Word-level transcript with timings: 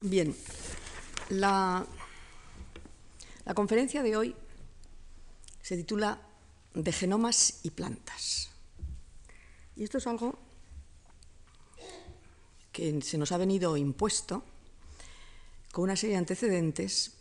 Bien, 0.00 0.32
la, 1.28 1.84
conferencia 3.52 4.00
de 4.00 4.16
hoy 4.16 4.36
se 5.60 5.76
titula 5.76 6.22
De 6.72 6.92
genomas 6.92 7.58
y 7.64 7.70
plantas. 7.70 8.50
Y 9.74 9.82
esto 9.82 9.98
es 9.98 10.06
algo 10.06 10.38
que 12.70 13.02
se 13.02 13.18
nos 13.18 13.32
ha 13.32 13.38
venido 13.38 13.76
impuesto 13.76 14.44
con 15.72 15.82
una 15.82 15.96
serie 15.96 16.14
de 16.14 16.18
antecedentes 16.18 17.14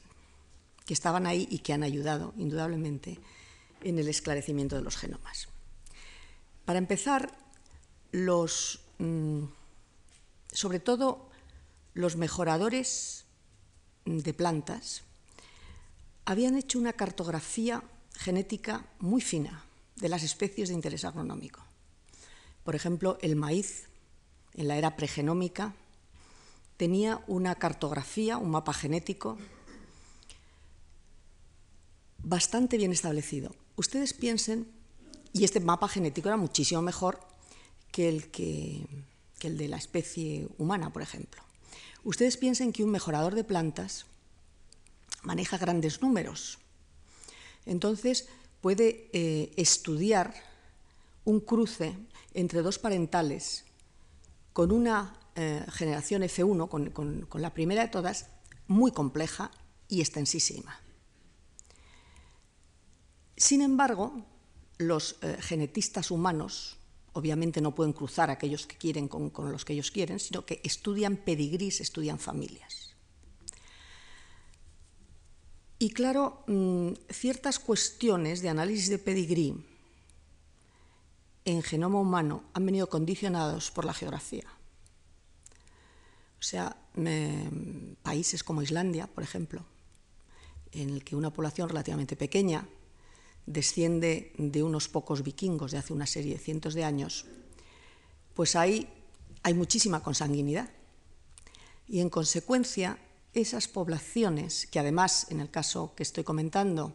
que 0.86 0.94
estaban 0.94 1.26
ahí 1.26 1.48
y 1.50 1.60
que 1.60 1.74
han 1.74 1.82
ayudado, 1.82 2.36
indudablemente, 2.38 3.18
en 3.82 3.98
el 3.98 4.08
esclarecimiento 4.08 4.76
de 4.76 4.84
los 4.84 4.98
genomas. 4.98 5.48
Para 6.64 6.78
empezar, 6.78 7.36
los, 8.12 8.82
mm, 9.00 9.46
sobre 10.52 10.80
todo 10.80 11.27
los 11.98 12.16
mejoradores 12.16 13.26
de 14.06 14.34
plantas 14.34 15.02
habían 16.26 16.56
hecho 16.56 16.78
una 16.78 16.94
cartografía 16.94 17.84
genética 18.14 18.86
muy 19.00 19.20
fina 19.20 19.66
de 19.96 20.08
las 20.08 20.22
especies 20.22 20.70
de 20.70 20.76
interés 20.76 21.06
agronómico. 21.06 21.62
Por 22.64 22.76
ejemplo, 22.76 23.18
el 23.22 23.36
maíz, 23.36 23.88
en 24.54 24.68
la 24.68 24.78
era 24.78 24.96
pregenómica, 24.96 25.74
tenía 26.78 27.24
una 27.26 27.56
cartografía, 27.56 28.38
un 28.38 28.52
mapa 28.52 28.74
genético 28.74 29.38
bastante 32.20 32.78
bien 32.78 32.92
establecido. 32.92 33.56
Ustedes 33.76 34.14
piensen, 34.14 34.68
y 35.34 35.46
este 35.46 35.60
mapa 35.62 35.88
genético 35.88 36.30
era 36.30 36.38
muchísimo 36.38 36.82
mejor 36.84 37.20
que 37.92 38.08
el, 38.08 38.30
que, 38.30 38.86
que 39.40 39.48
el 39.48 39.58
de 39.58 39.68
la 39.68 39.78
especie 39.78 40.48
humana, 40.60 40.94
por 40.94 41.02
ejemplo. 41.02 41.47
Ustedes 42.08 42.38
piensen 42.38 42.72
que 42.72 42.86
un 42.86 42.90
mejorador 42.90 43.36
de 43.36 43.44
plantas 43.44 44.06
maneja 45.24 45.58
grandes 45.58 46.02
números. 46.02 46.58
Entonces 47.66 48.30
puede 48.62 49.10
eh, 49.12 49.52
estudiar 49.58 50.34
un 51.26 51.42
cruce 51.42 51.98
entre 52.34 52.62
dos 52.62 52.80
parentales 52.80 53.66
con 54.54 54.72
una 54.72 55.20
eh, 55.36 55.66
generación 55.68 56.22
F1, 56.22 56.70
con, 57.28 57.42
la 57.42 57.54
primera 57.54 57.82
de 57.82 57.90
todas, 57.90 58.28
muy 58.68 58.94
compleja 58.94 59.52
y 59.90 60.00
extensísima. 60.00 60.80
Sin 63.36 63.62
embargo, 63.62 64.24
los 64.78 65.18
eh, 65.22 65.36
genetistas 65.42 66.10
humanos 66.10 66.77
obviamente 67.18 67.62
no 67.62 67.74
pueden 67.74 67.94
cruzar 67.94 68.30
aquellos 68.30 68.68
que 68.68 68.78
quieren 68.78 69.08
con, 69.08 69.52
los 69.52 69.66
que 69.66 69.74
ellos 69.74 69.90
quieren, 69.90 70.20
sino 70.20 70.46
que 70.46 70.62
estudian 70.64 71.18
pedigrís, 71.18 71.82
estudian 71.82 72.20
familias. 72.20 72.94
Y 75.80 75.90
claro, 75.90 76.44
mm, 76.48 76.94
ciertas 77.10 77.60
cuestiones 77.60 78.42
de 78.42 78.50
análisis 78.50 78.90
de 78.90 79.00
pedigrí 79.00 79.56
en 81.46 81.64
genoma 81.64 82.00
humano 82.00 82.44
han 82.54 82.66
venido 82.66 82.88
condicionados 82.88 83.72
por 83.72 83.86
la 83.86 83.94
geografía. 83.94 84.46
O 86.40 86.44
sea, 86.44 86.78
países 88.04 88.44
como 88.44 88.62
Islandia, 88.62 89.08
por 89.08 89.24
ejemplo, 89.24 89.66
en 90.72 90.90
el 90.90 91.04
que 91.04 91.16
una 91.16 91.34
población 91.34 91.70
relativamente 91.70 92.16
pequeña 92.16 92.68
desciende 93.48 94.34
de 94.38 94.62
unos 94.62 94.90
pocos 94.90 95.24
vikingos 95.24 95.72
de 95.72 95.80
hace 95.80 95.94
una 95.94 96.06
serie 96.06 96.34
de 96.34 96.40
cientos 96.40 96.76
de 96.76 96.84
años, 96.84 97.26
pues 98.36 98.56
ahí 98.56 98.88
hay 99.42 99.56
muchísima 99.56 100.04
consanguinidad. 100.04 100.70
Y 101.88 102.02
en 102.02 102.10
consecuencia, 102.10 103.00
esas 103.34 103.68
poblaciones, 103.68 104.68
que 104.68 104.80
además, 104.80 105.28
en 105.32 105.40
el 105.40 105.50
caso 105.50 105.96
que 105.96 106.04
estoy 106.04 106.24
comentando, 106.24 106.94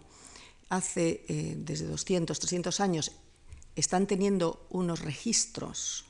hace 0.69 1.25
eh, 1.29 1.55
desde 1.57 1.87
200, 1.87 2.39
300 2.39 2.81
años, 2.81 3.13
están 3.75 4.07
teniendo 4.07 4.67
unos 4.69 5.01
registros 5.01 6.05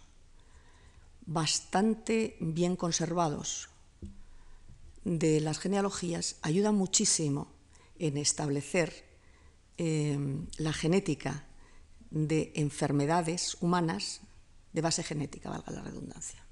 bastante 1.25 2.37
bien 2.41 2.75
conservados 2.75 3.69
de 5.05 5.41
las 5.41 5.59
genealogías, 5.59 6.37
ayudan 6.43 6.75
muchísimo 6.75 7.49
en 7.99 8.17
establecer 8.17 9.12
Em, 9.79 10.47
la 10.59 10.73
genética 10.73 11.47
de 12.11 12.53
enfermedades 12.57 13.57
humanas 13.61 14.21
de 14.73 14.83
base 14.83 15.03
genética, 15.03 15.49
valga 15.49 15.73
la 15.73 15.83
redundancia. 15.83 16.45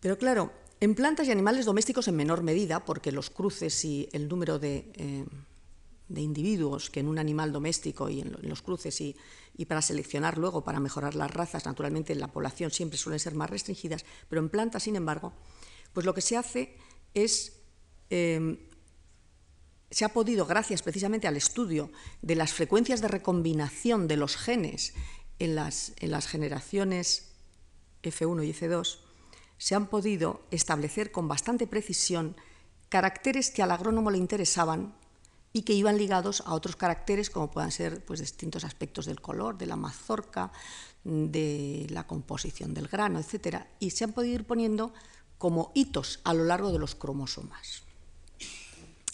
Pero 0.00 0.18
claro, 0.18 0.52
en 0.80 0.96
plantas 0.96 1.28
y 1.28 1.30
animales 1.30 1.66
domésticos 1.66 2.08
en 2.08 2.16
menor 2.16 2.42
medida, 2.42 2.84
porque 2.84 3.12
los 3.12 3.30
cruces 3.30 3.84
y 3.84 4.08
el 4.12 4.28
número 4.28 4.58
de, 4.58 4.90
em, 4.96 5.26
individuos 6.20 6.90
que 6.90 7.00
en 7.00 7.06
un 7.06 7.18
animal 7.18 7.52
doméstico 7.52 8.10
y 8.10 8.20
en, 8.20 8.36
los 8.42 8.60
cruces 8.60 9.00
y, 9.00 9.14
para 9.66 9.80
seleccionar 9.80 10.36
luego, 10.36 10.64
para 10.64 10.80
mejorar 10.80 11.14
las 11.14 11.30
razas, 11.30 11.64
naturalmente 11.64 12.12
en 12.12 12.18
la 12.18 12.32
población 12.32 12.72
siempre 12.72 12.98
suelen 12.98 13.20
ser 13.20 13.36
más 13.36 13.48
restringidas, 13.48 14.04
pero 14.28 14.42
en 14.42 14.48
plantas, 14.48 14.82
sin 14.82 14.96
embargo, 14.96 15.32
pues 15.92 16.04
lo 16.04 16.12
que 16.12 16.20
se 16.20 16.36
hace 16.36 16.76
es 17.14 17.60
em, 18.10 18.58
se 19.92 20.06
ha 20.06 20.08
podido, 20.08 20.46
gracias 20.46 20.82
precisamente 20.82 21.28
al 21.28 21.36
estudio 21.36 21.90
de 22.22 22.34
las 22.34 22.52
frecuencias 22.52 23.02
de 23.02 23.08
recombinación 23.08 24.08
de 24.08 24.16
los 24.16 24.36
genes 24.36 24.94
en 25.38 25.54
las, 25.54 25.92
en 26.00 26.10
las 26.10 26.26
generaciones 26.26 27.32
F1 28.02 28.46
y 28.46 28.52
F2, 28.54 28.98
se 29.58 29.74
han 29.74 29.86
podido 29.86 30.40
establecer 30.50 31.12
con 31.12 31.28
bastante 31.28 31.66
precisión 31.66 32.36
caracteres 32.88 33.50
que 33.50 33.62
al 33.62 33.70
agrónomo 33.70 34.10
le 34.10 34.18
interesaban 34.18 34.94
y 35.52 35.62
que 35.62 35.74
iban 35.74 35.98
ligados 35.98 36.42
a 36.46 36.54
otros 36.54 36.76
caracteres 36.76 37.28
como 37.28 37.50
puedan 37.50 37.70
ser 37.70 38.02
pues, 38.04 38.20
distintos 38.20 38.64
aspectos 38.64 39.04
del 39.04 39.20
color, 39.20 39.58
de 39.58 39.66
la 39.66 39.76
mazorca, 39.76 40.52
de 41.04 41.86
la 41.90 42.06
composición 42.06 42.72
del 42.72 42.88
grano, 42.88 43.20
etc. 43.20 43.66
Y 43.78 43.90
se 43.90 44.04
han 44.04 44.12
podido 44.12 44.36
ir 44.36 44.46
poniendo 44.46 44.94
como 45.36 45.70
hitos 45.74 46.20
a 46.24 46.32
lo 46.32 46.44
largo 46.44 46.72
de 46.72 46.78
los 46.78 46.94
cromosomas. 46.94 47.82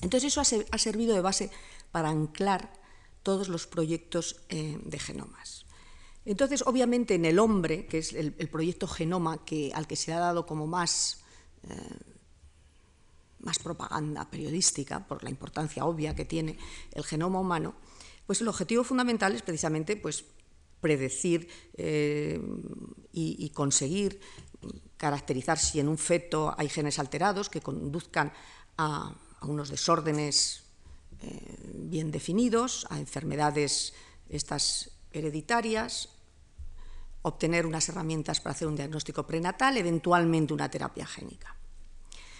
Entonces 0.00 0.32
eso 0.32 0.40
ha, 0.40 0.78
servido 0.78 1.14
de 1.14 1.20
base 1.20 1.50
para 1.90 2.08
anclar 2.08 2.72
todos 3.22 3.48
los 3.48 3.66
proyectos 3.66 4.36
eh, 4.48 4.78
de 4.84 4.98
genomas. 4.98 5.66
Entonces, 6.24 6.62
obviamente, 6.66 7.14
en 7.14 7.24
el 7.24 7.38
hombre, 7.38 7.86
que 7.86 7.98
es 7.98 8.12
el, 8.12 8.32
proyecto 8.32 8.86
genoma 8.86 9.44
que, 9.44 9.72
al 9.74 9.86
que 9.86 9.96
se 9.96 10.12
ha 10.12 10.18
dado 10.18 10.46
como 10.46 10.66
más, 10.66 11.22
eh, 11.68 11.98
más 13.40 13.58
propaganda 13.58 14.30
periodística, 14.30 15.06
por 15.06 15.24
la 15.24 15.30
importancia 15.30 15.84
obvia 15.84 16.14
que 16.14 16.24
tiene 16.24 16.58
el 16.92 17.04
genoma 17.04 17.40
humano, 17.40 17.74
pues 18.26 18.40
el 18.40 18.48
objetivo 18.48 18.84
fundamental 18.84 19.34
es 19.34 19.42
precisamente 19.42 19.96
pues, 19.96 20.24
predecir 20.80 21.48
eh, 21.74 22.40
y 23.10 23.50
conseguir 23.50 24.20
caracterizar 24.96 25.58
si 25.58 25.80
en 25.80 25.88
un 25.88 25.98
feto 25.98 26.54
hay 26.56 26.68
genes 26.68 26.98
alterados 26.98 27.48
que 27.48 27.60
conduzcan 27.60 28.32
a 28.76 29.14
a 29.40 29.46
unos 29.46 29.68
desórdenes 29.68 30.64
eh, 31.22 31.58
bien 31.74 32.10
definidos, 32.10 32.86
a 32.90 32.98
enfermedades 32.98 33.94
estas 34.28 34.90
hereditarias, 35.12 36.10
obtener 37.22 37.66
unas 37.66 37.88
herramientas 37.88 38.40
para 38.40 38.54
hacer 38.54 38.68
un 38.68 38.76
diagnóstico 38.76 39.26
prenatal, 39.26 39.76
eventualmente 39.76 40.54
una 40.54 40.70
terapia 40.70 41.06
génica. 41.06 41.56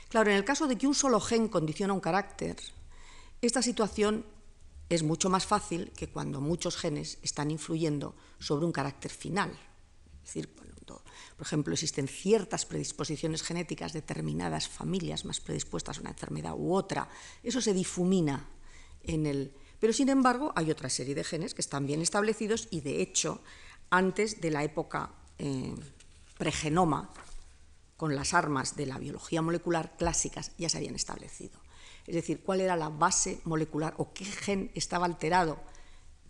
Claro, 0.09 0.31
en 0.31 0.37
el 0.37 0.45
caso 0.45 0.67
de 0.67 0.77
que 0.77 0.87
un 0.87 0.95
solo 0.95 1.21
gen 1.21 1.49
condiciona 1.49 1.93
un 1.93 2.01
carácter, 2.01 2.57
esta 3.43 3.63
situación 3.63 4.25
es 4.89 5.03
mucho 5.03 5.29
más 5.29 5.45
fácil 5.45 5.93
que 5.95 6.09
cuando 6.09 6.41
muchos 6.41 6.77
genes 6.77 7.19
están 7.23 7.51
influyendo 7.51 8.15
sobre 8.39 8.65
un 8.65 8.73
carácter 8.73 9.11
final. 9.11 9.51
Es 10.23 10.35
decir, 10.35 10.49
por 11.37 11.47
ejemplo, 11.47 11.73
existen 11.73 12.09
ciertas 12.09 12.67
predisposiciones 12.67 13.43
genéticas, 13.43 13.93
determinadas 13.93 14.69
familias 14.69 15.25
más 15.25 15.41
predispuestas 15.41 15.99
a 15.99 16.01
una 16.01 16.11
enfermedad 16.11 16.55
u 16.57 16.75
otra. 16.75 17.09
Eso 17.43 17.61
se 17.61 17.75
difumina 17.75 18.49
en 19.03 19.27
el... 19.27 19.53
Pero, 19.81 19.93
sin 19.93 20.09
embargo, 20.09 20.53
hay 20.57 20.71
otra 20.71 20.91
serie 20.91 21.15
de 21.15 21.25
genes 21.25 21.55
que 21.55 21.61
están 21.61 21.87
bien 21.87 22.03
establecidos 22.03 22.69
y, 22.71 22.81
de 22.81 23.01
hecho, 23.01 23.41
antes 23.91 24.41
de 24.41 24.51
la 24.51 24.65
época 24.65 25.13
eh, 25.39 25.75
pregenoma, 26.37 27.11
con 27.97 28.15
las 28.15 28.33
armas 28.33 28.77
de 28.77 28.87
la 28.87 28.99
biología 28.99 29.43
molecular 29.43 29.97
clásicas, 29.97 30.53
ya 30.57 30.69
se 30.69 30.79
habían 30.79 30.95
establecido. 30.95 31.61
Es 32.07 32.15
decir, 32.15 32.43
cuál 32.43 32.61
era 32.61 32.77
la 32.77 32.89
base 32.89 33.41
molecular 33.45 33.95
o 33.99 34.13
qué 34.13 34.25
gen 34.25 34.71
estaba 34.75 35.05
alterado 35.05 35.61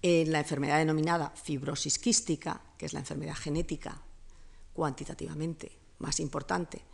en 0.02 0.32
la 0.32 0.40
enfermedad 0.40 0.78
denominada 0.78 1.30
fibrosis 1.30 1.98
quística, 1.98 2.62
que 2.78 2.86
es 2.86 2.92
la 2.92 3.00
enfermedad 3.00 3.34
genética 3.34 4.02
cuantitativamente 4.78 5.76
más 5.98 6.20
importante 6.20 6.84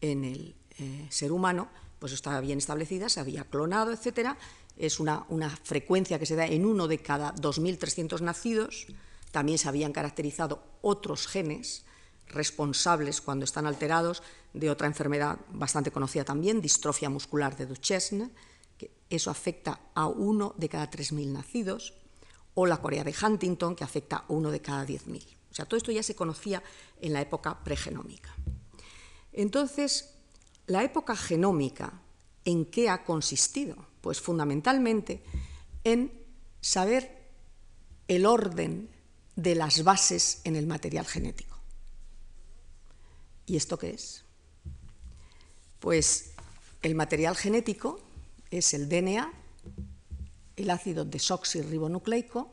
en 0.00 0.24
el 0.24 0.54
eh, 0.78 1.06
ser 1.10 1.32
humano, 1.32 1.68
pues 1.98 2.12
estaba 2.14 2.40
bien 2.40 2.56
establecida, 2.56 3.10
se 3.10 3.20
había 3.20 3.44
clonado, 3.44 3.92
etc. 3.92 4.30
Es 4.78 5.00
una, 5.00 5.26
una 5.28 5.50
frecuencia 5.50 6.18
que 6.18 6.24
se 6.24 6.34
da 6.34 6.46
en 6.46 6.64
uno 6.64 6.88
de 6.88 6.96
cada 6.96 7.34
2.300 7.34 8.22
nacidos. 8.22 8.86
También 9.32 9.58
se 9.58 9.68
habían 9.68 9.92
caracterizado 9.92 10.62
otros 10.80 11.26
genes 11.26 11.84
responsables 12.28 13.20
cuando 13.20 13.44
están 13.44 13.66
alterados 13.66 14.22
de 14.54 14.70
otra 14.70 14.86
enfermedad 14.86 15.38
bastante 15.52 15.90
conocida 15.90 16.24
también, 16.24 16.62
distrofia 16.62 17.10
muscular 17.10 17.54
de 17.54 17.66
Duchesne, 17.66 18.30
que 18.78 18.90
eso 19.10 19.30
afecta 19.30 19.78
a 19.94 20.06
uno 20.06 20.54
de 20.56 20.70
cada 20.70 20.90
3.000 20.90 21.32
nacidos, 21.32 21.92
o 22.54 22.64
la 22.64 22.78
Corea 22.78 23.04
de 23.04 23.14
Huntington, 23.14 23.76
que 23.76 23.84
afecta 23.84 24.16
a 24.16 24.24
uno 24.28 24.50
de 24.50 24.62
cada 24.62 24.86
10.000. 24.86 25.36
O 25.56 25.62
sea, 25.64 25.64
todo 25.64 25.78
esto 25.78 25.90
ya 25.90 26.02
se 26.02 26.14
conocía 26.14 26.62
en 27.00 27.14
la 27.14 27.22
época 27.22 27.64
pregenómica. 27.64 28.28
Entonces, 29.32 30.10
la 30.66 30.84
época 30.84 31.16
genómica, 31.16 32.02
¿en 32.44 32.66
qué 32.66 32.90
ha 32.90 33.04
consistido? 33.04 33.86
Pues 34.02 34.20
fundamentalmente 34.20 35.22
en 35.82 36.12
saber 36.60 37.30
el 38.06 38.26
orden 38.26 38.90
de 39.34 39.54
las 39.54 39.82
bases 39.82 40.42
en 40.44 40.56
el 40.56 40.66
material 40.66 41.06
genético. 41.06 41.58
¿Y 43.46 43.56
esto 43.56 43.78
qué 43.78 43.94
es? 43.94 44.26
Pues 45.80 46.32
el 46.82 46.94
material 46.94 47.34
genético 47.34 47.98
es 48.50 48.74
el 48.74 48.90
DNA, 48.90 49.32
el 50.56 50.68
ácido 50.68 51.06
desoxirribonucleico, 51.06 52.52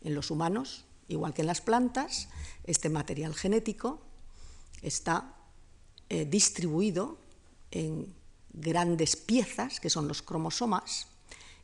en 0.00 0.14
los 0.14 0.30
humanos, 0.30 0.86
igual 1.08 1.34
que 1.34 1.42
en 1.42 1.46
las 1.46 1.60
plantas, 1.60 2.28
este 2.64 2.88
material 2.88 3.34
genético 3.34 4.00
está 4.82 5.34
eh, 6.08 6.24
distribuido 6.24 7.18
en 7.70 8.14
grandes 8.52 9.16
piezas, 9.16 9.80
que 9.80 9.90
son 9.90 10.08
los 10.08 10.22
cromosomas, 10.22 11.08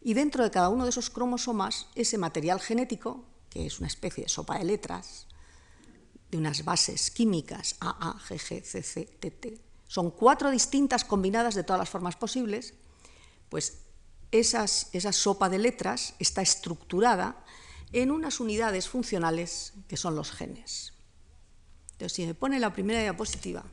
y 0.01 0.15
dentro 0.15 0.45
de 0.45 0.51
cada 0.51 0.69
uno 0.69 0.85
de 0.85 0.91
esos 0.91 1.11
cromosomas, 1.11 1.87
ese 1.95 2.19
material 2.19 2.61
genético, 2.61 3.25
que 3.49 3.67
es 3.67 3.79
una 3.79 3.87
especie 3.87 4.25
de 4.25 4.29
sopa 4.29 4.59
de 4.59 4.65
letras, 4.65 5.27
de 6.31 6.39
unas 6.39 6.65
bases 6.65 7.11
químicas, 7.11 7.77
AA, 7.81 8.19
GG, 8.29 8.65
CC, 8.65 9.05
TT, 9.21 9.61
son 9.87 10.11
cuatro 10.11 10.51
distintas 10.51 11.05
combinadas 11.05 11.55
de 11.55 11.63
todas 11.63 11.79
las 11.79 11.91
formas 11.91 12.17
posibles, 12.17 12.75
pues 13.49 13.83
esas, 14.33 14.89
esa 14.93 15.13
sopa 15.13 15.49
de 15.51 15.59
letras 15.59 16.15
está 16.19 16.41
estructurada 16.41 17.42
en 17.93 18.11
unas 18.11 18.41
unidades 18.41 18.89
funcionales 18.89 19.75
que 19.89 19.97
son 19.97 20.17
los 20.17 20.33
genes. 20.33 20.95
Entonces, 21.93 22.13
si 22.13 22.27
me 22.27 22.35
pone 22.35 22.59
la 22.59 22.73
primera 22.73 23.01
diapositiva, 23.01 23.65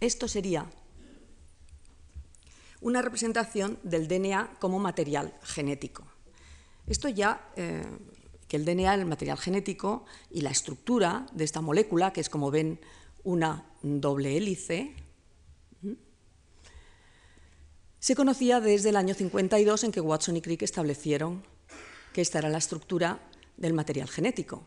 esto 0.00 0.28
sería 0.28 0.66
una 2.80 3.02
representación 3.02 3.78
del 3.82 4.08
DNA 4.08 4.56
como 4.58 4.78
material 4.78 5.34
genético. 5.42 6.04
Esto 6.86 7.08
ya, 7.08 7.50
eh, 7.56 7.84
que 8.48 8.56
el 8.56 8.64
DNA, 8.64 8.94
el 8.94 9.06
material 9.06 9.38
genético 9.38 10.06
y 10.30 10.40
la 10.40 10.50
estructura 10.50 11.26
de 11.32 11.44
esta 11.44 11.60
molécula, 11.60 12.12
que 12.12 12.20
es 12.20 12.30
como 12.30 12.50
ven 12.50 12.80
una 13.22 13.66
doble 13.82 14.36
hélice, 14.36 14.94
se 18.10 18.16
conocía 18.16 18.58
desde 18.58 18.88
el 18.88 18.96
año 18.96 19.14
52 19.14 19.84
en 19.84 19.92
que 19.92 20.00
Watson 20.00 20.36
y 20.36 20.40
Crick 20.42 20.62
establecieron 20.62 21.44
que 22.12 22.22
esta 22.22 22.40
era 22.40 22.48
la 22.48 22.58
estructura 22.58 23.20
del 23.56 23.72
material 23.72 24.08
genético. 24.08 24.66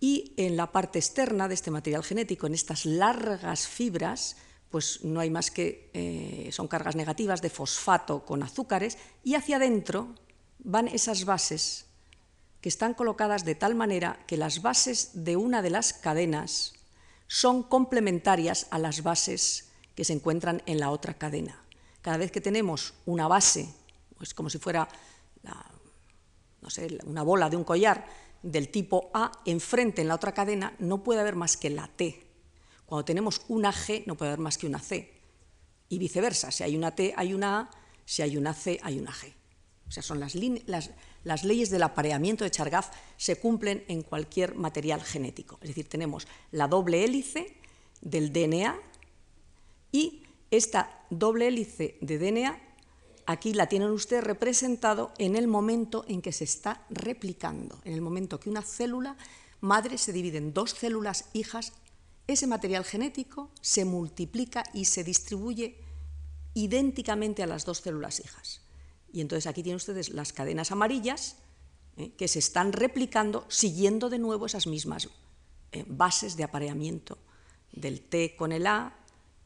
Y 0.00 0.34
en 0.36 0.56
la 0.56 0.72
parte 0.72 0.98
externa 0.98 1.46
de 1.46 1.54
este 1.54 1.70
material 1.70 2.02
genético, 2.02 2.48
en 2.48 2.54
estas 2.54 2.86
largas 2.86 3.68
fibras, 3.68 4.38
pues 4.70 5.04
no 5.04 5.20
hay 5.20 5.30
más 5.30 5.52
que, 5.52 5.88
eh, 5.94 6.48
son 6.50 6.66
cargas 6.66 6.96
negativas 6.96 7.40
de 7.42 7.50
fosfato 7.50 8.26
con 8.26 8.42
azúcares, 8.42 8.98
y 9.22 9.36
hacia 9.36 9.58
adentro 9.58 10.16
van 10.58 10.88
esas 10.88 11.24
bases 11.24 11.86
que 12.60 12.70
están 12.70 12.94
colocadas 12.94 13.44
de 13.44 13.54
tal 13.54 13.76
manera 13.76 14.18
que 14.26 14.36
las 14.36 14.62
bases 14.62 15.10
de 15.14 15.36
una 15.36 15.62
de 15.62 15.70
las 15.70 15.92
cadenas 15.92 16.72
son 17.28 17.62
complementarias 17.62 18.66
a 18.72 18.80
las 18.80 19.04
bases 19.04 19.68
que 19.94 20.04
se 20.04 20.12
encuentran 20.12 20.60
en 20.66 20.80
la 20.80 20.90
otra 20.90 21.14
cadena. 21.14 21.62
Cada 22.02 22.16
vez 22.16 22.30
que 22.30 22.40
tenemos 22.40 22.94
una 23.06 23.28
base, 23.28 23.68
pues 24.16 24.34
como 24.34 24.50
si 24.50 24.58
fuera 24.58 24.88
una 27.04 27.22
bola 27.22 27.48
de 27.48 27.56
un 27.56 27.64
collar 27.64 28.06
del 28.42 28.68
tipo 28.68 29.10
A 29.12 29.32
enfrente 29.44 30.02
en 30.02 30.08
la 30.08 30.14
otra 30.14 30.32
cadena, 30.32 30.74
no 30.78 31.02
puede 31.02 31.20
haber 31.20 31.36
más 31.36 31.56
que 31.56 31.70
la 31.70 31.88
T. 31.88 32.26
Cuando 32.86 33.04
tenemos 33.04 33.42
una 33.48 33.72
G, 33.72 34.04
no 34.06 34.16
puede 34.16 34.30
haber 34.30 34.40
más 34.40 34.58
que 34.58 34.66
una 34.66 34.78
C. 34.78 35.12
Y 35.88 35.98
viceversa, 35.98 36.50
si 36.50 36.62
hay 36.62 36.76
una 36.76 36.94
T, 36.94 37.14
hay 37.16 37.34
una 37.34 37.60
A, 37.60 37.70
si 38.04 38.22
hay 38.22 38.36
una 38.36 38.54
C, 38.54 38.78
hay 38.82 38.98
una 38.98 39.12
G. 39.12 39.32
O 39.88 39.92
sea, 39.92 40.02
son 40.02 40.20
las, 40.20 40.36
las 41.24 41.44
leyes 41.44 41.70
del 41.70 41.82
apareamiento 41.82 42.44
de 42.44 42.50
Chargaff 42.50 42.90
se 43.16 43.40
cumplen 43.40 43.84
en 43.88 44.02
cualquier 44.02 44.54
material 44.54 45.02
genético. 45.02 45.58
Es 45.60 45.68
decir, 45.68 45.88
tenemos 45.88 46.28
la 46.52 46.68
doble 46.68 47.04
hélice 47.04 47.56
del 48.00 48.32
DNA 48.32 48.78
y 49.90 50.22
esta 50.50 51.04
doble 51.10 51.48
hélice 51.48 51.96
de 52.00 52.18
DNA, 52.18 52.60
aquí 53.26 53.54
la 53.54 53.68
tienen 53.68 53.90
ustedes 53.90 54.24
representado 54.24 55.12
en 55.18 55.36
el 55.36 55.46
momento 55.46 56.04
en 56.08 56.22
que 56.22 56.32
se 56.32 56.44
está 56.44 56.84
replicando, 56.90 57.78
en 57.84 57.94
el 57.94 58.00
momento 58.00 58.40
que 58.40 58.50
una 58.50 58.62
célula 58.62 59.16
madre 59.60 59.98
se 59.98 60.12
divide 60.12 60.38
en 60.38 60.52
dos 60.52 60.70
células 60.70 61.26
hijas, 61.32 61.72
ese 62.26 62.46
material 62.46 62.84
genético 62.84 63.50
se 63.60 63.84
multiplica 63.84 64.64
y 64.72 64.86
se 64.86 65.04
distribuye 65.04 65.78
idénticamente 66.54 67.42
a 67.42 67.46
las 67.46 67.64
dos 67.64 67.78
células 67.78 68.20
hijas. 68.20 68.62
Y 69.12 69.20
entonces 69.20 69.46
aquí 69.46 69.62
tienen 69.62 69.76
ustedes 69.76 70.10
las 70.10 70.32
cadenas 70.32 70.70
amarillas 70.70 71.36
¿eh? 71.96 72.12
que 72.16 72.28
se 72.28 72.38
están 72.38 72.72
replicando 72.72 73.44
siguiendo 73.48 74.08
de 74.08 74.18
nuevo 74.18 74.46
esas 74.46 74.66
mismas 74.66 75.08
eh, 75.72 75.84
bases 75.86 76.36
de 76.36 76.44
apareamiento 76.44 77.18
del 77.72 78.00
T 78.00 78.34
con 78.36 78.52
el 78.52 78.66
A, 78.66 78.96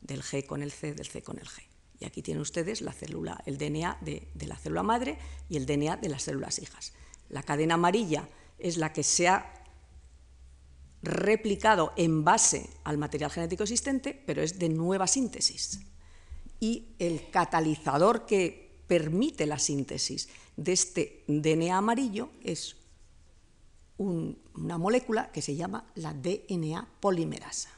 del 0.04 0.22
G 0.22 0.46
con 0.46 0.62
el 0.62 0.70
C, 0.70 0.94
del 0.94 1.06
C 1.06 1.22
con 1.22 1.38
el 1.38 1.46
G. 1.46 1.62
Y 1.98 2.04
aquí 2.04 2.22
tienen 2.22 2.42
ustedes 2.42 2.82
la 2.82 2.92
célula, 2.92 3.42
el 3.46 3.58
DNA 3.58 3.98
de, 4.00 4.28
la 4.46 4.56
célula 4.56 4.82
madre 4.82 5.18
y 5.48 5.56
el 5.56 5.66
DNA 5.66 5.96
de 5.96 6.08
las 6.08 6.22
células 6.22 6.58
hijas. 6.58 6.92
La 7.28 7.42
cadena 7.42 7.74
amarilla 7.74 8.28
es 8.58 8.76
la 8.76 8.92
que 8.92 9.02
se 9.02 9.28
ha 9.28 9.64
replicado 11.02 11.92
en 11.96 12.24
base 12.24 12.68
al 12.84 12.98
material 12.98 13.30
genético 13.30 13.62
existente, 13.62 14.22
pero 14.26 14.42
es 14.42 14.58
de 14.58 14.68
nueva 14.68 15.06
síntesis. 15.06 15.80
Y 16.60 16.94
el 16.98 17.30
catalizador 17.30 18.26
que 18.26 18.82
permite 18.86 19.46
la 19.46 19.58
síntesis 19.58 20.28
de 20.56 20.72
este 20.72 21.24
DNA 21.26 21.76
amarillo 21.76 22.30
es 22.42 22.76
una 23.96 24.78
molécula 24.78 25.30
que 25.30 25.42
se 25.42 25.56
llama 25.56 25.90
la 25.94 26.12
DNA 26.12 26.88
polimerasa. 27.00 27.70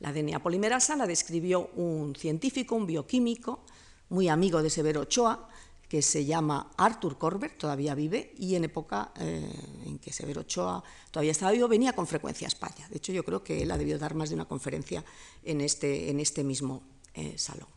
La 0.00 0.12
DNA 0.12 0.42
polimerasa 0.42 0.96
la 0.96 1.06
describió 1.06 1.70
un 1.76 2.16
científico, 2.16 2.74
un 2.74 2.86
bioquímico, 2.86 3.64
muy 4.08 4.28
amigo 4.28 4.62
de 4.62 4.70
Severo 4.70 5.02
Ochoa, 5.02 5.48
que 5.88 6.02
se 6.02 6.24
llama 6.24 6.70
Arthur 6.76 7.18
Corbett, 7.18 7.58
todavía 7.58 7.94
vive, 7.94 8.32
y 8.38 8.54
en 8.54 8.64
época 8.64 9.12
eh, 9.18 9.52
en 9.86 9.98
que 9.98 10.12
Severo 10.12 10.42
Ochoa 10.42 10.82
todavía 11.10 11.32
estaba 11.32 11.52
vivo, 11.52 11.68
venía 11.68 11.92
con 11.92 12.06
frecuencia 12.06 12.46
a 12.46 12.48
España. 12.48 12.88
De 12.88 12.96
hecho, 12.96 13.12
yo 13.12 13.24
creo 13.24 13.42
que 13.42 13.62
él 13.62 13.70
ha 13.70 13.76
debido 13.76 13.98
dar 13.98 14.14
más 14.14 14.30
de 14.30 14.36
una 14.36 14.46
conferencia 14.46 15.04
en 15.42 15.60
este, 15.60 16.10
en 16.10 16.20
este 16.20 16.44
mismo 16.44 16.82
eh, 17.14 17.36
salón. 17.36 17.68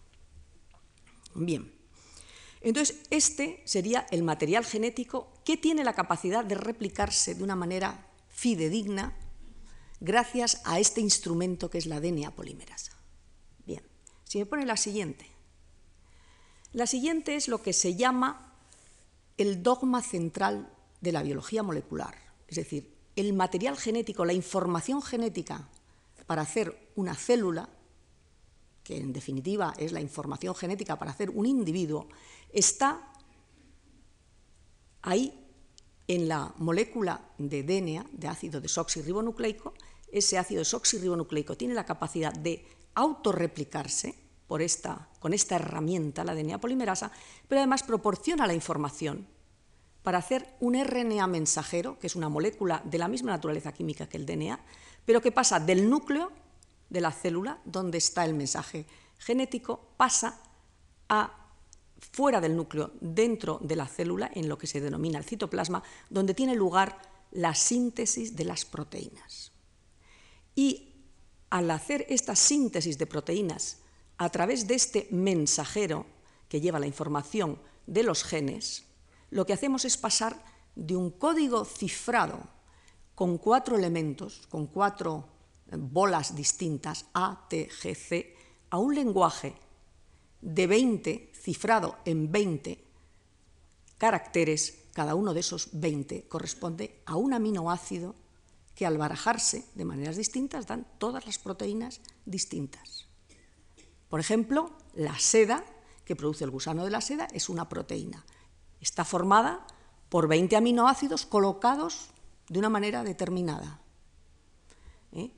Bien, 1.33 1.73
entonces 2.61 2.99
este 3.09 3.61
sería 3.65 4.05
el 4.11 4.23
material 4.23 4.63
genético 4.63 5.33
que 5.43 5.57
tiene 5.57 5.83
la 5.83 5.93
capacidad 5.93 6.45
de 6.45 6.55
replicarse 6.55 7.35
de 7.35 7.43
una 7.43 7.55
manera 7.55 8.07
fidedigna 8.29 9.17
gracias 10.03 10.61
a 10.65 10.79
este 10.79 10.99
instrumento 10.99 11.69
que 11.69 11.77
es 11.77 11.85
la 11.85 12.01
DNA 12.01 12.31
polimerasa. 12.31 12.91
Bien, 13.65 13.81
si 14.25 14.37
me 14.37 14.45
pone 14.45 14.65
la 14.65 14.75
siguiente. 14.75 15.25
La 16.73 16.87
siguiente 16.87 17.35
es 17.35 17.47
lo 17.47 17.61
que 17.61 17.71
se 17.71 17.95
llama 17.95 18.53
el 19.37 19.63
dogma 19.63 20.01
central 20.01 20.69
de 20.99 21.13
la 21.13 21.23
biología 21.23 21.63
molecular, 21.63 22.15
es 22.47 22.57
decir, 22.57 22.93
el 23.15 23.31
material 23.33 23.77
genético, 23.77 24.25
la 24.25 24.33
información 24.33 25.01
genética 25.01 25.69
para 26.27 26.41
hacer 26.41 26.91
una 26.95 27.15
célula, 27.15 27.69
que 28.83 28.97
en 28.97 29.13
definitiva 29.13 29.73
es 29.77 29.93
la 29.93 30.01
información 30.01 30.53
genética 30.53 30.99
para 30.99 31.11
hacer 31.11 31.29
un 31.29 31.45
individuo, 31.45 32.09
está 32.51 33.13
ahí 35.01 35.39
en 36.07 36.27
la 36.27 36.53
molécula 36.57 37.21
de 37.37 37.63
DNA, 37.63 38.05
de 38.11 38.27
ácido 38.27 38.59
desoxirribonucleico, 38.59 39.73
ese 40.13 40.37
ácido 40.37 40.59
desoxirribonucleico 40.59 41.57
tiene 41.57 41.73
la 41.73 41.85
capacidad 41.85 42.31
de 42.31 42.65
autorreplicarse 42.95 44.15
por 44.47 44.61
esta, 44.61 45.09
con 45.19 45.33
esta 45.33 45.55
herramienta, 45.55 46.23
la 46.23 46.35
DNA 46.35 46.61
polimerasa, 46.61 47.11
pero 47.47 47.59
además 47.59 47.83
proporciona 47.83 48.45
la 48.45 48.53
información 48.53 49.27
para 50.03 50.19
hacer 50.19 50.47
un 50.59 50.75
RNA 50.75 51.25
mensajero, 51.27 51.97
que 51.97 52.07
es 52.07 52.15
una 52.15 52.29
molécula 52.29 52.81
de 52.85 52.97
la 52.97 53.07
misma 53.07 53.31
naturaleza 53.31 53.71
química 53.71 54.07
que 54.07 54.17
el 54.17 54.25
DNA, 54.25 54.59
pero 55.05 55.21
que 55.21 55.31
pasa 55.31 55.59
del 55.59 55.89
núcleo 55.89 56.31
de 56.89 57.01
la 57.01 57.11
célula, 57.11 57.59
donde 57.65 57.97
está 57.97 58.25
el 58.25 58.33
mensaje 58.33 58.85
genético, 59.17 59.79
pasa 59.97 60.39
a 61.09 61.39
fuera 62.11 62.41
del 62.41 62.55
núcleo, 62.55 62.91
dentro 62.99 63.59
de 63.61 63.77
la 63.77 63.87
célula, 63.87 64.29
en 64.35 64.49
lo 64.49 64.57
que 64.57 64.67
se 64.67 64.81
denomina 64.81 65.17
el 65.17 65.23
citoplasma, 65.23 65.81
donde 66.09 66.33
tiene 66.33 66.53
lugar 66.53 67.01
la 67.31 67.55
síntesis 67.55 68.35
de 68.35 68.43
las 68.43 68.65
proteínas. 68.65 69.52
Y 70.55 70.93
al 71.49 71.69
hacer 71.71 72.05
esta 72.09 72.35
síntesis 72.35 72.97
de 72.97 73.07
proteínas 73.07 73.77
a 74.17 74.29
través 74.29 74.67
de 74.67 74.75
este 74.75 75.07
mensajero 75.11 76.05
que 76.47 76.61
lleva 76.61 76.79
la 76.79 76.87
información 76.87 77.59
de 77.87 78.03
los 78.03 78.23
genes, 78.23 78.85
lo 79.29 79.45
que 79.45 79.53
hacemos 79.53 79.85
es 79.85 79.97
pasar 79.97 80.43
de 80.75 80.95
un 80.95 81.11
código 81.11 81.65
cifrado 81.65 82.39
con 83.15 83.37
cuatro 83.37 83.77
elementos, 83.77 84.47
con 84.49 84.67
cuatro 84.67 85.27
eh, 85.71 85.75
bolas 85.77 86.35
distintas, 86.35 87.05
A, 87.13 87.47
T, 87.49 87.69
G, 87.69 87.95
C, 87.95 88.35
a 88.69 88.77
un 88.77 88.95
lenguaje 88.95 89.55
de 90.41 90.67
20, 90.67 91.31
cifrado 91.33 91.97
en 92.05 92.31
20 92.31 92.83
caracteres, 93.97 94.89
cada 94.93 95.15
uno 95.15 95.33
de 95.33 95.39
esos 95.39 95.69
20 95.71 96.27
corresponde 96.27 97.01
a 97.05 97.15
un 97.15 97.33
aminoácido 97.33 98.15
que 98.75 98.85
al 98.85 98.97
barajarse 98.97 99.65
de 99.75 99.85
maneras 99.85 100.17
distintas 100.17 100.67
dan 100.67 100.87
todas 100.97 101.25
las 101.25 101.37
proteínas 101.37 102.01
distintas. 102.25 103.07
Por 104.09 104.19
ejemplo, 104.19 104.71
la 104.93 105.17
seda 105.19 105.63
que 106.05 106.15
produce 106.15 106.43
el 106.43 106.51
gusano 106.51 106.85
de 106.85 106.91
la 106.91 107.01
seda 107.01 107.27
es 107.33 107.49
una 107.49 107.69
proteína. 107.69 108.25
Está 108.81 109.05
formada 109.05 109.65
por 110.09 110.27
20 110.27 110.55
aminoácidos 110.55 111.25
colocados 111.25 112.09
de 112.49 112.59
una 112.59 112.69
manera 112.69 113.03
determinada. 113.03 113.79
¿Eh? 115.11 115.31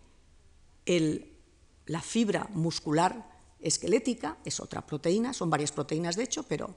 la 1.87 2.01
fibra 2.01 2.47
muscular 2.53 3.27
esquelética 3.59 4.37
es 4.45 4.59
otra 4.59 4.85
proteína, 4.85 5.33
son 5.33 5.49
varias 5.49 5.71
proteínas 5.71 6.15
de 6.15 6.23
hecho, 6.23 6.43
pero 6.43 6.75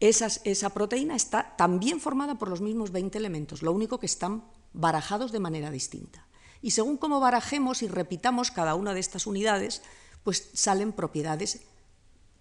esa 0.00 0.70
proteína 0.70 1.16
está 1.16 1.56
también 1.56 2.00
formada 2.00 2.36
por 2.36 2.48
los 2.48 2.60
mismos 2.60 2.90
20 2.92 3.18
elementos, 3.18 3.62
lo 3.62 3.72
único 3.72 3.98
que 3.98 4.06
están 4.06 4.44
barajados 4.74 5.32
de 5.32 5.40
manera 5.40 5.70
distinta. 5.70 6.26
Y 6.60 6.72
según 6.72 6.98
cómo 6.98 7.20
barajemos 7.20 7.82
y 7.82 7.88
repitamos 7.88 8.50
cada 8.50 8.74
una 8.74 8.92
de 8.92 9.00
estas 9.00 9.26
unidades, 9.26 9.82
pues 10.22 10.50
salen 10.52 10.92
propiedades 10.92 11.60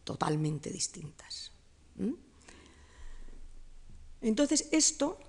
totalmente 0.04 0.70
distintas. 0.70 1.52
Entonces, 4.22 4.68
esto 4.72 5.20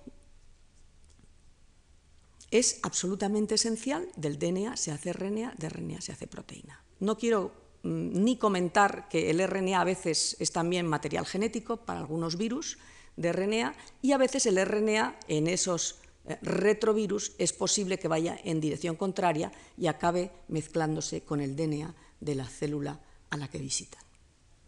es 2.51 2.79
absolutamente 2.83 3.55
esencial, 3.55 4.07
del 4.15 4.39
DNA 4.39 4.77
se 4.77 4.91
hace 4.91 5.11
RNA, 5.11 5.55
de 5.57 5.69
RNA 5.69 6.01
se 6.01 6.13
hace 6.13 6.27
proteína. 6.27 6.81
No 6.99 7.17
quiero 7.17 7.51
mm, 7.83 8.23
ni 8.23 8.37
comentar 8.37 9.09
que 9.09 9.29
el 9.29 9.45
RNA 9.45 9.81
a 9.81 9.83
veces 9.83 10.37
es 10.39 10.51
también 10.51 10.87
material 10.87 11.25
genético 11.25 11.77
para 11.77 11.99
algunos 11.99 12.37
virus 12.37 12.77
de 13.17 13.33
RNA 13.33 13.75
y 14.01 14.13
a 14.13 14.17
veces 14.17 14.45
el 14.45 14.63
RNA 14.63 15.19
en 15.27 15.47
esos 15.47 15.99
retrovirus 16.41 17.33
es 17.37 17.53
posible 17.53 17.99
que 17.99 18.07
vaya 18.07 18.37
en 18.43 18.59
dirección 18.59 18.95
contraria 18.95 19.51
y 19.77 19.87
acabe 19.87 20.31
mezclándose 20.47 21.21
con 21.21 21.39
el 21.41 21.55
DNA 21.55 21.93
de 22.19 22.35
la 22.35 22.47
célula 22.47 22.99
a 23.29 23.37
la 23.37 23.47
que 23.47 23.59
visitan. 23.59 24.01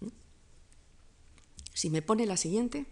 ¿Mm? 0.02 0.08
Si 1.74 1.90
me 1.90 2.02
pone 2.02 2.26
la 2.26 2.38
siguiente. 2.38 2.86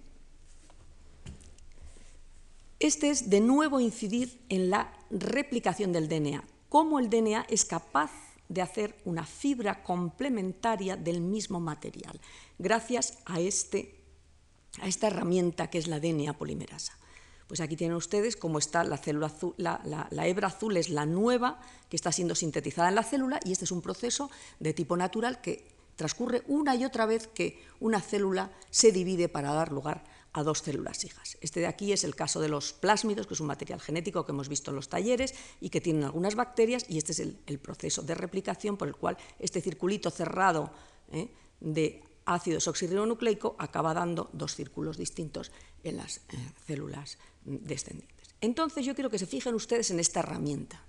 Este 2.80 3.10
es 3.10 3.30
de 3.30 3.40
nuevo 3.40 3.80
incidir 3.80 4.42
en 4.50 4.70
la 4.70 4.94
replicación 5.10 5.94
del 5.94 6.10
DNA, 6.10 6.44
cómo 6.68 7.00
el 7.00 7.10
DNA 7.10 7.46
es 7.50 7.64
capaz 7.66 8.12
de 8.50 8.62
hacer 8.62 8.96
una 9.06 9.26
fibra 9.26 9.82
complementaria 9.82 10.98
del 10.98 11.22
mismo 11.22 11.60
material, 11.60 12.20
gracias 12.60 13.18
a, 13.26 13.40
este, 13.40 13.96
a 14.82 14.88
esta 14.88 15.08
herramienta 15.08 15.70
que 15.70 15.78
es 15.78 15.88
la 15.88 16.00
DNA 16.00 16.38
polimerasa. 16.38 16.98
Pues 17.48 17.60
aquí 17.60 17.76
tienen 17.76 17.96
ustedes 17.96 18.36
cómo 18.36 18.58
está 18.58 18.84
la 18.84 18.98
célula 18.98 19.28
azul, 19.28 19.54
la, 19.58 20.28
hebra 20.28 20.48
azul 20.48 20.78
es 20.78 20.90
la 20.90 21.06
nueva 21.06 21.60
que 21.90 21.96
está 21.96 22.12
siendo 22.12 22.34
sintetizada 22.34 22.90
en 22.90 22.96
la 22.96 23.04
célula 23.04 23.40
y 23.44 23.52
este 23.52 23.66
es 23.66 23.72
un 23.72 23.82
proceso 23.82 24.32
de 24.60 24.74
tipo 24.74 24.98
natural 24.98 25.42
que 25.42 25.68
transcurre 25.96 26.44
una 26.48 26.76
y 26.76 26.86
otra 26.86 27.06
vez 27.06 27.28
que 27.28 27.64
una 27.80 28.02
célula 28.02 28.52
se 28.70 28.92
divide 28.92 29.30
para 29.30 29.54
dar 29.54 29.72
lugar 29.72 30.04
a 30.34 30.44
dos 30.44 30.60
células 30.60 31.06
hijas. 31.06 31.38
Este 31.40 31.62
de 31.62 31.68
aquí 31.68 31.94
es 31.94 32.04
el 32.04 32.14
caso 32.14 32.42
de 32.42 32.50
los 32.50 32.74
plásmidos, 32.74 33.26
que 33.26 33.36
es 33.36 33.40
un 33.40 33.48
material 33.48 33.80
genético 33.80 34.26
que 34.26 34.34
hemos 34.34 34.50
visto 34.50 34.72
en 34.72 34.76
los 34.76 34.90
talleres 34.90 35.34
y 35.62 35.70
que 35.70 35.80
tienen 35.80 36.04
algunas 36.04 36.36
bacterias, 36.36 36.86
y 36.90 36.98
este 36.98 37.14
es 37.14 37.20
el, 37.20 37.60
proceso 37.60 38.02
de 38.02 38.16
replicación 38.16 38.76
por 38.76 38.90
el 38.90 38.96
cual 38.96 39.18
este 39.40 39.62
circulito 39.62 40.12
cerrado 40.12 40.72
¿eh? 41.14 41.30
de 41.62 42.04
ácido 42.26 42.58
desoxirribonucleico 42.58 43.56
acaba 43.58 43.94
dando 43.94 44.30
dos 44.34 44.56
círculos 44.56 44.98
distintos 44.98 45.52
en 45.84 45.98
las 45.98 46.18
eh, 46.18 46.22
células 46.66 47.18
descendientes. 47.46 48.36
Entonces 48.42 48.86
yo 48.86 48.96
quiero 48.96 49.10
que 49.10 49.20
se 49.20 49.28
fijen 49.28 49.56
ustedes 49.56 49.92
en 49.92 50.00
esta 50.00 50.20
herramienta, 50.20 50.82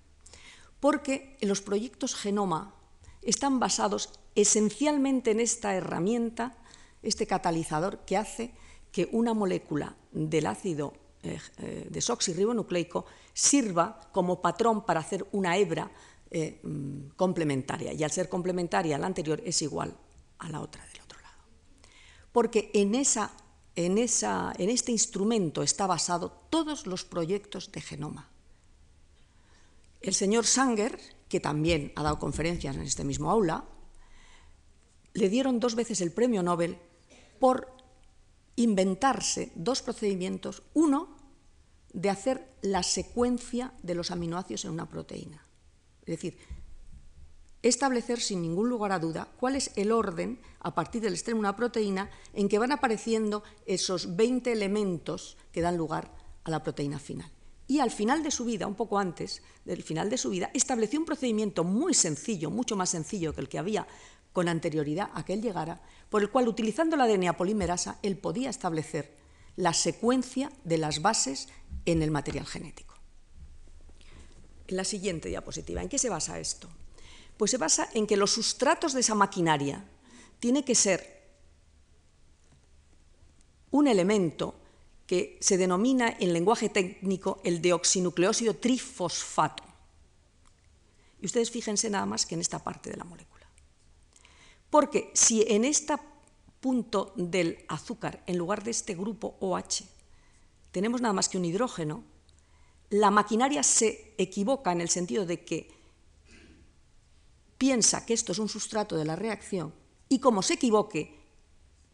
porque 0.80 1.36
los 1.40 1.62
proyectos 1.62 2.14
genoma 2.14 2.74
están 3.22 3.58
basados 3.58 4.10
esencialmente 4.34 5.30
en 5.32 5.40
esta 5.40 5.74
herramienta, 5.74 6.56
este 7.02 7.26
catalizador 7.26 8.00
que 8.06 8.16
hace 8.16 8.52
que 8.92 9.08
una 9.12 9.34
molécula 9.34 9.94
del 10.12 10.46
ácido 10.46 10.94
eh, 11.22 11.38
eh, 11.58 11.86
desoxirribonucleico 11.90 13.04
sirva 13.32 14.00
como 14.12 14.40
patrón 14.40 14.84
para 14.84 15.00
hacer 15.00 15.26
una 15.32 15.56
hebra 15.56 15.90
eh, 16.30 16.60
mm, 16.62 17.08
complementaria, 17.16 17.92
y 17.92 18.04
al 18.04 18.10
ser 18.10 18.28
complementaria 18.28 18.98
la 18.98 19.06
anterior 19.06 19.42
es 19.44 19.60
igual 19.62 19.94
a 20.38 20.48
la 20.48 20.60
otra. 20.60 20.84
Porque 22.36 22.68
en 22.74 22.94
esa 22.94 23.32
en, 23.76 23.96
este 23.96 24.92
instrumento 24.92 25.62
está 25.62 25.86
basado 25.86 26.30
todos 26.50 26.86
los 26.86 27.02
proyectos 27.02 27.72
de 27.72 27.80
genoma. 27.80 28.28
El 30.02 30.12
señor 30.12 30.44
Sanger, 30.44 31.00
que 31.30 31.40
también 31.40 31.92
ha 31.96 32.02
dado 32.02 32.18
conferencias 32.18 32.76
en 32.76 32.82
este 32.82 33.04
mismo 33.04 33.30
aula, 33.30 33.64
le 35.14 35.30
dieron 35.30 35.60
dos 35.60 35.76
veces 35.76 36.02
el 36.02 36.12
premio 36.12 36.42
Nobel 36.42 36.76
por 37.40 37.72
inventarse 38.56 39.50
dos 39.54 39.80
procedimientos. 39.80 40.62
Uno, 40.74 41.16
de 41.94 42.10
hacer 42.10 42.52
la 42.60 42.82
secuencia 42.82 43.72
de 43.82 43.94
los 43.94 44.10
aminoácidos 44.10 44.66
en 44.66 44.72
una 44.72 44.90
proteína. 44.90 45.42
Es 46.02 46.20
decir, 46.20 46.36
establecer 47.62 48.20
sin 48.20 48.42
ningún 48.42 48.68
lugar 48.68 48.92
a 48.92 48.98
duda 48.98 49.28
cuál 49.38 49.56
es 49.56 49.70
el 49.76 49.92
orden 49.92 50.40
a 50.60 50.74
partir 50.74 51.02
del 51.02 51.14
extremo 51.14 51.38
de 51.38 51.48
una 51.48 51.56
proteína 51.56 52.10
en 52.32 52.48
que 52.48 52.58
van 52.58 52.72
apareciendo 52.72 53.42
esos 53.66 54.16
20 54.16 54.52
elementos 54.52 55.36
que 55.52 55.60
dan 55.60 55.76
lugar 55.76 56.12
a 56.44 56.50
la 56.50 56.62
proteína 56.62 56.98
final. 56.98 57.30
Y 57.68 57.80
al 57.80 57.90
final 57.90 58.22
de 58.22 58.30
su 58.30 58.44
vida, 58.44 58.66
un 58.66 58.76
poco 58.76 58.98
antes 58.98 59.42
del 59.64 59.82
final 59.82 60.08
de 60.08 60.18
su 60.18 60.30
vida, 60.30 60.50
estableció 60.54 61.00
un 61.00 61.06
procedimiento 61.06 61.64
muy 61.64 61.94
sencillo, 61.94 62.50
mucho 62.50 62.76
más 62.76 62.90
sencillo 62.90 63.32
que 63.32 63.40
el 63.40 63.48
que 63.48 63.58
había 63.58 63.86
con 64.32 64.48
anterioridad 64.48 65.10
a 65.14 65.24
que 65.24 65.32
él 65.32 65.42
llegara, 65.42 65.80
por 66.10 66.22
el 66.22 66.30
cual, 66.30 66.46
utilizando 66.46 66.96
la 66.96 67.08
DNA 67.08 67.36
polimerasa, 67.36 67.98
él 68.02 68.18
podía 68.18 68.50
establecer 68.50 69.16
la 69.56 69.72
secuencia 69.72 70.52
de 70.62 70.78
las 70.78 71.02
bases 71.02 71.48
en 71.86 72.02
el 72.02 72.10
material 72.10 72.46
genético. 72.46 72.94
En 74.68 74.76
la 74.76 74.84
siguiente 74.84 75.28
diapositiva, 75.28 75.82
¿en 75.82 75.88
qué 75.88 75.98
se 75.98 76.10
basa 76.10 76.38
esto? 76.38 76.68
Pues 77.36 77.50
se 77.50 77.58
basa 77.58 77.88
en 77.92 78.06
que 78.06 78.16
los 78.16 78.30
sustratos 78.30 78.92
de 78.92 79.00
esa 79.00 79.14
maquinaria 79.14 79.84
tiene 80.40 80.64
que 80.64 80.74
ser 80.74 81.16
un 83.70 83.88
elemento 83.88 84.54
que 85.06 85.38
se 85.40 85.56
denomina 85.56 86.16
en 86.18 86.32
lenguaje 86.32 86.68
técnico 86.68 87.40
el 87.44 87.62
deoxinucleósido 87.62 88.56
trifosfato. 88.56 89.62
Y 91.20 91.26
ustedes 91.26 91.50
fíjense 91.50 91.88
nada 91.90 92.06
más 92.06 92.26
que 92.26 92.34
en 92.34 92.40
esta 92.40 92.62
parte 92.62 92.90
de 92.90 92.96
la 92.96 93.04
molécula. 93.04 93.46
Porque 94.70 95.10
si 95.14 95.44
en 95.48 95.64
este 95.64 95.94
punto 96.60 97.12
del 97.16 97.64
azúcar, 97.68 98.22
en 98.26 98.36
lugar 98.36 98.64
de 98.64 98.72
este 98.72 98.94
grupo 98.94 99.36
OH, 99.40 99.84
tenemos 100.72 101.00
nada 101.00 101.14
más 101.14 101.28
que 101.28 101.38
un 101.38 101.44
hidrógeno, 101.44 102.02
la 102.90 103.10
maquinaria 103.10 103.62
se 103.62 104.14
equivoca 104.18 104.72
en 104.72 104.80
el 104.80 104.88
sentido 104.88 105.26
de 105.26 105.44
que 105.44 105.75
piensa 107.58 108.04
que 108.04 108.14
esto 108.14 108.32
es 108.32 108.38
un 108.38 108.48
sustrato 108.48 108.96
de 108.96 109.04
la 109.04 109.16
reacción 109.16 109.74
y 110.08 110.18
como 110.20 110.42
se 110.42 110.54
equivoque 110.54 111.16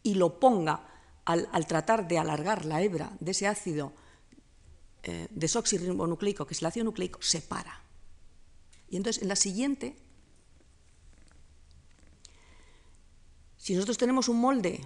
y 0.03 0.15
lo 0.15 0.39
ponga 0.41 0.89
al, 1.25 1.67
tratar 1.67 2.09
de 2.09 2.19
alargar 2.19 2.65
la 2.65 2.83
hebra 2.83 3.17
de 3.21 3.31
ese 3.31 3.47
ácido 3.47 3.93
eh, 5.05 5.29
desoxirribonucleico, 5.31 6.47
que 6.47 6.55
es 6.55 6.61
el 6.61 6.67
ácido 6.67 6.85
nucleico, 6.85 7.23
se 7.23 7.41
para. 7.41 7.83
Y 8.89 8.97
entonces 8.97 9.23
en 9.23 9.29
la 9.29 9.37
siguiente, 9.37 9.97
si 13.57 13.75
nosotros 13.75 13.99
tenemos 13.99 14.29
un 14.29 14.41
molde, 14.41 14.81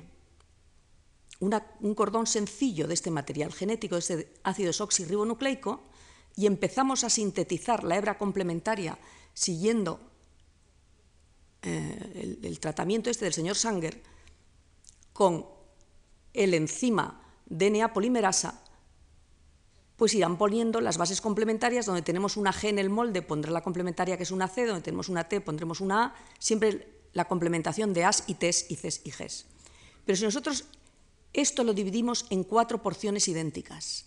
un 1.41 1.95
cordón 1.95 2.27
sencillo 2.27 2.87
de 2.87 2.95
este 2.95 3.11
material 3.11 3.53
genético, 3.53 3.97
de 3.97 4.01
este 4.01 4.35
ácido 4.43 4.69
desoxirribonucleico, 4.69 5.83
y 6.37 6.47
empezamos 6.47 7.03
a 7.03 7.11
sintetizar 7.11 7.83
la 7.83 7.97
hebra 7.97 8.19
complementaria 8.19 8.99
siguiendo 9.33 10.01
eh, 11.67 12.39
el, 12.43 12.61
tratamiento 12.61 13.11
este 13.11 13.25
del 13.25 13.35
señor 13.35 13.57
Sanger 13.57 14.01
con 15.13 15.47
el 16.33 16.55
enzima 16.55 17.21
DNA 17.47 17.93
polimerasa, 17.93 18.63
pues 19.97 20.15
irán 20.15 20.39
poniendo 20.39 20.81
las 20.81 20.97
bases 20.97 21.21
complementarias, 21.21 21.87
donde 21.87 22.03
tenemos 22.03 22.37
una 22.37 22.53
G 22.53 22.69
en 22.69 22.79
el 22.79 22.89
molde, 22.89 23.23
pondrá 23.23 23.51
la 23.51 23.63
complementaria 23.63 24.17
que 24.17 24.23
es 24.23 24.31
una 24.31 24.47
C, 24.47 24.67
donde 24.67 24.83
tenemos 24.83 25.09
una 25.09 25.29
T, 25.29 25.41
pondremos 25.41 25.81
una 25.81 26.05
A, 26.05 26.15
siempre 26.39 27.01
la 27.15 27.27
complementación 27.27 27.93
de 27.93 28.05
As 28.05 28.25
y 28.29 28.35
Ts 28.35 28.71
y 28.71 28.77
Cs 28.77 29.01
y 29.05 29.11
Gs. 29.11 29.47
Pero 30.05 30.17
si 30.17 30.25
nosotros 30.25 30.67
esto 31.33 31.65
lo 31.65 31.75
dividimos 31.75 32.27
en 32.31 32.45
cuatro 32.45 32.83
porciones 32.83 33.27
idénticas, 33.27 34.07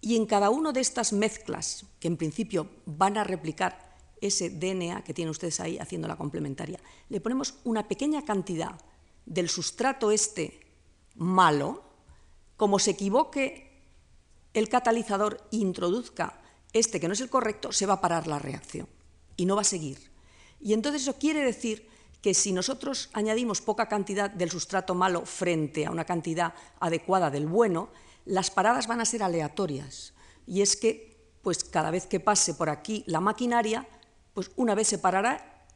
y 0.00 0.16
en 0.16 0.26
cada 0.26 0.50
una 0.50 0.72
de 0.72 0.80
estas 0.80 1.12
mezclas, 1.12 1.86
que 1.98 2.08
en 2.08 2.16
principio 2.16 2.70
van 2.86 3.18
a 3.18 3.24
replicar 3.24 3.89
ese 4.20 4.50
DNA 4.50 5.02
que 5.02 5.14
tienen 5.14 5.30
ustedes 5.30 5.60
ahí 5.60 5.78
haciendo 5.78 6.08
la 6.08 6.16
complementaria, 6.16 6.78
le 7.08 7.20
ponemos 7.20 7.54
una 7.64 7.88
pequeña 7.88 8.24
cantidad 8.24 8.80
del 9.26 9.48
sustrato 9.48 10.10
este 10.10 10.60
malo, 11.16 11.82
como 12.56 12.78
se 12.78 12.92
equivoque 12.92 13.70
el 14.52 14.68
catalizador 14.68 15.46
introduzca 15.50 16.40
este 16.72 17.00
que 17.00 17.08
no 17.08 17.14
es 17.14 17.20
el 17.20 17.30
correcto, 17.30 17.72
se 17.72 17.86
va 17.86 17.94
a 17.94 18.00
parar 18.00 18.26
la 18.26 18.38
reacción 18.38 18.88
y 19.36 19.46
no 19.46 19.56
va 19.56 19.62
a 19.62 19.64
seguir. 19.64 20.10
Y 20.60 20.72
entonces 20.72 21.02
eso 21.02 21.18
quiere 21.18 21.42
decir 21.42 21.88
que 22.20 22.34
si 22.34 22.52
nosotros 22.52 23.08
añadimos 23.12 23.60
poca 23.60 23.88
cantidad 23.88 24.30
del 24.30 24.50
sustrato 24.50 24.94
malo 24.94 25.24
frente 25.24 25.86
a 25.86 25.90
una 25.90 26.04
cantidad 26.04 26.54
adecuada 26.78 27.30
del 27.30 27.46
bueno, 27.46 27.88
las 28.26 28.50
paradas 28.50 28.86
van 28.86 29.00
a 29.00 29.06
ser 29.06 29.22
aleatorias. 29.22 30.12
Y 30.46 30.60
es 30.60 30.76
que, 30.76 31.16
pues 31.42 31.64
cada 31.64 31.90
vez 31.90 32.06
que 32.06 32.20
pase 32.20 32.54
por 32.54 32.68
aquí 32.68 33.04
la 33.06 33.20
maquinaria, 33.20 33.88
pues 34.34 34.50
una 34.56 34.74
vez 34.74 34.88
se 34.88 34.98
parará 34.98 35.66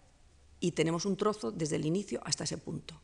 y 0.61 0.73
tenemos 0.73 1.04
un 1.04 1.16
trozo 1.16 1.50
desde 1.50 1.76
el 1.76 1.84
inicio 1.84 2.20
hasta 2.25 2.44
ese 2.44 2.58
punto. 2.58 3.00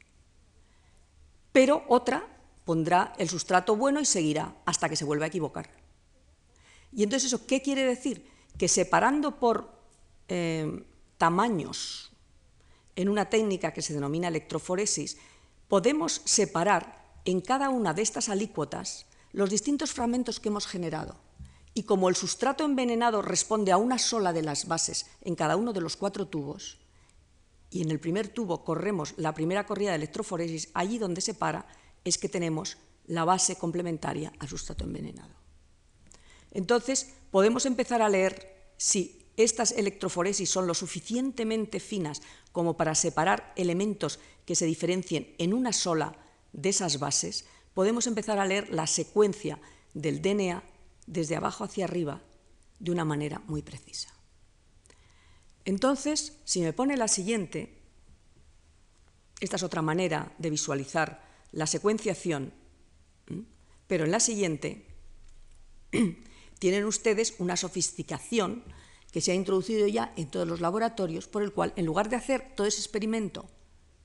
Pero 1.52 1.84
otra 1.88 2.26
pondrá 2.64 3.12
el 3.18 3.28
sustrato 3.28 3.76
bueno 3.76 4.00
y 4.00 4.04
seguirá 4.04 4.54
hasta 4.64 4.88
que 4.88 4.96
se 4.96 5.04
vuelva 5.04 5.24
a 5.24 5.28
equivocar. 5.28 5.70
Y 6.92 7.02
entonces 7.02 7.32
eso, 7.32 7.46
¿qué 7.46 7.62
quiere 7.62 7.84
decir? 7.84 8.28
Que 8.56 8.68
separando 8.68 9.38
por 9.38 9.70
eh, 10.28 10.84
tamaños 11.18 12.12
en 12.96 13.08
una 13.08 13.28
técnica 13.28 13.72
que 13.72 13.82
se 13.82 13.94
denomina 13.94 14.28
electroforesis, 14.28 15.18
podemos 15.68 16.22
separar 16.24 17.00
en 17.24 17.40
cada 17.40 17.70
una 17.70 17.94
de 17.94 18.02
estas 18.02 18.28
alícuotas 18.28 19.06
los 19.32 19.50
distintos 19.50 19.92
fragmentos 19.92 20.40
que 20.40 20.48
hemos 20.48 20.66
generado. 20.66 21.16
Y 21.74 21.84
como 21.84 22.08
el 22.08 22.16
sustrato 22.16 22.64
envenenado 22.64 23.22
responde 23.22 23.72
a 23.72 23.76
una 23.76 23.98
sola 23.98 24.32
de 24.32 24.42
las 24.42 24.66
bases 24.66 25.06
en 25.22 25.36
cada 25.36 25.56
uno 25.56 25.72
de 25.72 25.80
los 25.80 25.96
cuatro 25.96 26.26
tubos, 26.26 26.78
y 27.70 27.82
en 27.82 27.90
el 27.90 28.00
primer 28.00 28.28
tubo 28.28 28.64
corremos 28.64 29.14
la 29.16 29.32
primera 29.32 29.64
corrida 29.64 29.90
de 29.90 29.96
electroforesis, 29.96 30.70
allí 30.74 30.98
donde 30.98 31.20
se 31.20 31.34
para 31.34 31.66
es 32.04 32.18
que 32.18 32.28
tenemos 32.28 32.78
la 33.06 33.24
base 33.24 33.56
complementaria 33.56 34.32
al 34.38 34.48
sustrato 34.48 34.84
envenenado. 34.84 35.34
Entonces, 36.50 37.12
podemos 37.30 37.66
empezar 37.66 38.02
a 38.02 38.08
leer 38.08 38.72
si 38.76 39.26
estas 39.36 39.72
electroforesis 39.72 40.50
son 40.50 40.66
lo 40.66 40.74
suficientemente 40.74 41.80
finas 41.80 42.22
como 42.52 42.76
para 42.76 42.94
separar 42.94 43.52
elementos 43.56 44.18
que 44.44 44.56
se 44.56 44.66
diferencien 44.66 45.34
en 45.38 45.54
una 45.54 45.72
sola 45.72 46.16
de 46.52 46.68
esas 46.68 46.98
bases, 46.98 47.46
podemos 47.74 48.06
empezar 48.06 48.38
a 48.38 48.44
leer 48.44 48.70
la 48.70 48.86
secuencia 48.86 49.60
del 49.94 50.20
DNA 50.20 50.62
desde 51.10 51.36
abajo 51.36 51.64
hacia 51.64 51.84
arriba 51.84 52.22
de 52.78 52.92
una 52.92 53.04
manera 53.04 53.42
muy 53.46 53.62
precisa. 53.62 54.14
Entonces, 55.64 56.38
si 56.44 56.60
me 56.60 56.72
pone 56.72 56.96
la 56.96 57.08
siguiente, 57.08 57.76
esta 59.40 59.56
es 59.56 59.62
otra 59.62 59.82
manera 59.82 60.32
de 60.38 60.50
visualizar 60.50 61.22
la 61.52 61.66
secuenciación, 61.66 62.52
pero 63.86 64.04
en 64.04 64.12
la 64.12 64.20
siguiente 64.20 64.86
tienen 66.58 66.84
ustedes 66.84 67.34
una 67.38 67.56
sofisticación 67.56 68.62
que 69.10 69.20
se 69.20 69.32
ha 69.32 69.34
introducido 69.34 69.88
ya 69.88 70.12
en 70.16 70.30
todos 70.30 70.46
los 70.46 70.60
laboratorios, 70.60 71.26
por 71.26 71.42
el 71.42 71.52
cual, 71.52 71.72
en 71.74 71.86
lugar 71.86 72.08
de 72.08 72.16
hacer 72.16 72.52
todo 72.54 72.66
ese 72.66 72.80
experimento 72.80 73.50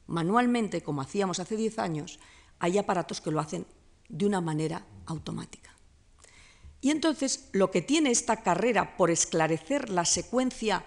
manualmente, 0.07 0.81
como 0.81 1.01
hacíamos 1.01 1.39
hace 1.39 1.55
10 1.55 1.79
años, 1.79 2.19
hay 2.59 2.77
aparatos 2.79 3.21
que 3.21 3.31
lo 3.31 3.39
hacen 3.39 3.65
de 4.09 4.25
una 4.25 4.41
manera 4.41 4.85
automática. 5.05 5.74
Y 6.85 6.91
entonces 6.91 7.49
lo 7.51 7.71
que 7.71 7.81
tiene 7.81 8.11
esta 8.11 8.43
carrera 8.43 8.95
por 8.95 9.09
esclarecer 9.09 9.89
la 9.89 10.05
secuencia 10.05 10.85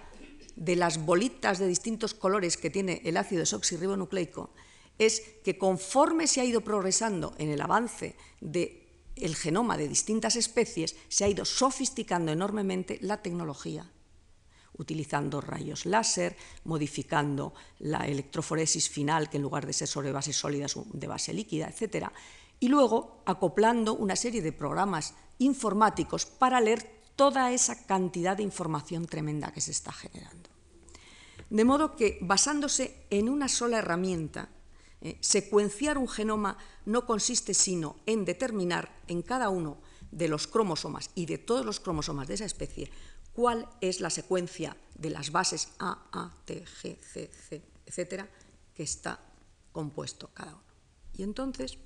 de 0.54 0.76
las 0.76 1.04
bolitas 1.04 1.58
de 1.58 1.66
distintos 1.66 2.14
colores 2.14 2.56
que 2.56 2.70
tiene 2.70 3.02
el 3.04 3.16
ácido 3.16 3.40
desoxirribonucleico 3.40 4.54
es 4.96 5.20
que 5.42 5.58
conforme 5.58 6.28
se 6.28 6.40
ha 6.40 6.44
ido 6.44 6.60
progresando 6.60 7.34
en 7.38 7.50
el 7.50 7.60
avance 7.60 8.14
del 8.40 9.34
genoma 9.34 9.76
de 9.76 9.88
distintas 9.88 10.36
especies, 10.36 10.94
se 11.08 11.24
ha 11.24 11.28
ido 11.28 11.44
sofisticando 11.44 12.30
enormemente 12.30 13.00
la 13.02 13.20
tecnología 13.20 13.90
utilizando 14.74 15.40
rayos 15.40 15.84
láser, 15.84 16.36
modificando 16.62 17.54
la 17.80 18.06
electroforesis 18.06 18.88
final, 18.88 19.28
que 19.28 19.38
en 19.38 19.42
lugar 19.42 19.66
de 19.66 19.72
ser 19.72 19.88
sobre 19.88 20.12
bases 20.12 20.36
sólidas, 20.36 20.76
de 20.92 21.06
base 21.08 21.32
líquida, 21.32 21.68
etc. 21.68 22.06
Y 22.60 22.68
luego 22.68 23.24
acoplando 23.26 23.94
una 23.94 24.14
serie 24.14 24.42
de 24.42 24.52
programas 24.52 25.14
informáticos 25.38 26.26
para 26.26 26.60
leer 26.60 27.02
toda 27.16 27.52
esa 27.52 27.86
cantidad 27.86 28.36
de 28.36 28.42
información 28.42 29.06
tremenda 29.06 29.52
que 29.52 29.60
se 29.60 29.72
está 29.72 29.92
generando. 29.92 30.50
De 31.50 31.64
modo 31.64 31.96
que, 31.96 32.18
basándose 32.20 33.06
en 33.10 33.28
una 33.28 33.48
sola 33.48 33.78
herramienta, 33.78 34.50
eh, 35.00 35.16
secuenciar 35.20 35.96
un 35.96 36.08
genoma 36.08 36.58
no 36.84 37.06
consiste 37.06 37.54
sino 37.54 37.96
en 38.06 38.24
determinar 38.24 39.02
en 39.06 39.22
cada 39.22 39.48
uno 39.48 39.78
de 40.10 40.28
los 40.28 40.46
cromosomas 40.46 41.10
y 41.14 41.26
de 41.26 41.38
todos 41.38 41.64
los 41.64 41.80
cromosomas 41.80 42.26
de 42.28 42.34
esa 42.34 42.44
especie 42.44 42.90
cuál 43.32 43.68
es 43.80 44.00
la 44.00 44.10
secuencia 44.10 44.76
de 44.96 45.10
las 45.10 45.30
bases 45.30 45.68
A, 45.78 46.08
A, 46.10 46.34
T, 46.44 46.64
G, 46.64 46.98
C, 47.00 47.30
C, 47.48 47.62
etcétera, 47.86 48.28
que 48.74 48.82
está 48.82 49.20
compuesto 49.70 50.30
cada 50.34 50.56
uno. 50.56 50.64
Y 51.14 51.22
entonces, 51.22 51.78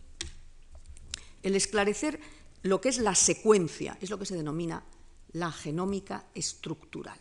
el 1.43 1.55
esclarecer 1.55 2.21
lo 2.63 2.81
que 2.81 2.89
es 2.89 2.99
la 2.99 3.15
secuencia 3.15 3.99
es 4.01 4.11
lo 4.11 4.19
que 4.19 4.27
se 4.27 4.37
denomina 4.37 4.85
la 5.33 5.51
genómica 5.51 6.27
estructural. 6.35 7.19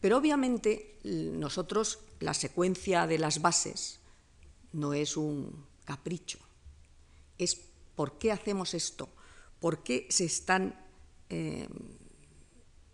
Pero 0.00 0.16
obviamente 0.16 0.98
nosotros 1.04 2.00
la 2.20 2.34
secuencia 2.34 3.06
de 3.06 3.18
las 3.18 3.40
bases 3.40 4.00
no 4.72 4.92
es 4.92 5.16
un 5.16 5.66
capricho, 5.84 6.38
es 7.38 7.58
por 7.96 8.18
qué 8.18 8.30
hacemos 8.30 8.74
esto, 8.74 9.08
por 9.60 9.82
qué 9.82 10.06
se 10.10 10.24
están 10.24 10.78
eh, 11.30 11.68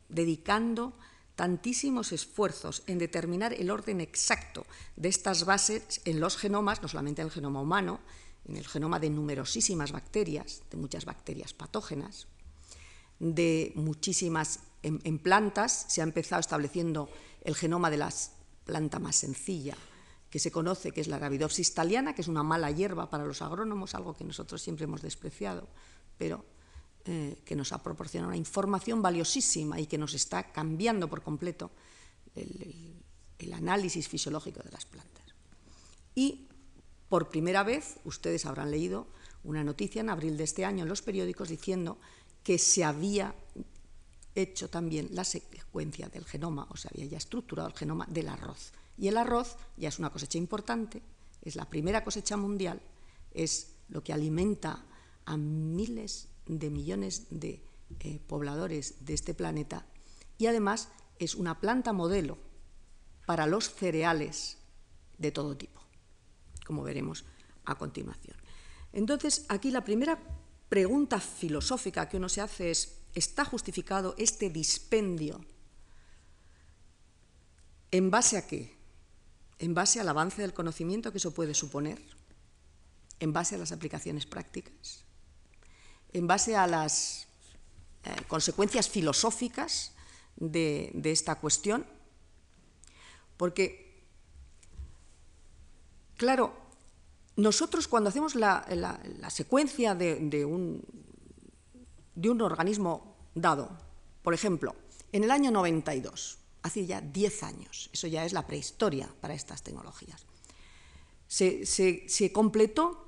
dedicando 0.09 0.95
tantísimos 1.37 2.13
esfuerzos 2.13 2.85
en 2.87 2.99
determinar 2.99 3.53
el 3.53 3.71
orden 3.71 4.01
exacto 4.01 4.65
de 4.97 5.09
estas 5.09 5.45
bases 5.45 6.01
en 6.05 6.21
los 6.21 6.37
genomas, 6.37 6.81
no 6.81 6.89
solamente 6.89 7.23
en 7.23 7.27
el 7.27 7.33
genoma 7.33 7.61
humano, 7.61 8.01
en 8.47 8.57
el 8.57 8.67
genoma 8.67 8.99
de 8.99 9.11
numerosísimas 9.11 9.93
bacterias, 9.93 10.63
de 10.71 10.77
muchas 10.77 11.05
bacterias 11.05 11.53
patógenas, 11.53 12.27
de 13.19 13.73
muchísimas 13.75 14.61
en, 14.83 15.19
plantas, 15.19 15.87
se 15.89 16.03
ha 16.03 16.05
empezado 16.05 16.41
estableciendo 16.41 17.09
el 17.43 17.55
genoma 17.55 17.91
de 17.91 17.97
la 17.97 18.13
planta 18.65 18.99
más 18.99 19.17
sencilla 19.17 19.77
que 20.29 20.39
se 20.39 20.51
conoce, 20.51 20.91
que 20.91 21.01
es 21.01 21.09
la 21.09 21.17
Arabidopsis 21.17 21.75
thaliana, 21.75 22.15
que 22.15 22.23
es 22.23 22.29
una 22.29 22.43
mala 22.43 22.71
hierba 22.71 23.09
para 23.09 23.25
los 23.25 23.41
agrónomos, 23.41 23.95
algo 23.95 24.15
que 24.15 24.25
nosotros 24.25 24.61
siempre 24.61 24.85
hemos 24.85 25.01
despreciado, 25.01 25.69
pero 26.19 26.45
eh, 27.07 27.39
que 27.45 27.55
nos 27.55 27.73
ha 27.73 27.83
proporcionado 27.83 28.29
una 28.29 28.37
información 28.37 29.01
valiosísima 29.01 29.79
y 29.79 29.87
que 29.87 29.99
nos 29.99 30.13
está 30.15 30.53
cambiando 30.53 31.09
por 31.09 31.23
completo 31.23 31.71
el, 32.35 33.53
análisis 33.53 34.09
fisiológico 34.09 34.63
de 34.63 34.71
las 34.71 34.87
plantas. 34.87 35.25
Y 36.15 36.49
por 37.09 37.29
primera 37.29 37.63
vez, 37.63 37.99
ustedes 38.05 38.47
habrán 38.47 38.71
leído 38.71 39.07
una 39.43 39.63
noticia 39.63 40.01
en 40.01 40.11
abril 40.11 40.37
de 40.37 40.45
este 40.45 40.65
año 40.65 40.83
en 40.83 40.89
los 40.89 41.03
periódicos 41.03 41.49
diciendo 41.49 41.99
que 42.43 42.59
se 42.59 42.85
había 42.85 43.35
hecho 44.35 44.69
también 44.69 45.09
la 45.13 45.25
secuencia 45.25 46.09
del 46.09 46.25
genoma, 46.25 46.67
o 46.71 46.77
se 46.77 46.89
había 46.89 47.07
ya 47.07 47.19
estructurado 47.19 47.69
el 47.69 47.75
genoma 47.75 48.07
del 48.11 48.29
arroz. 48.29 48.73
Y 48.97 49.09
el 49.09 49.17
arroz 49.17 49.57
ya 49.77 49.89
es 49.89 49.99
una 49.99 50.11
cosecha 50.11 50.39
importante, 50.39 51.03
es 51.43 51.57
la 51.57 51.69
primera 51.69 52.05
cosecha 52.05 52.37
mundial, 52.37 52.81
es 53.33 53.75
lo 53.89 54.03
que 54.03 54.13
alimenta 54.13 54.85
a 55.27 55.37
miles 55.37 56.29
de 56.47 56.71
millones 56.71 57.27
de 57.31 57.63
eh, 58.01 58.21
pobladores 58.27 59.05
de 59.05 59.15
este 59.15 59.35
planeta 59.35 59.87
y 60.39 60.47
además 60.47 60.89
es 61.19 61.35
una 61.35 61.61
planta 61.61 61.93
modelo 61.93 62.39
para 63.27 63.47
los 63.47 63.73
cereales 63.73 64.59
de 65.19 65.31
todo 65.31 65.57
tipo, 65.57 65.81
como 66.65 66.83
veremos 66.83 67.25
a 67.65 67.75
continuación. 67.77 68.37
Entonces, 68.93 69.45
aquí 69.49 69.71
la 69.71 69.85
primera 69.85 70.19
pregunta 70.69 71.21
filosófica 71.21 72.09
que 72.09 72.17
uno 72.17 72.29
se 72.29 72.41
hace 72.41 72.71
es, 72.71 72.99
¿está 73.15 73.45
justificado 73.45 74.15
este 74.19 74.51
dispendio? 74.51 75.45
¿En 77.91 78.11
base 78.11 78.37
a 78.37 78.47
qué? 78.47 78.75
¿En 79.59 79.75
base 79.75 80.01
al 80.01 80.09
avance 80.09 80.43
del 80.43 80.55
conocimiento 80.55 81.13
que 81.13 81.19
eso 81.19 81.33
puede 81.33 81.55
suponer? 81.55 82.03
¿En 83.21 83.33
base 83.33 83.55
a 83.55 83.59
las 83.59 83.73
aplicaciones 83.73 84.27
prácticas? 84.27 85.05
en 86.15 86.29
base 86.29 86.57
a 86.57 86.67
las 86.67 87.27
eh, 88.05 88.15
consecuencias 88.29 88.89
filosóficas 88.89 89.93
de, 90.37 90.93
esta 91.05 91.35
cuestión, 91.35 91.85
porque, 93.37 93.84
claro, 96.17 96.55
nosotros 97.37 97.89
cuando 97.89 98.11
hacemos 98.11 98.35
la, 98.35 98.65
secuencia 99.29 99.95
de, 99.95 100.45
un, 100.45 100.83
organismo 102.41 103.17
dado, 103.35 103.77
por 104.23 104.35
ejemplo, 104.35 104.75
en 105.13 105.25
el 105.25 105.31
año 105.31 105.51
92, 105.51 106.39
hace 106.63 106.87
ya 106.87 107.01
10 107.01 107.43
años, 107.43 107.91
eso 107.93 108.07
ya 108.07 108.25
es 108.25 108.33
la 108.33 108.47
prehistoria 108.47 109.09
para 109.21 109.35
estas 109.35 109.63
tecnologías, 109.63 110.25
se, 111.27 111.67
se 111.67 112.33
completó 112.33 113.05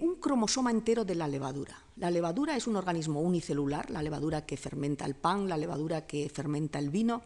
un 0.00 0.16
cromosoma 0.16 0.70
entero 0.70 1.04
de 1.04 1.14
la 1.14 1.28
levadura. 1.28 1.82
La 1.96 2.10
levadura 2.10 2.56
es 2.56 2.66
un 2.66 2.76
organismo 2.76 3.20
unicelular, 3.20 3.90
la 3.90 4.02
levadura 4.02 4.46
que 4.46 4.56
fermenta 4.56 5.04
el 5.04 5.14
pan, 5.14 5.48
la 5.48 5.56
levadura 5.56 6.06
que 6.06 6.28
fermenta 6.30 6.78
el 6.78 6.90
vino. 6.90 7.22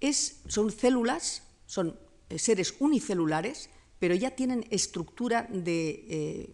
Es, 0.00 0.40
son 0.46 0.70
células, 0.70 1.42
son 1.68 2.00
eh, 2.30 2.40
seres 2.40 2.74
unicelulares, 2.80 3.68
pero 4.00 4.16
ya 4.16 4.32
tienen 4.32 4.66
estructura 4.70 5.46
de 5.52 6.06
eh, 6.08 6.50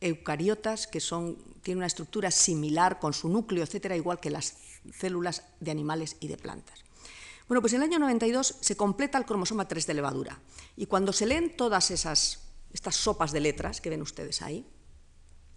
eucariotas 0.00 0.86
que 0.86 1.00
son, 1.00 1.38
tienen 1.62 1.78
una 1.78 1.86
estructura 1.86 2.30
similar 2.30 3.00
con 3.00 3.14
su 3.14 3.28
núcleo, 3.28 3.64
etcétera, 3.64 3.96
igual 3.96 4.20
que 4.20 4.30
las 4.30 4.58
células 4.92 5.42
de 5.58 5.70
animales 5.70 6.16
y 6.20 6.28
de 6.28 6.36
plantas. 6.36 6.84
Bueno, 7.48 7.60
pues 7.60 7.72
en 7.72 7.82
el 7.82 7.88
año 7.88 7.98
92 7.98 8.58
se 8.60 8.76
completa 8.76 9.18
el 9.18 9.24
cromosoma 9.24 9.66
3 9.66 9.86
de 9.86 9.94
levadura 9.94 10.40
y 10.76 10.86
cuando 10.86 11.12
se 11.12 11.26
leen 11.26 11.56
todas 11.56 11.90
esas 11.90 12.42
estas 12.72 12.96
sopas 12.96 13.32
de 13.32 13.40
letras 13.40 13.80
que 13.80 13.90
ven 13.90 14.02
ustedes 14.02 14.42
ahí, 14.42 14.66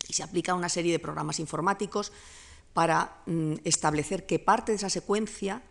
y 0.08 0.14
se 0.14 0.24
aplica 0.24 0.54
una 0.54 0.70
serie 0.70 0.92
de 0.92 1.00
programas 1.00 1.40
informáticos 1.40 2.12
para 2.74 3.22
mm, 3.26 3.56
establecer 3.64 4.26
qué 4.26 4.38
parte 4.38 4.72
de 4.72 4.78
esa 4.78 4.90
secuencia 4.90 5.64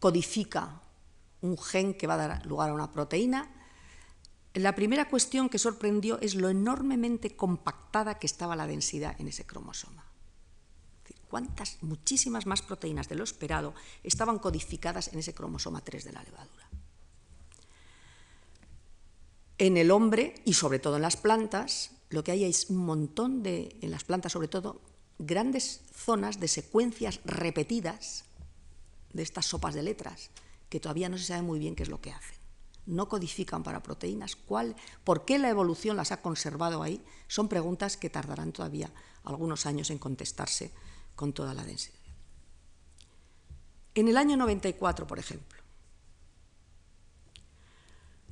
codifica 0.00 0.82
un 1.44 1.56
gen 1.56 1.92
que 1.92 2.08
va 2.08 2.14
a 2.14 2.28
dar 2.28 2.46
lugar 2.46 2.70
a 2.70 2.74
una 2.74 2.90
proteína. 2.90 3.52
La 4.54 4.74
primera 4.74 5.08
cuestión 5.08 5.48
que 5.48 5.58
sorprendió 5.58 6.18
es 6.20 6.34
lo 6.34 6.48
enormemente 6.48 7.36
compactada 7.36 8.18
que 8.18 8.26
estaba 8.26 8.56
la 8.56 8.66
densidad 8.66 9.14
en 9.20 9.28
ese 9.28 9.44
cromosoma. 9.44 10.04
cuántas, 11.28 11.82
muchísimas 11.82 12.46
más 12.46 12.62
proteínas 12.62 13.08
de 13.08 13.16
lo 13.16 13.24
esperado 13.24 13.74
estaban 14.04 14.38
codificadas 14.38 15.12
en 15.12 15.18
ese 15.18 15.34
cromosoma 15.34 15.80
3 15.80 16.04
de 16.04 16.12
la 16.12 16.22
levadura 16.22 16.70
en 19.58 19.76
el 19.76 19.90
hombre 19.90 20.34
y 20.44 20.54
sobre 20.54 20.78
todo 20.78 20.96
en 20.96 21.02
las 21.02 21.16
plantas, 21.16 21.92
lo 22.10 22.24
que 22.24 22.32
hay 22.32 22.44
es 22.44 22.70
un 22.70 22.78
montón 22.78 23.42
de, 23.42 23.76
en 23.80 23.90
las 23.90 24.04
plantas 24.04 24.32
sobre 24.32 24.48
todo, 24.48 24.80
grandes 25.18 25.82
zonas 25.94 26.40
de 26.40 26.48
secuencias 26.48 27.20
repetidas 27.24 28.24
de 29.12 29.22
estas 29.22 29.46
sopas 29.46 29.74
de 29.74 29.82
letras, 29.82 30.30
que 30.74 30.80
todavía 30.80 31.08
no 31.08 31.16
se 31.16 31.26
sabe 31.26 31.42
muy 31.42 31.60
bien 31.60 31.76
qué 31.76 31.84
es 31.84 31.88
lo 31.88 32.00
que 32.00 32.10
hacen. 32.10 32.36
No 32.84 33.08
codifican 33.08 33.62
para 33.62 33.80
proteínas. 33.80 34.34
¿Cuál, 34.34 34.74
¿Por 35.04 35.24
qué 35.24 35.38
la 35.38 35.48
evolución 35.48 35.96
las 35.96 36.10
ha 36.10 36.20
conservado 36.20 36.82
ahí? 36.82 37.00
Son 37.28 37.46
preguntas 37.46 37.96
que 37.96 38.10
tardarán 38.10 38.50
todavía 38.50 38.90
algunos 39.22 39.66
años 39.66 39.90
en 39.90 39.98
contestarse 39.98 40.72
con 41.14 41.32
toda 41.32 41.54
la 41.54 41.62
densidad. 41.62 42.00
En 43.94 44.08
el 44.08 44.16
año 44.16 44.36
94, 44.36 45.06
por 45.06 45.20
ejemplo, 45.20 45.62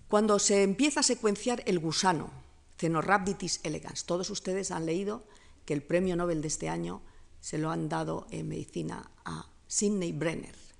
cuando 0.08 0.40
se 0.40 0.64
empieza 0.64 0.98
a 0.98 1.04
secuenciar 1.04 1.62
el 1.66 1.78
gusano, 1.78 2.32
Cenorhabditis 2.76 3.60
elegans. 3.62 4.04
Todos 4.04 4.30
ustedes 4.30 4.72
han 4.72 4.84
leído 4.84 5.22
que 5.64 5.74
el 5.74 5.84
premio 5.84 6.16
Nobel 6.16 6.42
de 6.42 6.48
este 6.48 6.68
año 6.68 7.02
se 7.38 7.58
lo 7.58 7.70
han 7.70 7.88
dado 7.88 8.26
en 8.32 8.48
medicina 8.48 9.12
a 9.24 9.48
Sidney 9.68 10.10
Brenner. 10.10 10.71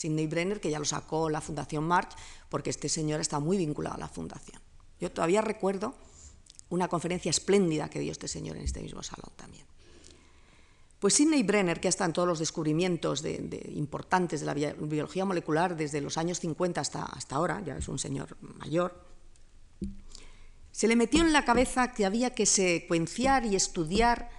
Sidney 0.00 0.26
Brenner, 0.26 0.60
que 0.62 0.70
ya 0.70 0.78
lo 0.78 0.86
sacó 0.86 1.28
la 1.28 1.42
Fundación 1.42 1.84
March, 1.84 2.12
porque 2.48 2.70
este 2.70 2.88
señor 2.88 3.20
está 3.20 3.38
muy 3.38 3.58
vinculado 3.58 3.96
a 3.96 3.98
la 3.98 4.08
fundación. 4.08 4.58
Yo 4.98 5.12
todavía 5.12 5.42
recuerdo 5.42 5.94
una 6.70 6.88
conferencia 6.88 7.28
espléndida 7.28 7.90
que 7.90 8.00
dio 8.00 8.10
este 8.10 8.26
señor 8.26 8.56
en 8.56 8.62
este 8.62 8.80
mismo 8.80 9.02
salón 9.02 9.30
también. 9.36 9.66
Pues 11.00 11.12
Sidney 11.12 11.42
Brenner, 11.42 11.80
que 11.80 11.88
estado 11.88 12.08
en 12.08 12.14
todos 12.14 12.28
los 12.28 12.38
descubrimientos 12.38 13.22
importantes 13.74 14.40
de 14.40 14.46
la 14.46 14.54
biología 14.54 15.26
molecular 15.26 15.76
desde 15.76 16.00
los 16.00 16.16
años 16.16 16.40
50 16.40 16.80
hasta, 16.80 17.02
hasta 17.04 17.36
ahora, 17.36 17.62
ya 17.62 17.76
es 17.76 17.86
un 17.86 17.98
señor 17.98 18.38
mayor, 18.40 19.04
se 20.72 20.88
le 20.88 20.96
metió 20.96 21.20
en 21.20 21.34
la 21.34 21.44
cabeza 21.44 21.92
que 21.92 22.06
había 22.06 22.34
que 22.34 22.46
secuenciar 22.46 23.44
y 23.44 23.54
estudiar 23.54 24.30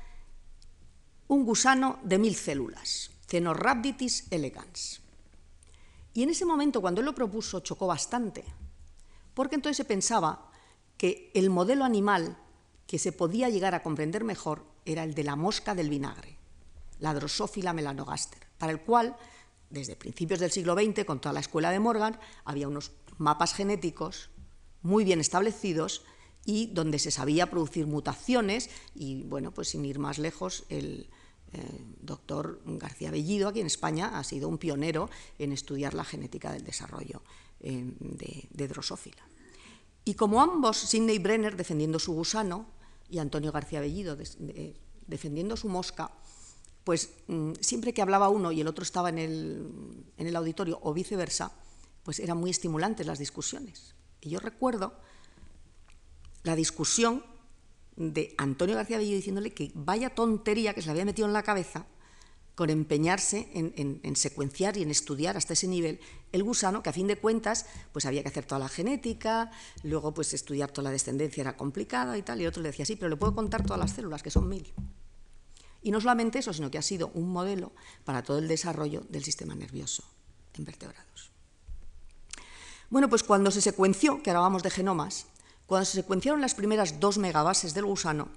un 1.27 1.45
gusano 1.45 1.99
de 2.03 2.17
mil 2.17 2.35
células, 2.35 3.11
Cenorhabditis 3.27 4.25
elegans. 4.31 5.01
Y 6.13 6.23
en 6.23 6.29
ese 6.29 6.45
momento, 6.45 6.81
cuando 6.81 7.01
él 7.01 7.05
lo 7.05 7.15
propuso, 7.15 7.61
chocó 7.61 7.87
bastante, 7.87 8.43
porque 9.33 9.55
entonces 9.55 9.77
se 9.77 9.85
pensaba 9.85 10.51
que 10.97 11.31
el 11.33 11.49
modelo 11.49 11.85
animal 11.85 12.37
que 12.85 12.99
se 12.99 13.11
podía 13.11 13.49
llegar 13.49 13.75
a 13.75 13.83
comprender 13.83 14.23
mejor 14.23 14.65
era 14.85 15.03
el 15.03 15.13
de 15.13 15.23
la 15.23 15.35
mosca 15.35 15.73
del 15.75 15.89
vinagre 15.89 16.41
la 17.01 17.13
Drosophila 17.13 17.73
melanogaster, 17.73 18.39
para 18.57 18.71
el 18.71 18.81
cual, 18.81 19.17
desde 19.69 19.95
principios 19.95 20.39
del 20.39 20.51
siglo 20.51 20.75
XX, 20.75 21.03
con 21.03 21.19
toda 21.19 21.33
la 21.33 21.39
escuela 21.41 21.71
de 21.71 21.79
Morgan, 21.79 22.17
había 22.45 22.67
unos 22.67 22.91
mapas 23.17 23.53
genéticos 23.53 24.29
muy 24.83 25.03
bien 25.03 25.19
establecidos 25.19 26.03
y 26.45 26.67
donde 26.67 26.99
se 26.99 27.11
sabía 27.11 27.49
producir 27.49 27.87
mutaciones 27.87 28.69
y, 28.95 29.23
bueno, 29.23 29.51
pues 29.51 29.69
sin 29.69 29.83
ir 29.83 29.99
más 29.99 30.19
lejos, 30.19 30.63
el 30.69 31.09
doctor 32.01 32.61
García 32.65 33.11
Bellido, 33.11 33.49
aquí 33.49 33.59
en 33.59 33.67
España, 33.67 34.17
ha 34.17 34.23
sido 34.23 34.47
un 34.47 34.57
pionero 34.57 35.09
en 35.39 35.51
estudiar 35.51 35.93
la 35.93 36.03
genética 36.03 36.51
del 36.51 36.63
desarrollo 36.63 37.21
eh, 37.59 37.93
de, 38.49 38.67
Drosophila. 38.67 39.23
Y 40.05 40.15
como 40.15 40.41
ambos, 40.41 40.77
Sidney 40.77 41.19
Brenner 41.19 41.55
defendiendo 41.55 41.99
su 41.99 42.13
gusano 42.13 42.65
y 43.09 43.19
Antonio 43.19 43.51
García 43.51 43.81
Bellido 43.81 44.17
defendiendo 45.07 45.57
su 45.57 45.67
mosca, 45.67 46.11
pues 46.83 47.09
mm, 47.27 47.53
siempre 47.59 47.93
que 47.93 48.01
hablaba 48.01 48.29
uno 48.29 48.51
y 48.51 48.61
el 48.61 48.67
otro 48.67 48.83
estaba 48.83 49.09
en 49.09 49.19
el, 49.19 50.35
auditorio 50.35 50.79
o 50.81 50.93
viceversa, 50.93 51.51
pues 52.03 52.19
eran 52.19 52.37
muy 52.37 52.49
estimulantes 52.49 53.05
las 53.05 53.19
discusiones. 53.19 53.93
Y 54.21 54.29
yo 54.29 54.39
recuerdo 54.39 54.93
la 56.43 56.55
discusión 56.55 57.23
de 58.01 58.33
Antonio 58.37 58.75
García 58.75 58.97
Bello 58.97 59.15
diciéndole 59.15 59.53
que 59.53 59.71
vaya 59.75 60.09
tontería 60.09 60.73
que 60.73 60.81
se 60.81 60.87
le 60.87 60.91
había 60.91 61.05
metido 61.05 61.27
en 61.27 61.33
la 61.33 61.43
cabeza 61.43 61.85
con 62.55 62.69
empeñarse 62.69 63.49
en, 63.53 64.15
secuenciar 64.15 64.77
y 64.77 64.83
en 64.83 64.91
estudiar 64.91 65.37
hasta 65.37 65.53
ese 65.53 65.67
nivel 65.67 65.99
el 66.31 66.43
gusano, 66.43 66.83
que 66.83 66.89
a 66.89 66.93
fin 66.93 67.07
de 67.07 67.17
cuentas 67.17 67.65
pues 67.91 68.05
había 68.05 68.21
que 68.21 68.27
hacer 68.27 68.45
toda 68.45 68.59
la 68.59 68.69
genética, 68.69 69.51
luego 69.83 70.13
pues 70.13 70.33
estudiar 70.33 70.69
toda 70.69 70.85
la 70.85 70.91
descendencia 70.91 71.41
era 71.41 71.57
complicado 71.57 72.15
y 72.15 72.21
tal, 72.21 72.41
y 72.41 72.45
otro 72.45 72.61
le 72.61 72.69
decía, 72.69 72.85
sí, 72.85 72.95
pero 72.97 73.09
le 73.09 73.15
puedo 73.15 73.33
contar 73.33 73.63
todas 73.63 73.79
las 73.79 73.93
células, 73.93 74.21
que 74.21 74.29
son 74.29 74.47
mil. 74.49 74.71
Y 75.81 75.91
no 75.91 75.99
solamente 75.99 76.39
eso, 76.39 76.53
sino 76.53 76.69
que 76.69 76.77
ha 76.77 76.83
sido 76.83 77.09
un 77.15 77.31
modelo 77.31 77.71
para 78.03 78.21
todo 78.21 78.37
el 78.37 78.47
desarrollo 78.47 79.01
del 79.09 79.23
sistema 79.23 79.55
nervioso 79.55 80.03
en 80.53 80.65
vertebrados. 80.65 81.31
Bueno, 82.91 83.09
pues 83.09 83.23
cuando 83.23 83.49
se 83.51 83.61
secuenció, 83.61 84.21
que 84.21 84.29
ahora 84.29 84.41
vamos 84.41 84.63
de 84.63 84.69
genomas, 84.69 85.25
cuando 85.71 85.85
se 85.85 86.01
secuenciaron 86.01 86.41
las 86.41 86.53
primeras 86.53 86.99
dos 86.99 87.17
megabases 87.17 87.73
del 87.73 87.85
gusano, 87.85 88.27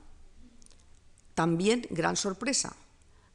también 1.35 1.85
gran 1.91 2.15
sorpresa. 2.15 2.77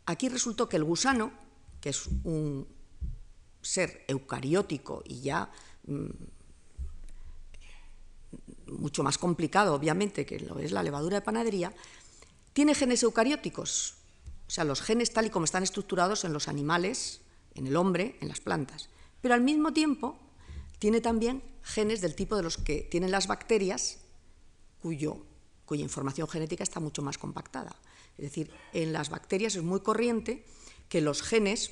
Aquí 0.05 0.29
resultó 0.29 0.69
que 0.69 0.77
el 0.77 0.85
gusano, 0.85 1.33
que 1.81 1.89
es 1.89 2.07
un 2.23 2.65
ser 3.61 4.05
eucariótico 4.07 5.03
y 5.03 5.19
ya 5.19 5.51
mm, 5.85 6.07
mucho 8.67 9.03
más 9.03 9.17
complicado, 9.17 9.73
obviamente, 9.73 10.25
que 10.25 10.39
lo 10.39 10.59
es 10.59 10.71
la 10.71 10.81
levadura 10.81 11.17
de 11.17 11.25
panadería, 11.25 11.73
tiene 12.53 12.75
genes 12.75 13.03
eucarióticos, 13.03 13.95
o 14.47 14.49
sea, 14.49 14.63
los 14.63 14.81
genes 14.81 15.11
tal 15.11 15.25
y 15.25 15.29
como 15.29 15.43
están 15.43 15.63
estructurados 15.63 16.23
en 16.23 16.31
los 16.31 16.47
animales, 16.47 17.19
en 17.53 17.67
el 17.67 17.75
hombre, 17.75 18.15
en 18.21 18.29
las 18.29 18.39
plantas. 18.39 18.87
Pero 19.19 19.33
al 19.33 19.41
mismo 19.41 19.73
tiempo 19.73 20.17
tiene 20.79 21.01
también 21.01 21.43
genes 21.61 22.01
del 22.01 22.15
tipo 22.15 22.35
de 22.35 22.43
los 22.43 22.57
que 22.57 22.87
tienen 22.89 23.11
las 23.11 23.27
bacterias, 23.27 23.99
cuyo, 24.81 25.25
cuya 25.65 25.83
información 25.83 26.27
genética 26.27 26.63
está 26.63 26.79
mucho 26.79 27.01
más 27.01 27.17
compactada. 27.17 27.75
Es 28.17 28.23
decir, 28.23 28.51
en 28.73 28.91
las 28.93 29.09
bacterias 29.09 29.55
es 29.55 29.63
muy 29.63 29.81
corriente 29.81 30.45
que 30.87 31.01
los 31.01 31.21
genes 31.21 31.71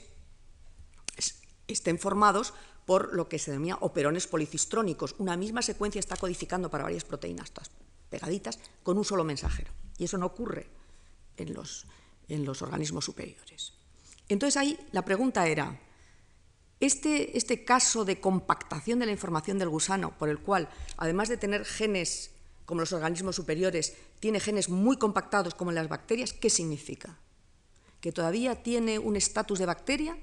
estén 1.67 1.99
formados 1.99 2.53
por 2.85 3.13
lo 3.13 3.27
que 3.27 3.39
se 3.39 3.51
denomina 3.51 3.77
operones 3.81 4.27
policistrónicos. 4.27 5.15
Una 5.17 5.35
misma 5.35 5.61
secuencia 5.61 5.99
está 5.99 6.15
codificando 6.15 6.69
para 6.69 6.85
varias 6.85 7.03
proteínas, 7.03 7.51
todas 7.51 7.71
pegaditas, 8.09 8.59
con 8.83 8.97
un 8.97 9.03
solo 9.03 9.25
mensajero. 9.25 9.71
Y 9.97 10.05
eso 10.05 10.17
no 10.17 10.27
ocurre 10.27 10.67
en 11.35 11.53
los, 11.53 11.85
en 12.29 12.45
los 12.45 12.61
organismos 12.61 13.03
superiores. 13.03 13.73
Entonces 14.29 14.55
ahí 14.55 14.79
la 14.91 15.03
pregunta 15.03 15.47
era, 15.47 15.77
este, 16.79 17.37
este, 17.37 17.63
caso 17.63 18.05
de 18.05 18.19
compactación 18.19 18.99
de 18.99 19.07
la 19.07 19.11
información 19.11 19.57
del 19.57 19.69
gusano, 19.69 20.17
por 20.17 20.29
el 20.29 20.39
cual, 20.39 20.69
además 20.97 21.29
de 21.29 21.37
tener 21.37 21.65
genes 21.65 22.31
como 22.65 22.81
los 22.81 22.93
organismos 22.93 23.35
superiores, 23.35 23.95
tiene 24.19 24.39
genes 24.39 24.69
muy 24.69 24.97
compactados 24.97 25.55
como 25.55 25.71
las 25.71 25.87
bacterias, 25.87 26.33
¿qué 26.33 26.49
significa? 26.49 27.17
¿Que 28.01 28.11
todavía 28.11 28.61
tiene 28.61 28.99
un 28.99 29.15
estatus 29.15 29.57
de 29.57 29.65
bacteria? 29.65 30.17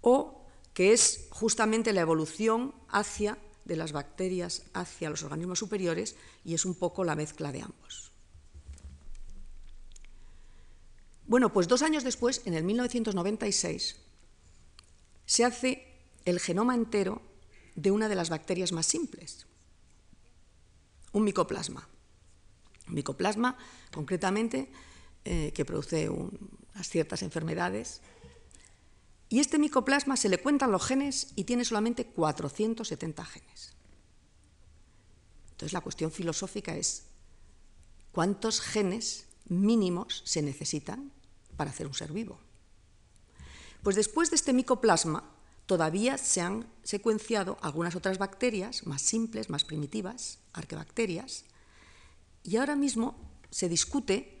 ¿O 0.00 0.44
que 0.74 0.92
es 0.92 1.28
justamente 1.30 1.92
la 1.92 2.00
evolución 2.00 2.74
hacia, 2.88 3.38
de 3.64 3.76
las 3.76 3.92
bacterias 3.92 4.64
hacia 4.74 5.10
los 5.10 5.22
organismos 5.22 5.60
superiores 5.60 6.16
y 6.44 6.54
es 6.54 6.64
un 6.64 6.74
poco 6.74 7.04
la 7.04 7.14
mezcla 7.14 7.52
de 7.52 7.62
ambos? 7.62 8.10
Bueno, 11.26 11.52
pues 11.52 11.68
dos 11.68 11.82
años 11.82 12.02
después, 12.02 12.42
en 12.44 12.54
el 12.54 12.64
1996, 12.64 13.96
se 15.30 15.44
hace 15.44 15.86
el 16.24 16.40
genoma 16.40 16.74
entero 16.74 17.22
de 17.76 17.92
una 17.92 18.08
de 18.08 18.16
las 18.16 18.30
bacterias 18.30 18.72
más 18.72 18.86
simples, 18.86 19.46
un 21.12 21.22
micoplasma. 21.22 21.88
Un 22.88 22.94
micoplasma, 22.94 23.56
concretamente, 23.92 24.72
eh, 25.24 25.52
que 25.54 25.64
produce 25.64 26.08
unas 26.08 26.88
ciertas 26.88 27.22
enfermedades. 27.22 28.00
Y 29.28 29.38
este 29.38 29.60
micoplasma 29.60 30.16
se 30.16 30.28
le 30.28 30.38
cuentan 30.38 30.72
los 30.72 30.84
genes 30.84 31.28
y 31.36 31.44
tiene 31.44 31.64
solamente 31.64 32.06
470 32.06 33.24
genes. 33.24 33.74
Entonces 35.52 35.72
la 35.72 35.80
cuestión 35.80 36.10
filosófica 36.10 36.74
es, 36.74 37.04
¿cuántos 38.10 38.60
genes 38.60 39.28
mínimos 39.46 40.24
se 40.26 40.42
necesitan 40.42 41.12
para 41.56 41.70
hacer 41.70 41.86
un 41.86 41.94
ser 41.94 42.12
vivo? 42.12 42.49
Pues 43.82 43.96
después 43.96 44.30
de 44.30 44.36
este 44.36 44.52
micoplasma, 44.52 45.24
todavía 45.66 46.18
se 46.18 46.40
han 46.40 46.68
secuenciado 46.82 47.56
algunas 47.62 47.96
otras 47.96 48.18
bacterias 48.18 48.86
más 48.86 49.02
simples, 49.02 49.50
más 49.50 49.64
primitivas, 49.64 50.38
arquebacterias, 50.52 51.44
y 52.42 52.56
ahora 52.56 52.76
mismo 52.76 53.16
se 53.50 53.68
discute 53.68 54.38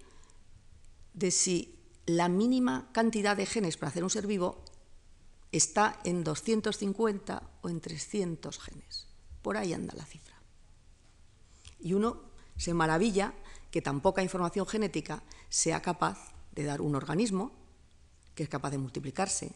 de 1.14 1.30
si 1.30 1.78
la 2.06 2.28
mínima 2.28 2.90
cantidad 2.92 3.36
de 3.36 3.46
genes 3.46 3.76
para 3.76 3.90
hacer 3.90 4.04
un 4.04 4.10
ser 4.10 4.26
vivo 4.26 4.64
está 5.52 6.00
en 6.04 6.24
250 6.24 7.42
o 7.62 7.68
en 7.68 7.80
300 7.80 8.58
genes. 8.58 9.06
Por 9.42 9.56
ahí 9.56 9.72
anda 9.72 9.94
la 9.94 10.04
cifra. 10.04 10.36
Y 11.78 11.94
uno 11.94 12.22
se 12.56 12.74
maravilla 12.74 13.34
que 13.70 13.82
tan 13.82 14.00
poca 14.00 14.22
información 14.22 14.66
genética 14.66 15.22
sea 15.48 15.80
capaz 15.82 16.32
de 16.52 16.64
dar 16.64 16.80
un 16.80 16.94
organismo 16.94 17.52
que 18.34 18.42
es 18.42 18.48
capaz 18.48 18.70
de 18.70 18.78
multiplicarse, 18.78 19.52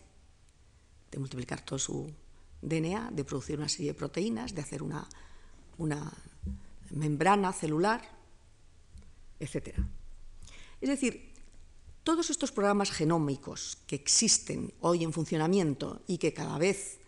de 1.11 1.19
multiplicar 1.19 1.61
todo 1.65 1.79
su 1.79 2.11
DNA, 2.61 3.11
de 3.13 3.25
producir 3.25 3.59
una 3.59 3.69
serie 3.69 3.93
de 3.93 3.99
proteínas, 3.99 4.55
de 4.55 4.63
hacer 4.63 4.83
una, 4.83 5.07
una 5.79 6.13
membrana 6.91 7.53
celular, 7.53 8.03
etc. 9.39 9.79
Es 10.81 10.89
decir, 10.89 11.33
todos 12.03 12.31
estos 12.31 12.53
programas 12.53 12.91
genómicos 12.91 13.79
que 13.87 13.97
existen 13.97 14.73
hoy 14.81 15.05
en 15.05 15.13
funcionamiento 15.13 16.03
y 16.07 16.19
que 16.19 16.35
cada 16.35 16.59
vez 16.59 16.99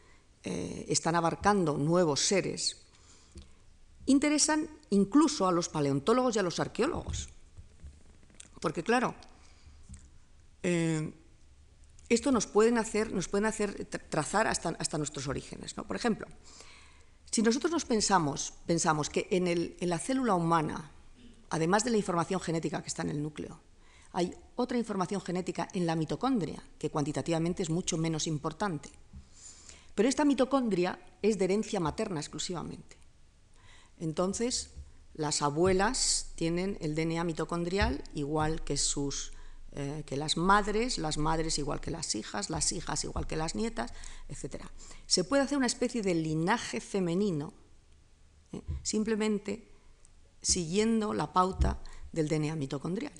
eh, 0.45 0.87
están 0.89 1.15
abarcando 1.15 1.77
nuevos 1.77 2.21
seres, 2.21 2.87
interesan 4.07 4.69
incluso 4.91 5.47
a 5.47 5.53
los 5.53 5.69
paleontólogos 5.69 6.37
y 6.37 6.39
a 6.39 6.43
los 6.43 6.61
arqueólogos. 6.61 7.29
Porque 8.61 8.83
claro, 8.83 9.15
eh, 10.63 11.13
esto 12.09 12.31
nos 12.33 12.47
pueden 12.47 12.79
hacer, 12.79 13.13
nos 13.13 13.29
pueden 13.29 13.47
hacer 13.47 13.85
trazar 13.87 14.47
hasta, 14.47 14.99
nuestros 14.99 15.29
orígenes. 15.29 15.77
¿no? 15.77 15.87
Por 15.87 15.97
ejemplo, 15.97 16.27
si 17.31 17.43
nosotros 17.43 17.73
nos 17.73 17.85
pensamos, 17.85 18.53
pensamos 18.67 19.11
que 19.11 19.27
en, 19.31 19.49
en 19.49 19.89
la 19.89 19.99
célula 19.99 20.35
humana, 20.35 20.93
además 21.51 21.85
de 21.85 21.91
la 21.91 21.97
información 21.97 22.41
genética 22.41 22.83
que 22.83 22.89
está 22.89 23.03
en 23.03 23.11
el 23.11 23.23
núcleo, 23.23 23.61
hay 24.13 24.35
otra 24.55 24.79
información 24.79 25.21
genética 25.21 25.69
en 25.75 25.85
la 25.85 25.97
mitocondria, 25.97 26.63
que 26.79 26.91
cuantitativamente 26.91 27.63
es 27.63 27.71
mucho 27.71 27.99
menos 27.99 28.27
importante. 28.27 28.91
Pero 29.95 30.09
esta 30.09 30.25
mitocondria 30.25 30.99
es 31.23 31.39
de 31.39 31.45
herencia 31.45 31.81
materna 31.81 32.21
exclusivamente. 32.21 32.97
Entonces, 33.99 34.71
las 35.15 35.43
abuelas 35.43 36.33
tienen 36.35 36.77
el 36.81 36.95
DNA 36.95 37.25
mitocondrial 37.25 38.05
igual 38.15 38.63
que 38.63 38.77
sus 38.77 39.33
eh, 39.79 40.05
que 40.07 40.17
las 40.17 40.39
madres, 40.39 40.97
las 40.97 41.19
madres 41.19 41.59
igual 41.59 41.83
que 41.83 41.91
las 41.91 42.15
hijas, 42.15 42.49
las 42.49 42.73
hijas 42.73 43.05
igual 43.05 43.27
que 43.27 43.37
las 43.37 43.55
nietas, 43.55 43.93
etc. 44.29 44.65
Se 45.07 45.23
puede 45.23 45.43
hacer 45.43 45.59
una 45.59 45.67
especie 45.67 46.01
de 46.01 46.15
linaje 46.15 46.81
femenino 46.81 47.53
¿eh? 48.53 48.63
simplemente 48.83 49.69
siguiendo 50.41 51.13
la 51.13 51.31
pauta 51.31 51.83
del 52.11 52.27
DNA 52.27 52.57
mitocondrial. 52.57 53.13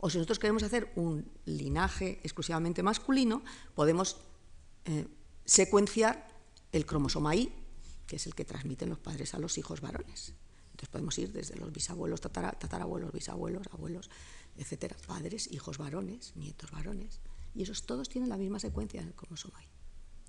O 0.00 0.10
si 0.10 0.18
nosotros 0.18 0.38
queremos 0.38 0.62
hacer 0.64 0.92
un 0.96 1.26
linaje 1.46 2.20
exclusivamente 2.22 2.82
masculino, 2.82 3.42
podemos 3.74 4.18
eh, 4.84 5.06
secuenciar 5.46 6.28
el 6.72 6.84
cromosoma 6.84 7.34
Y, 7.36 7.54
que 8.06 8.16
es 8.16 8.26
el 8.26 8.34
que 8.34 8.44
transmiten 8.44 8.90
los 8.90 8.98
padres 8.98 9.32
a 9.32 9.38
los 9.38 9.56
hijos 9.56 9.80
varones. 9.80 10.34
Entonces 10.72 10.88
podemos 10.90 11.16
ir 11.18 11.32
desde 11.32 11.56
los 11.56 11.72
bisabuelos, 11.72 12.20
tatarabuelos, 12.20 13.12
bisabuelos, 13.12 13.66
abuelos, 13.72 14.10
etcétera, 14.56 14.96
padres, 15.06 15.50
hijos 15.50 15.78
varones, 15.78 16.34
nietos 16.36 16.70
varones, 16.70 17.20
y 17.54 17.62
esos 17.62 17.84
todos 17.84 18.08
tienen 18.08 18.30
la 18.30 18.36
misma 18.36 18.58
secuencia 18.58 19.00
en 19.00 19.08
el 19.08 19.14
cromosoma 19.14 19.60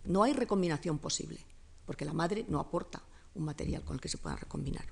No 0.06 0.24
hay 0.24 0.34
recombinación 0.34 1.00
posible, 1.00 1.46
porque 1.86 2.06
la 2.06 2.14
madre 2.14 2.46
no 2.48 2.60
aporta 2.60 3.04
un 3.36 3.46
material 3.46 3.84
con 3.84 3.96
el 3.96 4.02
que 4.02 4.10
se 4.10 4.18
pueda 4.18 4.36
recombinar. 4.36 4.86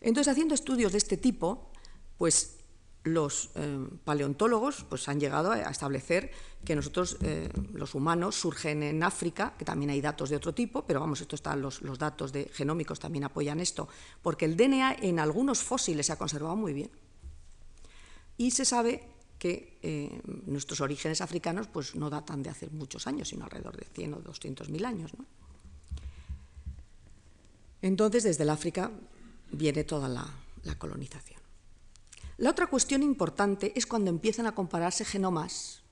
Entonces, 0.00 0.30
haciendo 0.30 0.54
estudios 0.54 0.92
de 0.92 0.98
este 0.98 1.16
tipo, 1.16 1.70
pues 2.18 2.58
los 3.04 3.50
eh, 3.54 3.88
paleontólogos 4.04 4.84
pues, 4.88 5.08
han 5.08 5.18
llegado 5.18 5.50
a 5.50 5.58
establecer 5.70 6.30
que 6.64 6.76
nosotros, 6.76 7.16
eh, 7.22 7.48
los 7.72 7.94
humanos, 7.94 8.36
surgen 8.36 8.82
en 8.82 9.02
África, 9.02 9.54
que 9.58 9.64
también 9.64 9.90
hay 9.90 10.00
datos 10.00 10.30
de 10.30 10.36
otro 10.36 10.54
tipo, 10.54 10.84
pero 10.86 11.00
vamos, 11.00 11.20
esto 11.20 11.34
están 11.34 11.60
los, 11.60 11.82
los 11.82 11.98
datos 11.98 12.32
de 12.32 12.44
genómicos 12.52 13.00
también 13.00 13.24
apoyan 13.24 13.58
esto, 13.60 13.88
porque 14.22 14.44
el 14.44 14.56
DNA 14.56 14.96
en 15.02 15.18
algunos 15.18 15.62
fósiles 15.62 16.06
se 16.06 16.12
ha 16.12 16.16
conservado 16.16 16.54
muy 16.54 16.72
bien. 16.72 16.90
Y 18.42 18.50
se 18.50 18.64
sabe 18.64 19.04
que 19.38 19.78
eh, 19.82 20.20
nuestros 20.46 20.80
orígenes 20.80 21.20
africanos 21.20 21.68
pues, 21.68 21.94
no 21.94 22.10
datan 22.10 22.42
de 22.42 22.50
hace 22.50 22.68
muchos 22.70 23.06
años, 23.06 23.28
sino 23.28 23.44
alrededor 23.44 23.76
de 23.76 23.84
100 23.84 24.14
o 24.14 24.16
200 24.20 24.68
mil 24.68 24.84
años. 24.84 25.12
Entonces, 27.82 28.24
desde 28.24 28.42
el 28.42 28.50
África 28.50 28.90
viene 29.52 29.84
toda 29.84 30.08
la, 30.08 30.26
colonización. 30.76 31.40
La 32.36 32.50
otra 32.50 32.66
cuestión 32.66 33.04
importante 33.04 33.72
es 33.76 33.86
cuando 33.86 34.10
empiezan 34.10 34.46
a 34.46 34.56
compararse 34.56 35.04
genomas 35.04 35.84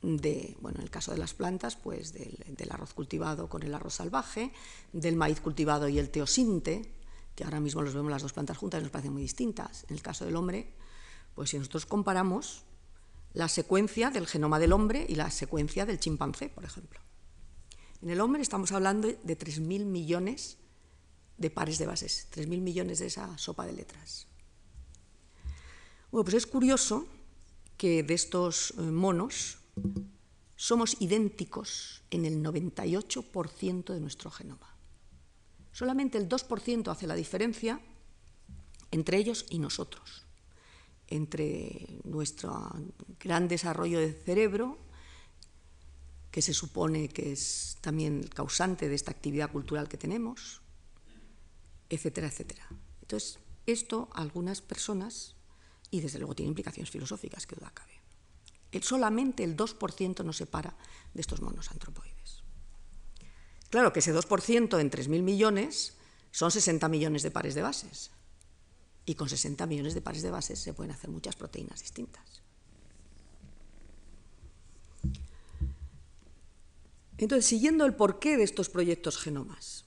de, 0.00 0.56
bueno, 0.60 0.78
en 0.78 0.84
el 0.84 0.90
caso 0.90 1.10
de 1.10 1.18
las 1.18 1.34
plantas, 1.34 1.74
pues 1.74 2.12
del, 2.12 2.38
del, 2.56 2.70
arroz 2.70 2.94
cultivado 2.94 3.48
con 3.48 3.64
el 3.64 3.74
arroz 3.74 3.94
salvaje, 3.94 4.52
del 4.92 5.16
maíz 5.16 5.40
cultivado 5.40 5.88
y 5.88 5.98
el 5.98 6.10
teosinte, 6.10 6.94
que 7.34 7.42
ahora 7.42 7.58
mismo 7.58 7.82
los 7.82 7.94
vemos 7.94 8.12
las 8.12 8.22
dos 8.22 8.32
plantas 8.32 8.58
juntas 8.58 8.78
y 8.78 8.84
nos 8.84 8.92
parecen 8.92 9.12
muy 9.12 9.22
distintas. 9.22 9.86
En 9.88 9.96
el 9.96 10.02
caso 10.02 10.24
del 10.24 10.36
hombre, 10.36 10.76
pues 11.36 11.50
si 11.50 11.58
nosotros 11.58 11.86
comparamos 11.86 12.64
la 13.34 13.48
secuencia 13.48 14.10
del 14.10 14.26
genoma 14.26 14.58
del 14.58 14.72
hombre 14.72 15.06
y 15.06 15.14
la 15.14 15.30
secuencia 15.30 15.84
del 15.84 16.00
chimpancé, 16.00 16.48
por 16.48 16.64
ejemplo. 16.64 16.98
En 18.02 18.08
el 18.08 18.20
hombre 18.22 18.40
estamos 18.40 18.72
hablando 18.72 19.08
de 19.08 19.38
3.000 19.38 19.84
millones 19.84 20.56
de 21.36 21.50
pares 21.50 21.76
de 21.78 21.86
bases, 21.86 22.28
3.000 22.34 22.60
millones 22.62 22.98
de 22.98 23.06
esa 23.06 23.36
sopa 23.36 23.66
de 23.66 23.74
letras. 23.74 24.26
Bueno, 26.10 26.24
pues 26.24 26.34
es 26.36 26.46
curioso 26.46 27.06
que 27.76 28.02
de 28.02 28.14
estos 28.14 28.72
eh, 28.78 28.80
monos 28.80 29.58
somos 30.56 30.96
idénticos 31.00 32.02
en 32.10 32.24
el 32.24 32.42
98% 32.42 33.92
de 33.92 34.00
nuestro 34.00 34.30
genoma. 34.30 34.74
Solamente 35.72 36.16
el 36.16 36.30
2% 36.30 36.90
hace 36.90 37.06
la 37.06 37.14
diferencia 37.14 37.78
entre 38.90 39.18
ellos 39.18 39.44
y 39.50 39.58
nosotros 39.58 40.25
entre 41.08 42.00
nuestro 42.04 42.70
gran 43.20 43.48
desarrollo 43.48 43.98
de 44.00 44.12
cerebro, 44.12 44.78
que 46.30 46.42
se 46.42 46.52
supone 46.52 47.08
que 47.08 47.32
es 47.32 47.78
también 47.80 48.20
el 48.20 48.30
causante 48.30 48.88
de 48.88 48.94
esta 48.94 49.10
actividad 49.10 49.50
cultural 49.50 49.88
que 49.88 49.96
tenemos, 49.96 50.60
etcétera, 51.88 52.26
etcétera. 52.26 52.68
Entonces, 53.00 53.38
esto 53.66 54.08
algunas 54.12 54.60
personas, 54.60 55.36
y 55.90 56.00
desde 56.00 56.18
luego 56.18 56.34
tiene 56.34 56.48
implicaciones 56.48 56.90
filosóficas, 56.90 57.46
que 57.46 57.56
duda 57.56 57.72
cabe. 57.72 58.00
El, 58.72 58.82
solamente 58.82 59.44
el 59.44 59.56
2% 59.56 60.24
nos 60.24 60.36
separa 60.36 60.76
de 61.14 61.20
estos 61.20 61.40
monos 61.40 61.70
antropoides. 61.70 62.42
Claro 63.70 63.92
que 63.92 64.00
ese 64.00 64.14
2% 64.14 64.80
en 64.80 64.90
3.000 64.90 65.22
millones 65.22 65.94
son 66.30 66.50
60 66.50 66.88
millones 66.88 67.22
de 67.22 67.30
pares 67.30 67.54
de 67.54 67.62
bases. 67.62 68.10
Y 69.06 69.14
con 69.14 69.28
60 69.28 69.64
millones 69.66 69.94
de 69.94 70.02
pares 70.02 70.22
de 70.22 70.30
bases 70.30 70.58
se 70.58 70.74
pueden 70.74 70.92
hacer 70.92 71.08
muchas 71.08 71.36
proteínas 71.36 71.80
distintas. 71.80 72.42
Entonces, 77.16 77.46
siguiendo 77.46 77.86
el 77.86 77.94
porqué 77.94 78.36
de 78.36 78.42
estos 78.42 78.68
proyectos 78.68 79.16
genomas, 79.16 79.86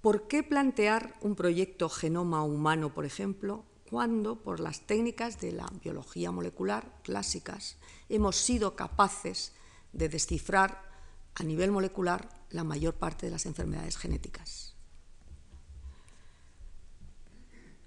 ¿Por 0.00 0.28
qué 0.28 0.42
plantear 0.42 1.14
un 1.20 1.34
proyecto 1.36 1.90
genoma 1.90 2.42
humano, 2.42 2.94
por 2.94 3.04
ejemplo, 3.04 3.66
cuando 3.90 4.42
por 4.42 4.58
las 4.58 4.86
técnicas 4.86 5.40
de 5.40 5.52
la 5.52 5.70
biología 5.84 6.30
molecular 6.30 6.90
clásicas 7.02 7.76
hemos 8.08 8.36
sido 8.36 8.76
capaces 8.76 9.52
de 9.92 10.08
descifrar 10.08 10.90
a 11.34 11.42
nivel 11.42 11.70
molecular 11.70 12.30
la 12.48 12.64
mayor 12.64 12.94
parte 12.94 13.26
de 13.26 13.32
las 13.32 13.44
enfermedades 13.44 13.98
genéticas? 13.98 14.69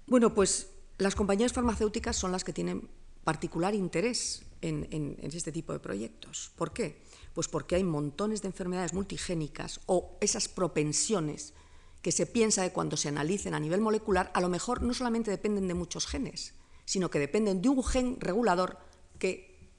Bueno, 0.06 0.34
pues 0.34 0.70
las 0.98 1.14
compañías 1.14 1.52
farmacéuticas 1.52 2.16
son 2.16 2.32
las 2.32 2.44
que 2.44 2.52
tienen 2.52 2.88
particular 3.24 3.74
interés 3.74 4.44
en, 4.60 5.18
este 5.22 5.52
tipo 5.52 5.72
de 5.72 5.78
proyectos. 5.78 6.52
¿Por 6.56 6.72
qué? 6.72 7.02
Pues 7.32 7.48
porque 7.48 7.76
hay 7.76 7.84
montones 7.84 8.42
de 8.42 8.48
enfermedades 8.48 8.92
multigénicas 8.92 9.80
o 9.86 10.16
esas 10.20 10.48
propensiones 10.48 11.54
que 12.02 12.12
se 12.12 12.26
piensa 12.26 12.62
que 12.64 12.72
cuando 12.72 12.96
se 12.96 13.08
analicen 13.08 13.54
a 13.54 13.60
nivel 13.60 13.80
molecular, 13.80 14.30
a 14.34 14.40
lo 14.40 14.48
mejor 14.48 14.82
no 14.82 14.92
solamente 14.92 15.30
dependen 15.30 15.68
de 15.68 15.74
muchos 15.74 16.06
genes, 16.06 16.54
sino 16.84 17.10
que 17.10 17.18
dependen 17.18 17.62
de 17.62 17.68
un 17.70 17.82
gen 17.82 18.20
regulador 18.20 18.78
que 19.18 19.70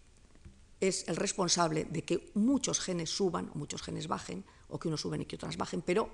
es 0.81 1.07
el 1.07 1.15
responsable 1.15 1.85
de 1.85 2.03
que 2.03 2.31
muchos 2.33 2.79
genes 2.79 3.09
suban 3.09 3.51
o 3.53 3.57
muchos 3.57 3.81
genes 3.81 4.07
bajen, 4.07 4.43
o 4.69 4.79
que 4.79 4.87
unos 4.87 5.01
suben 5.01 5.21
y 5.21 5.25
que 5.25 5.35
otras 5.35 5.57
bajen, 5.57 5.81
pero 5.81 6.09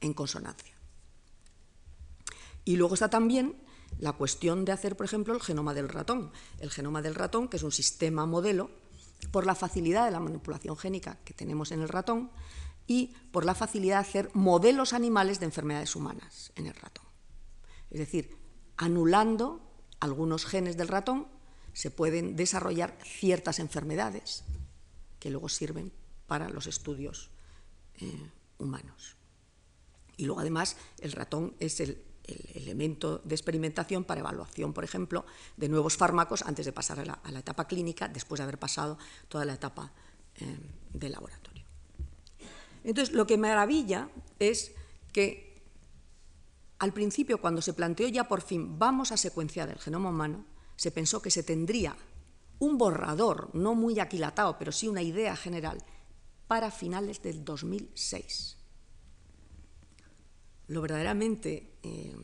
en 0.00 0.12
consonancia. 0.14 0.79
Y 2.70 2.76
luego 2.76 2.94
está 2.94 3.10
también 3.10 3.56
la 3.98 4.12
cuestión 4.12 4.64
de 4.64 4.70
hacer, 4.70 4.96
por 4.96 5.04
ejemplo, 5.04 5.34
el 5.34 5.40
genoma 5.40 5.74
del 5.74 5.88
ratón. 5.88 6.30
El 6.60 6.70
genoma 6.70 7.02
del 7.02 7.16
ratón, 7.16 7.48
que 7.48 7.56
es 7.56 7.64
un 7.64 7.72
sistema 7.72 8.26
modelo, 8.26 8.70
por 9.32 9.44
la 9.44 9.56
facilidad 9.56 10.04
de 10.04 10.12
la 10.12 10.20
manipulación 10.20 10.76
génica 10.76 11.18
que 11.24 11.34
tenemos 11.34 11.72
en 11.72 11.80
el 11.80 11.88
ratón 11.88 12.30
y 12.86 13.12
por 13.32 13.44
la 13.44 13.56
facilidad 13.56 13.96
de 13.96 14.08
hacer 14.08 14.30
modelos 14.34 14.92
animales 14.92 15.40
de 15.40 15.46
enfermedades 15.46 15.96
humanas 15.96 16.52
en 16.54 16.68
el 16.68 16.74
ratón. 16.74 17.04
Es 17.90 17.98
decir, 17.98 18.36
anulando 18.76 19.60
algunos 19.98 20.46
genes 20.46 20.76
del 20.76 20.86
ratón, 20.86 21.26
se 21.72 21.90
pueden 21.90 22.36
desarrollar 22.36 22.96
ciertas 23.02 23.58
enfermedades 23.58 24.44
que 25.18 25.30
luego 25.30 25.48
sirven 25.48 25.90
para 26.28 26.48
los 26.48 26.68
estudios 26.68 27.30
eh, 27.96 28.30
humanos. 28.58 29.16
Y 30.16 30.26
luego, 30.26 30.40
además, 30.40 30.76
el 31.00 31.10
ratón 31.10 31.56
es 31.58 31.80
el 31.80 32.04
el 32.30 32.62
elemento 32.62 33.20
de 33.24 33.34
experimentación 33.34 34.04
para 34.04 34.20
evaluación, 34.20 34.72
por 34.72 34.84
ejemplo, 34.84 35.24
de 35.56 35.68
nuevos 35.68 35.96
fármacos 35.96 36.42
antes 36.42 36.66
de 36.66 36.72
pasar 36.72 37.00
a 37.00 37.04
la, 37.04 37.38
etapa 37.38 37.66
clínica, 37.66 38.08
después 38.08 38.38
de 38.38 38.44
haber 38.44 38.58
pasado 38.58 38.98
toda 39.28 39.44
la 39.44 39.54
etapa 39.54 39.92
eh, 40.36 40.58
de 40.92 41.08
laboratorio. 41.08 41.64
Entonces, 42.84 43.14
lo 43.14 43.26
que 43.26 43.36
me 43.36 43.48
maravilla 43.48 44.08
es 44.38 44.72
que 45.12 45.62
al 46.78 46.92
principio, 46.92 47.40
cuando 47.40 47.60
se 47.60 47.74
planteó 47.74 48.08
ya 48.08 48.26
por 48.26 48.40
fin 48.40 48.78
vamos 48.78 49.12
a 49.12 49.16
secuenciar 49.16 49.68
el 49.68 49.78
genoma 49.78 50.10
humano, 50.10 50.46
se 50.76 50.90
pensó 50.90 51.20
que 51.20 51.30
se 51.30 51.42
tendría 51.42 51.94
un 52.58 52.78
borrador, 52.78 53.50
no 53.54 53.74
muy 53.74 54.00
aquilatado, 54.00 54.56
pero 54.58 54.72
sí 54.72 54.88
una 54.88 55.02
idea 55.02 55.36
general, 55.36 55.82
para 56.46 56.70
finales 56.70 57.22
del 57.22 57.44
2006 57.44 58.59
lo 60.70 60.80
verdaderamente 60.80 61.68
eh, 61.82 62.16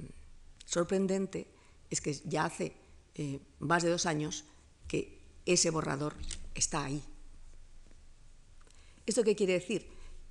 sorprendente 0.65 1.49
es 1.91 2.01
que 2.01 2.15
ya 2.25 2.45
hace 2.45 2.77
eh, 3.17 3.41
más 3.59 3.83
de 3.83 3.91
dos 3.91 4.07
años 4.07 4.45
que 4.87 5.19
ese 5.47 5.71
borrador 5.71 6.15
está 6.55 6.85
ahí. 6.85 7.03
¿Esto 9.05 9.25
qué 9.25 9.35
quiere 9.35 9.55
decir? 9.55 9.89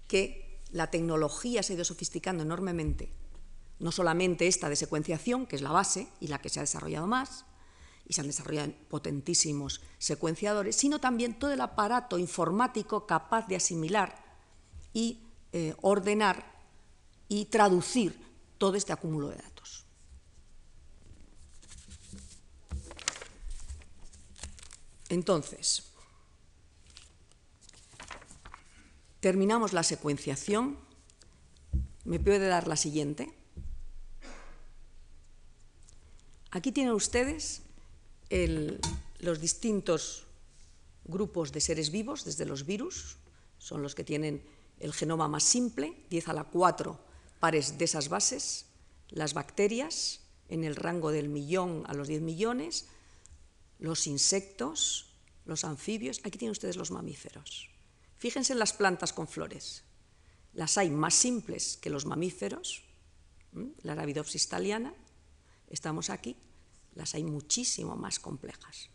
Que 0.07 0.61
la 0.71 0.89
tecnología 0.89 1.61
se 1.61 1.73
ha 1.73 1.75
ido 1.75 1.83
sofisticando 1.83 2.43
enormemente, 2.43 3.11
no 3.79 3.91
solamente 3.91 4.47
esta 4.47 4.69
de 4.69 4.77
secuenciación, 4.77 5.45
que 5.45 5.57
es 5.57 5.61
la 5.61 5.73
base 5.73 6.07
y 6.21 6.27
la 6.27 6.39
que 6.39 6.47
se 6.47 6.61
ha 6.61 6.63
desarrollado 6.63 7.07
más, 7.07 7.43
y 8.07 8.13
se 8.13 8.21
han 8.21 8.27
desarrollado 8.27 8.71
potentísimos 8.87 9.81
secuenciadores, 9.97 10.77
sino 10.77 10.99
también 10.99 11.37
todo 11.37 11.51
el 11.51 11.59
aparato 11.59 12.17
informático 12.17 13.07
capaz 13.07 13.45
de 13.47 13.57
asimilar 13.57 14.23
y 14.93 15.19
eh, 15.51 15.75
ordenar 15.81 16.54
y 17.27 17.45
traducir 17.45 18.15
todo 18.57 18.75
este 18.75 18.93
acúmulo 18.93 19.29
de 19.29 19.37
datos. 19.37 19.85
Entonces, 25.09 25.83
terminamos 29.19 29.73
la 29.73 29.83
secuenciación. 29.83 30.77
¿Me 32.05 32.19
puede 32.19 32.47
dar 32.47 32.67
la 32.67 32.75
siguiente? 32.75 33.33
Aquí 36.51 36.71
tienen 36.71 36.93
ustedes 36.93 37.61
los 39.19 39.39
distintos 39.39 40.25
grupos 41.03 41.51
de 41.51 41.61
seres 41.61 41.91
vivos, 41.91 42.25
desde 42.25 42.45
los 42.45 42.65
virus, 42.65 43.17
son 43.59 43.81
los 43.81 43.93
que 43.95 44.03
tienen 44.03 44.43
el 44.79 44.93
genoma 44.93 45.27
más 45.27 45.43
simple, 45.43 46.05
10 46.09 46.29
a 46.29 46.33
la 46.33 46.43
4 46.43 47.04
pares 47.39 47.77
de 47.77 47.85
esas 47.85 48.09
bases, 48.09 48.65
las 49.09 49.33
bacterias 49.33 50.21
en 50.49 50.63
el 50.63 50.75
rango 50.75 51.11
del 51.11 51.29
millón 51.29 51.83
a 51.87 51.93
los 51.93 52.07
10 52.07 52.21
millones, 52.21 52.87
los 53.79 54.07
insectos, 54.07 55.13
los 55.45 55.63
anfibios, 55.63 56.19
aquí 56.23 56.37
tienen 56.37 56.51
ustedes 56.51 56.75
los 56.75 56.91
mamíferos. 56.91 57.69
Fíjense 58.17 58.53
en 58.53 58.59
las 58.59 58.73
plantas 58.73 59.13
con 59.13 59.27
flores. 59.27 59.83
Las 60.53 60.77
hay 60.77 60.89
más 60.89 61.13
simples 61.13 61.77
que 61.77 61.89
los 61.89 62.05
mamíferos, 62.05 62.83
la 63.83 63.93
Arabidopsis 63.93 64.47
thaliana, 64.47 64.93
estamos 65.69 66.09
aquí, 66.09 66.35
las 66.93 67.13
hay 67.15 67.23
muchísimo 67.23 67.95
más 67.95 68.19
complejas, 68.19 68.89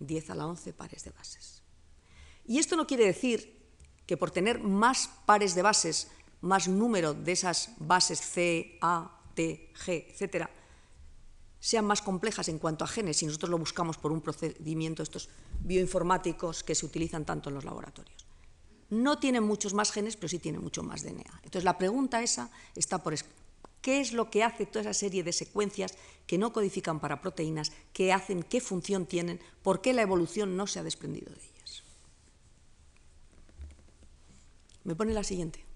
10 0.00 0.30
a 0.30 0.34
la 0.34 0.46
11 0.46 0.72
pares 0.72 1.04
de 1.04 1.10
bases. 1.10 1.62
Y 2.44 2.58
esto 2.58 2.76
no 2.76 2.86
quiere 2.86 3.06
decir 3.06 3.58
que 4.06 4.16
por 4.16 4.30
tener 4.30 4.58
más 4.58 5.10
pares 5.26 5.54
de 5.54 5.62
bases 5.62 6.08
más 6.40 6.68
número 6.68 7.14
de 7.14 7.32
esas 7.32 7.74
bases 7.78 8.20
C, 8.20 8.78
A, 8.80 9.20
T, 9.34 9.72
G, 9.74 10.06
etcétera, 10.08 10.50
sean 11.60 11.84
más 11.84 12.02
complejas 12.02 12.48
en 12.48 12.58
cuanto 12.58 12.84
a 12.84 12.88
genes 12.88 13.16
si 13.16 13.26
nosotros 13.26 13.50
lo 13.50 13.58
buscamos 13.58 13.98
por 13.98 14.12
un 14.12 14.20
procedimiento 14.20 15.02
estos 15.02 15.28
bioinformáticos 15.60 16.62
que 16.62 16.74
se 16.74 16.86
utilizan 16.86 17.24
tanto 17.24 17.50
en 17.50 17.56
los 17.56 17.64
laboratorios. 17.64 18.26
No 18.90 19.18
tienen 19.18 19.42
muchos 19.42 19.74
más 19.74 19.92
genes, 19.92 20.16
pero 20.16 20.28
sí 20.28 20.38
tienen 20.38 20.62
mucho 20.62 20.82
más 20.82 21.02
DNA. 21.02 21.40
Entonces 21.42 21.64
la 21.64 21.76
pregunta 21.76 22.22
esa 22.22 22.50
está 22.74 23.02
por 23.02 23.14
¿qué 23.82 24.00
es 24.00 24.12
lo 24.12 24.30
que 24.30 24.44
hace 24.44 24.66
toda 24.66 24.82
esa 24.82 24.94
serie 24.94 25.22
de 25.22 25.32
secuencias 25.32 25.94
que 26.26 26.38
no 26.38 26.52
codifican 26.52 27.00
para 27.00 27.20
proteínas, 27.20 27.72
qué 27.92 28.12
hacen, 28.12 28.42
qué 28.42 28.60
función 28.60 29.06
tienen, 29.06 29.40
por 29.62 29.80
qué 29.80 29.92
la 29.92 30.02
evolución 30.02 30.56
no 30.56 30.66
se 30.66 30.78
ha 30.78 30.84
desprendido 30.84 31.32
de 31.32 31.38
ellas? 31.38 31.82
Me 34.84 34.94
pone 34.94 35.12
la 35.12 35.24
siguiente. 35.24 35.67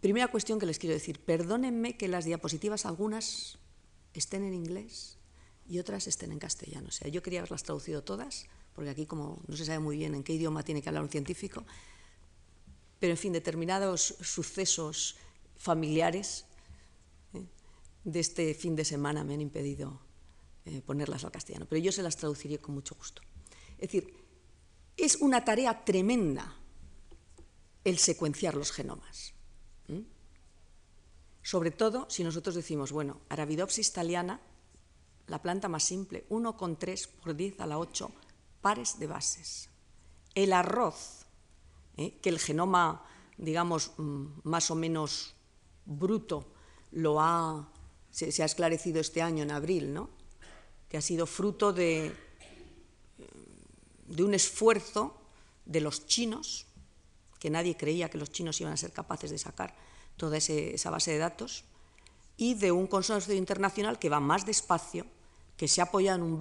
Primera 0.00 0.28
cuestión 0.28 0.58
que 0.58 0.66
les 0.66 0.78
quiero 0.78 0.94
decir, 0.94 1.20
perdónenme 1.20 1.96
que 1.96 2.08
las 2.08 2.24
diapositivas 2.24 2.86
algunas 2.86 3.58
estén 4.14 4.44
en 4.44 4.54
inglés 4.54 5.18
y 5.68 5.78
otras 5.78 6.06
estén 6.06 6.32
en 6.32 6.38
castellano. 6.38 6.88
O 6.88 6.92
sea, 6.92 7.08
yo 7.08 7.22
quería 7.22 7.40
haberlas 7.40 7.62
traducido 7.62 8.02
todas, 8.02 8.46
porque 8.74 8.90
aquí 8.90 9.06
como 9.06 9.42
no 9.46 9.56
se 9.56 9.64
sabe 9.64 9.78
muy 9.78 9.98
bien 9.98 10.14
en 10.14 10.22
qué 10.22 10.32
idioma 10.32 10.62
tiene 10.62 10.80
que 10.80 10.88
hablar 10.88 11.02
un 11.02 11.10
científico, 11.10 11.64
pero 12.98 13.12
en 13.12 13.18
fin, 13.18 13.32
determinados 13.32 14.16
sucesos 14.20 15.16
familiares 15.56 16.46
¿eh? 17.34 17.44
de 18.04 18.20
este 18.20 18.54
fin 18.54 18.76
de 18.76 18.84
semana 18.84 19.22
me 19.22 19.34
han 19.34 19.40
impedido 19.40 20.00
eh, 20.64 20.82
ponerlas 20.82 21.24
al 21.24 21.30
castellano, 21.30 21.66
pero 21.68 21.80
yo 21.82 21.92
se 21.92 22.02
las 22.02 22.16
traduciría 22.16 22.58
con 22.58 22.74
mucho 22.74 22.94
gusto. 22.94 23.22
Es 23.72 23.90
decir, 23.90 24.14
es 24.96 25.16
una 25.16 25.44
tarea 25.44 25.84
tremenda 25.84 26.56
el 27.84 27.98
secuenciar 27.98 28.54
los 28.54 28.72
genomas. 28.72 29.34
Sobre 31.42 31.70
todo 31.70 32.06
si 32.10 32.24
nosotros 32.24 32.54
decimos, 32.54 32.92
bueno, 32.92 33.20
Arabidopsis 33.28 33.92
thaliana, 33.92 34.40
la 35.26 35.40
planta 35.40 35.68
más 35.68 35.84
simple, 35.84 36.26
1,3 36.28 37.08
por 37.08 37.36
10 37.36 37.60
a 37.60 37.66
la 37.66 37.78
8 37.78 38.10
pares 38.60 38.98
de 38.98 39.06
bases. 39.06 39.70
El 40.34 40.52
arroz, 40.52 41.26
¿eh? 41.96 42.18
que 42.20 42.28
el 42.28 42.38
genoma, 42.38 43.04
digamos, 43.38 43.92
mm, 43.96 44.26
más 44.44 44.70
o 44.70 44.74
menos 44.74 45.34
bruto, 45.86 46.52
lo 46.92 47.20
ha, 47.20 47.68
se, 48.10 48.32
se, 48.32 48.42
ha 48.42 48.46
esclarecido 48.46 49.00
este 49.00 49.22
año 49.22 49.42
en 49.42 49.50
abril, 49.50 49.94
¿no? 49.94 50.10
que 50.88 50.98
ha 50.98 51.00
sido 51.00 51.24
fruto 51.24 51.72
de, 51.72 52.12
de 54.08 54.24
un 54.24 54.34
esfuerzo 54.34 55.16
de 55.64 55.80
los 55.80 56.06
chinos, 56.06 56.66
que 57.38 57.48
nadie 57.48 57.76
creía 57.76 58.10
que 58.10 58.18
los 58.18 58.30
chinos 58.30 58.60
iban 58.60 58.72
a 58.72 58.76
ser 58.76 58.92
capaces 58.92 59.30
de 59.30 59.38
sacar 59.38 59.74
toda 60.20 60.36
esa 60.36 60.90
base 60.90 61.12
de 61.12 61.18
datos, 61.18 61.64
y 62.36 62.54
de 62.54 62.72
un 62.72 62.86
consorcio 62.86 63.34
internacional 63.34 63.98
que 63.98 64.12
va 64.12 64.20
más 64.20 64.44
despacio, 64.44 65.06
que 65.56 65.66
se 65.66 65.80
apoya 65.80 66.14
en 66.14 66.22
un, 66.22 66.38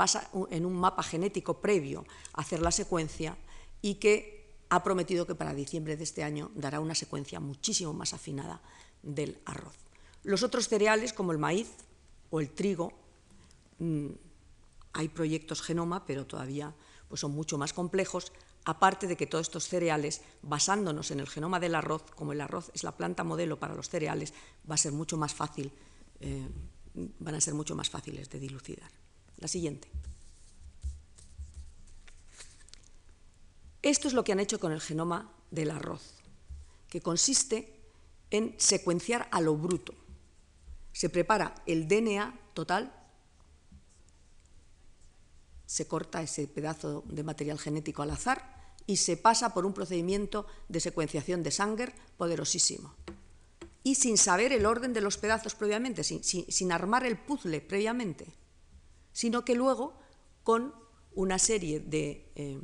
en 0.52 0.66
un 0.66 0.76
mapa 0.76 1.04
genético 1.04 1.60
previo 1.60 2.06
a 2.34 2.42
hacer 2.42 2.62
la 2.62 2.72
secuencia 2.72 3.38
y 3.82 3.96
que 3.96 4.56
ha 4.70 4.84
prometido 4.84 5.26
que 5.26 5.36
para 5.36 5.54
diciembre 5.54 5.96
de 5.96 6.04
este 6.04 6.24
año 6.24 6.52
dará 6.56 6.80
una 6.80 6.96
secuencia 6.96 7.40
muchísimo 7.40 7.94
más 7.94 8.14
afinada 8.14 8.62
del 9.02 9.40
arroz. 9.46 9.76
Los 10.24 10.44
otros 10.44 10.68
cereales, 10.68 11.14
como 11.14 11.32
el 11.32 11.38
maíz 11.38 11.72
o 12.30 12.40
el 12.40 12.52
trigo, 12.52 12.94
mm, 13.80 14.08
hay 14.94 15.08
proyectos 15.08 15.62
genoma, 15.62 16.06
pero 16.06 16.26
todavía 16.28 16.74
pues, 17.10 17.22
son 17.22 17.32
mucho 17.32 17.58
más 17.58 17.74
complejos, 17.74 18.32
aparte 18.66 19.08
de 19.08 19.18
que 19.18 19.28
todos 19.28 19.48
estos 19.48 19.68
cereales, 19.68 20.22
basándonos 20.42 21.12
en 21.12 21.20
el 21.20 21.28
genoma 21.28 21.60
del 21.60 21.76
arroz, 21.76 22.04
como 22.16 22.32
el 22.32 22.42
arroz 22.42 22.72
es 22.74 22.84
la 22.84 22.96
planta 22.96 23.24
modelo 23.24 23.60
para 23.60 23.76
los 23.76 23.90
cereales, 23.90 24.34
va 24.70 24.76
a 24.76 24.78
ser 24.78 24.94
mucho 24.94 25.18
más 25.18 25.34
fácil, 25.34 25.72
eh, 26.22 26.48
van 26.94 27.36
a 27.36 27.42
ser 27.42 27.56
mucho 27.56 27.76
más 27.76 27.90
fáciles 27.90 28.30
de 28.30 28.40
dilucidar. 28.40 28.90
La 29.38 29.48
siguiente. 29.48 29.90
Esto 33.82 34.08
es 34.08 34.14
lo 34.14 34.24
que 34.24 34.34
han 34.34 34.40
hecho 34.40 34.60
con 34.60 34.72
el 34.72 34.82
genoma 34.82 35.32
del 35.52 35.72
arroz, 35.72 36.16
que 36.90 37.02
consiste 37.02 37.80
en 38.30 38.54
secuenciar 38.60 39.28
a 39.32 39.42
lo 39.42 39.56
bruto. 39.56 39.94
Se 40.92 41.10
prepara 41.10 41.56
el 41.66 41.88
DNA 41.88 42.38
total, 42.54 42.94
se 45.70 45.86
corta 45.86 46.24
ese 46.24 46.48
pedazo 46.48 47.04
de 47.06 47.22
material 47.22 47.60
genético 47.60 48.02
al 48.02 48.10
azar 48.10 48.74
y 48.88 48.98
se 48.98 49.18
pasa 49.18 49.54
por 49.54 49.68
un 49.68 49.74
procedimiento 49.74 50.48
de 50.68 50.80
secuenciación 50.80 51.44
de 51.44 51.52
Sanger 51.52 51.94
poderosísimo. 52.18 52.96
Y 53.84 53.94
sin 53.94 54.18
saber 54.18 54.52
el 54.52 54.66
orden 54.66 54.94
de 54.94 55.02
los 55.02 55.20
pedazos 55.20 55.54
previamente, 55.54 56.04
sin, 56.04 56.72
armar 56.72 57.06
el 57.06 57.20
puzzle 57.20 57.62
previamente, 57.62 58.34
sino 59.14 59.46
que 59.46 59.54
luego 59.54 59.94
con 60.42 60.74
una 61.14 61.38
serie 61.38 61.80
de 61.80 62.32
eh, 62.34 62.60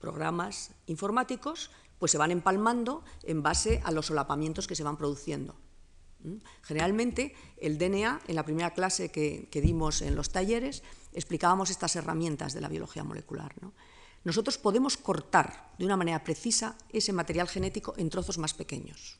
programas 0.00 0.72
informáticos, 0.86 1.70
pues 2.00 2.10
se 2.10 2.18
van 2.18 2.32
empalmando 2.32 3.04
en 3.22 3.44
base 3.44 3.80
a 3.84 3.92
los 3.92 4.06
solapamientos 4.06 4.66
que 4.66 4.74
se 4.74 4.82
van 4.82 4.96
produciendo. 4.96 5.54
Generalmente, 6.62 7.34
el 7.58 7.78
DNA, 7.78 8.22
en 8.26 8.34
la 8.34 8.44
primera 8.44 8.72
clase 8.72 9.10
que, 9.10 9.60
dimos 9.62 10.02
en 10.02 10.14
los 10.14 10.30
talleres, 10.30 10.82
explicábamos 11.12 11.70
estas 11.70 11.96
herramientas 11.96 12.54
de 12.54 12.60
la 12.60 12.68
biología 12.68 13.04
molecular. 13.04 13.54
Nosotros 14.24 14.58
podemos 14.58 14.96
cortar 14.96 15.72
de 15.78 15.84
una 15.84 15.96
manera 15.96 16.24
precisa 16.24 16.76
ese 16.90 17.12
material 17.12 17.48
genético 17.48 17.94
en 17.98 18.08
trozos 18.08 18.38
más 18.38 18.54
pequeños, 18.54 19.18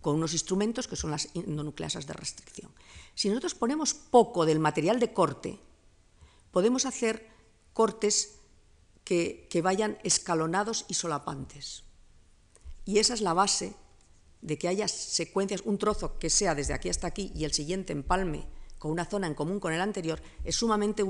con 0.00 0.16
unos 0.16 0.32
instrumentos 0.32 0.88
que 0.88 0.96
son 0.96 1.12
las 1.12 1.28
endonucleasas 1.34 2.06
de 2.06 2.12
restricción. 2.12 2.72
Si 3.14 3.28
nosotros 3.28 3.54
ponemos 3.54 3.94
poco 3.94 4.44
del 4.44 4.58
material 4.58 4.98
de 4.98 5.12
corte, 5.12 5.60
podemos 6.50 6.84
hacer 6.84 7.30
cortes 7.72 8.40
que, 9.04 9.60
vayan 9.62 9.98
escalonados 10.02 10.84
y 10.88 10.94
solapantes. 10.94 11.84
Y 12.84 12.98
esa 12.98 13.14
es 13.14 13.20
la 13.20 13.34
base 13.34 13.74
de 14.42 14.58
que 14.58 14.68
haya 14.68 14.88
secuencias, 14.88 15.62
un 15.64 15.78
trozo 15.78 16.18
que 16.18 16.28
sea 16.28 16.54
desde 16.54 16.74
aquí 16.74 16.88
hasta 16.88 17.06
aquí 17.06 17.32
y 17.34 17.44
el 17.44 17.52
siguiente 17.52 17.92
empalme 17.92 18.46
con 18.78 18.90
una 18.90 19.04
zona 19.04 19.28
en 19.28 19.34
común 19.34 19.60
con 19.60 19.72
el 19.72 19.80
anterior, 19.80 20.20
es 20.42 20.56
sumamente 20.56 21.04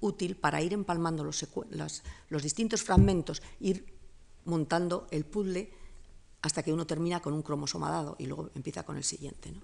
útil 0.00 0.36
para 0.36 0.60
ir 0.60 0.74
empalmando 0.74 1.24
los, 1.24 2.42
distintos 2.42 2.82
fragmentos, 2.82 3.42
ir 3.60 3.98
montando 4.44 5.06
el 5.10 5.24
puzzle 5.24 5.72
hasta 6.42 6.62
que 6.62 6.72
uno 6.72 6.86
termina 6.86 7.20
con 7.20 7.32
un 7.32 7.40
cromosoma 7.40 7.90
dado 7.90 8.16
y 8.18 8.26
luego 8.26 8.50
empieza 8.54 8.82
con 8.82 8.98
el 8.98 9.04
siguiente. 9.04 9.54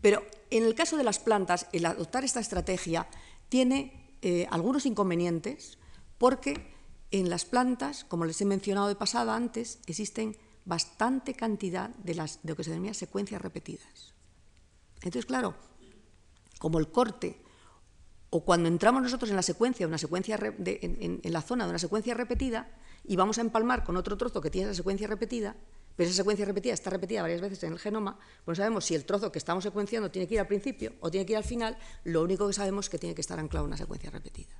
Pero 0.00 0.24
en 0.50 0.62
el 0.62 0.76
caso 0.76 0.96
de 0.96 1.02
las 1.02 1.18
plantas, 1.18 1.66
el 1.72 1.84
adoptar 1.84 2.22
esta 2.22 2.38
estrategia 2.38 3.08
tiene 3.48 4.14
eh, 4.22 4.46
algunos 4.50 4.86
inconvenientes, 4.86 5.78
porque 6.18 6.72
en 7.10 7.28
las 7.28 7.44
plantas, 7.44 8.04
como 8.04 8.24
les 8.24 8.40
he 8.40 8.44
mencionado 8.44 8.86
de 8.86 8.94
pasada 8.94 9.34
antes, 9.34 9.80
existen 9.86 10.36
bastante 10.66 11.32
cantidad 11.32 11.88
de, 11.90 12.14
las, 12.14 12.42
de 12.42 12.50
lo 12.50 12.56
que 12.56 12.64
se 12.64 12.70
denomina 12.70 12.92
secuencias 12.92 13.40
repetidas. 13.40 14.12
Entonces, 14.96 15.24
claro, 15.24 15.54
como 16.58 16.78
el 16.78 16.90
corte, 16.90 17.40
o 18.30 18.44
cuando 18.44 18.68
entramos 18.68 19.02
nosotros 19.02 19.30
en 19.30 19.36
la 19.36 19.42
secuencia, 19.42 19.86
una 19.86 19.98
secuencia 19.98 20.38
en, 20.42 21.20
la 21.22 21.40
zona 21.40 21.64
de 21.64 21.70
una 21.70 21.78
secuencia 21.78 22.14
repetida, 22.14 22.68
y 23.04 23.14
vamos 23.14 23.38
a 23.38 23.42
empalmar 23.42 23.84
con 23.84 23.96
otro 23.96 24.16
trozo 24.16 24.40
que 24.40 24.50
tiene 24.50 24.68
esa 24.68 24.76
secuencia 24.76 25.06
repetida, 25.06 25.54
pero 25.94 26.10
esa 26.10 26.16
secuencia 26.16 26.44
repetida 26.44 26.74
está 26.74 26.90
repetida 26.90 27.22
varias 27.22 27.40
veces 27.40 27.62
en 27.62 27.72
el 27.72 27.78
genoma, 27.78 28.18
pues 28.44 28.58
no 28.58 28.64
sabemos 28.64 28.84
si 28.84 28.94
el 28.94 29.04
trozo 29.04 29.30
que 29.30 29.38
estamos 29.38 29.62
secuenciando 29.62 30.10
tiene 30.10 30.26
que 30.26 30.34
ir 30.34 30.40
al 30.40 30.48
principio 30.48 30.94
o 31.00 31.10
tiene 31.10 31.24
que 31.24 31.34
ir 31.34 31.38
al 31.38 31.44
final, 31.44 31.78
lo 32.04 32.22
único 32.22 32.46
que 32.48 32.52
sabemos 32.52 32.86
es 32.86 32.90
que 32.90 32.98
tiene 32.98 33.14
que 33.14 33.20
estar 33.20 33.38
anclado 33.38 33.64
en 33.64 33.68
una 33.68 33.76
secuencia 33.76 34.10
repetida. 34.10 34.54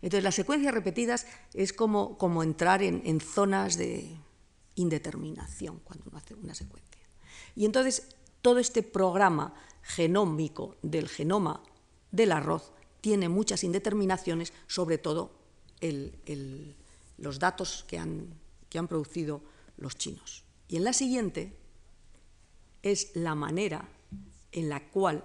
Entonces, 0.00 0.24
las 0.24 0.34
secuencias 0.34 0.72
repetidas 0.72 1.26
es 1.54 1.72
como 1.72 2.42
entrar 2.42 2.82
en, 2.82 3.20
zonas 3.20 3.76
de 3.76 4.16
indeterminación 4.74 5.80
cuando 5.84 6.06
uno 6.08 6.18
hace 6.18 6.34
una 6.34 6.54
secuencia. 6.54 7.02
Y 7.54 7.64
entonces, 7.64 8.08
todo 8.40 8.58
este 8.58 8.82
programa 8.82 9.54
genómico 9.82 10.76
del 10.82 11.08
genoma 11.08 11.62
del 12.10 12.32
arroz 12.32 12.72
tiene 13.00 13.28
muchas 13.28 13.64
indeterminaciones, 13.64 14.52
sobre 14.66 14.98
todo 14.98 15.32
los 17.18 17.38
datos 17.38 17.84
que 17.88 17.98
han, 17.98 18.34
que 18.68 18.78
han 18.78 18.88
producido 18.88 19.42
los 19.76 19.96
chinos. 19.96 20.44
Y 20.68 20.76
en 20.76 20.84
la 20.84 20.92
siguiente 20.92 21.56
es 22.82 23.14
la 23.14 23.34
manera 23.34 23.88
en 24.52 24.68
la 24.68 24.88
cual 24.90 25.24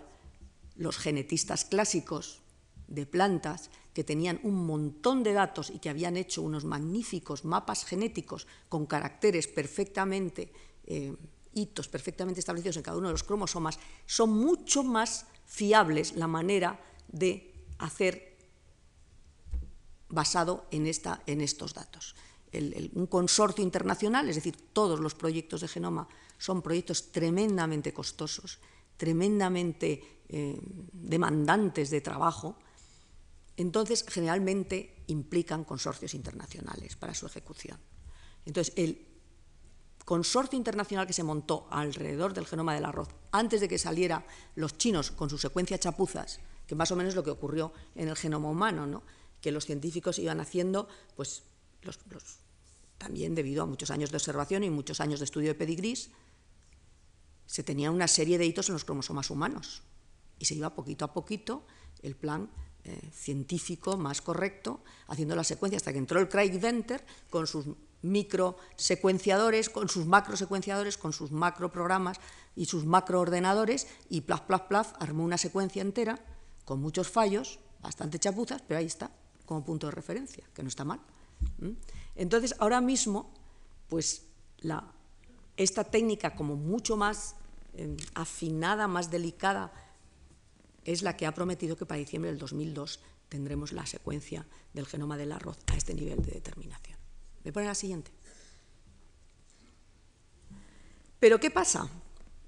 los 0.75 0.97
genetistas 0.97 1.65
clásicos 1.65 2.41
de 2.87 3.05
plantas 3.05 3.69
que 3.97 4.03
tenían 4.03 4.39
un 4.43 4.53
montón 4.67 5.25
de 5.25 5.33
datos 5.33 5.71
y 5.73 5.79
que 5.81 5.89
habían 5.89 6.17
hecho 6.17 6.43
unos 6.43 6.69
magníficos 6.69 7.45
mapas 7.49 7.81
genéticos 7.83 8.45
con 8.69 8.85
caracteres 8.85 9.49
perfectamente, 9.49 10.53
eh, 10.85 11.17
hitos 11.57 11.89
perfectamente 11.89 12.39
establecidos 12.39 12.77
en 12.77 12.83
cada 12.83 13.01
uno 13.01 13.07
de 13.07 13.17
los 13.17 13.25
cromosomas, 13.25 13.79
son 14.05 14.37
mucho 14.37 14.83
más 14.83 15.25
fiables 15.49 16.13
la 16.13 16.27
manera 16.27 16.79
de 17.07 17.51
hacer 17.79 18.37
basado 20.09 20.67
en, 20.69 20.85
esta, 20.85 21.23
en 21.25 21.41
estos 21.41 21.73
datos. 21.73 22.13
un 22.93 23.07
consorcio 23.07 23.65
internacional, 23.65 24.29
es 24.29 24.35
decir, 24.35 24.61
todos 24.73 24.99
los 24.99 25.15
proyectos 25.15 25.61
de 25.61 25.73
genoma 25.73 26.07
son 26.37 26.61
proyectos 26.61 27.11
tremendamente 27.11 27.91
costosos, 27.97 28.59
tremendamente 28.95 30.21
eh, 30.29 30.61
demandantes 30.93 31.89
de 31.89 32.01
trabajo, 32.01 32.61
entonces 33.57 34.05
generalmente 34.07 35.03
implican 35.07 35.63
consorcios 35.63 36.13
internacionales 36.13 36.95
para 36.95 37.13
su 37.13 37.25
ejecución. 37.25 37.79
Entonces, 38.45 38.73
el 38.77 39.05
consorcio 40.05 40.55
internacional 40.55 41.05
que 41.05 41.13
se 41.13 41.23
montó 41.23 41.67
alrededor 41.69 42.33
del 42.33 42.45
genoma 42.45 42.75
del 42.75 42.85
arroz, 42.85 43.09
antes 43.31 43.59
de 43.59 43.67
que 43.67 43.77
saliera 43.77 44.25
los 44.55 44.77
chinos 44.77 45.11
con 45.11 45.29
su 45.29 45.37
secuencia 45.37 45.79
chapuzas, 45.79 46.39
que 46.65 46.75
más 46.75 46.91
o 46.91 46.95
menos 46.95 47.09
es 47.11 47.15
lo 47.15 47.23
que 47.23 47.31
ocurrió 47.31 47.73
en 47.95 48.07
el 48.07 48.15
genoma 48.15 48.49
humano, 48.49 48.85
¿no? 48.85 49.03
que 49.41 49.51
los 49.51 49.65
científicos 49.65 50.19
iban 50.19 50.39
haciendo, 50.39 50.87
pues, 51.15 51.43
también 52.97 53.35
debido 53.35 53.63
a 53.63 53.65
muchos 53.65 53.91
años 53.91 54.11
de 54.11 54.17
observación 54.17 54.63
y 54.63 54.69
muchos 54.69 55.01
años 55.01 55.19
de 55.19 55.25
estudio 55.25 55.49
de 55.49 55.55
pedigrís, 55.55 56.11
se 57.45 57.63
tenía 57.63 57.91
una 57.91 58.07
serie 58.07 58.37
de 58.37 58.45
hitos 58.45 58.69
en 58.69 58.73
los 58.73 58.85
cromosomas 58.85 59.29
humanos 59.29 59.81
y 60.39 60.45
se 60.45 60.55
iba 60.55 60.75
poquito 60.75 61.05
a 61.05 61.13
poquito 61.13 61.65
el 62.01 62.15
plan 62.15 62.49
eh, 62.87 62.99
científico 63.13 63.97
más 63.97 64.21
correcto, 64.21 64.81
haciendo 65.07 65.35
la 65.35 65.43
secuencia 65.43 65.77
hasta 65.77 65.91
que 65.91 65.99
entró 65.99 66.19
el 66.19 66.29
Craig 66.29 66.59
Venter 66.59 67.05
con 67.29 67.45
sus 67.45 67.65
microsecuenciadores, 68.01 69.69
con 69.69 69.89
sus 69.89 70.05
macrosecuenciadores, 70.05 70.97
con 70.97 71.13
sus 71.13 71.31
macroprogramas 71.31 72.19
y 72.55 72.65
sus 72.65 72.85
macroordenadores 72.85 73.87
y 74.09 74.21
plaf, 74.21 74.41
plaf, 74.41 74.61
plaf, 74.63 74.93
armó 74.99 75.23
una 75.23 75.37
secuencia 75.37 75.81
entera 75.81 76.19
con 76.65 76.79
muchos 76.81 77.09
fallos, 77.09 77.59
bastante 77.81 78.19
chapuzas, 78.19 78.61
pero 78.67 78.79
ahí 78.79 78.85
está, 78.85 79.11
como 79.45 79.63
punto 79.63 79.87
de 79.87 79.91
referencia, 79.91 80.43
que 80.53 80.63
no 80.63 80.69
está 80.69 80.83
mal. 80.83 80.99
Entonces, 82.15 82.55
ahora 82.59 82.81
mismo, 82.81 83.31
pues 83.89 84.23
la, 84.59 84.83
esta 85.55 85.83
técnica 85.83 86.35
como 86.35 86.55
mucho 86.55 86.97
más 86.97 87.35
em, 87.73 87.97
afinada, 88.13 88.87
más 88.87 89.11
delicada, 89.11 89.71
es 90.87 91.01
la 91.01 91.17
que 91.17 91.25
ha 91.25 91.33
prometido 91.33 91.75
que 91.75 91.85
para 91.85 91.99
diciembre 91.99 92.31
del 92.31 92.39
2002 92.39 93.01
tendremos 93.27 93.73
la 93.73 93.85
secuencia 93.85 94.47
del 94.73 94.87
genoma 94.87 95.17
del 95.17 95.33
arroz 95.33 95.57
a 95.67 95.75
este 95.75 95.93
nivel 95.93 96.23
de 96.23 96.31
determinación. 96.31 96.97
¿Me 97.43 97.51
pone 97.51 97.65
la 97.65 97.75
siguiente? 97.75 98.09
Pero 101.19 101.41
¿qué 101.41 101.51
pasa? 101.51 101.89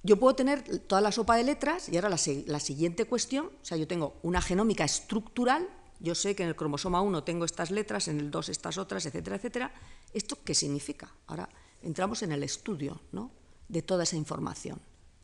Yo 0.03 0.17
puedo 0.17 0.35
tener 0.35 0.79
toda 0.79 1.01
la 1.01 1.11
sopa 1.11 1.35
de 1.35 1.43
letras 1.43 1.89
y 1.89 1.97
ahora 1.97 2.07
la, 2.07 2.17
la, 2.45 2.59
siguiente 2.61 3.05
cuestión, 3.05 3.47
o 3.47 3.65
sea, 3.65 3.77
yo 3.77 3.87
tengo 3.87 4.17
una 4.23 4.41
genómica 4.41 4.85
estructural, 4.85 5.67
yo 5.99 6.15
sé 6.15 6.33
que 6.33 6.43
en 6.43 6.49
el 6.49 6.55
cromosoma 6.55 7.01
1 7.01 7.25
tengo 7.25 7.43
estas 7.43 7.71
letras, 7.71 8.07
en 8.07 8.21
el 8.21 8.31
2 8.31 8.47
estas 8.47 8.77
otras, 8.77 9.05
etcétera, 9.05 9.35
etcétera. 9.35 9.73
¿Esto 10.13 10.37
qué 10.45 10.55
significa? 10.55 11.13
Ahora 11.27 11.49
entramos 11.81 12.23
en 12.23 12.31
el 12.31 12.43
estudio 12.43 13.01
¿no? 13.11 13.31
de 13.67 13.81
toda 13.81 14.03
esa 14.03 14.15
información. 14.15 14.79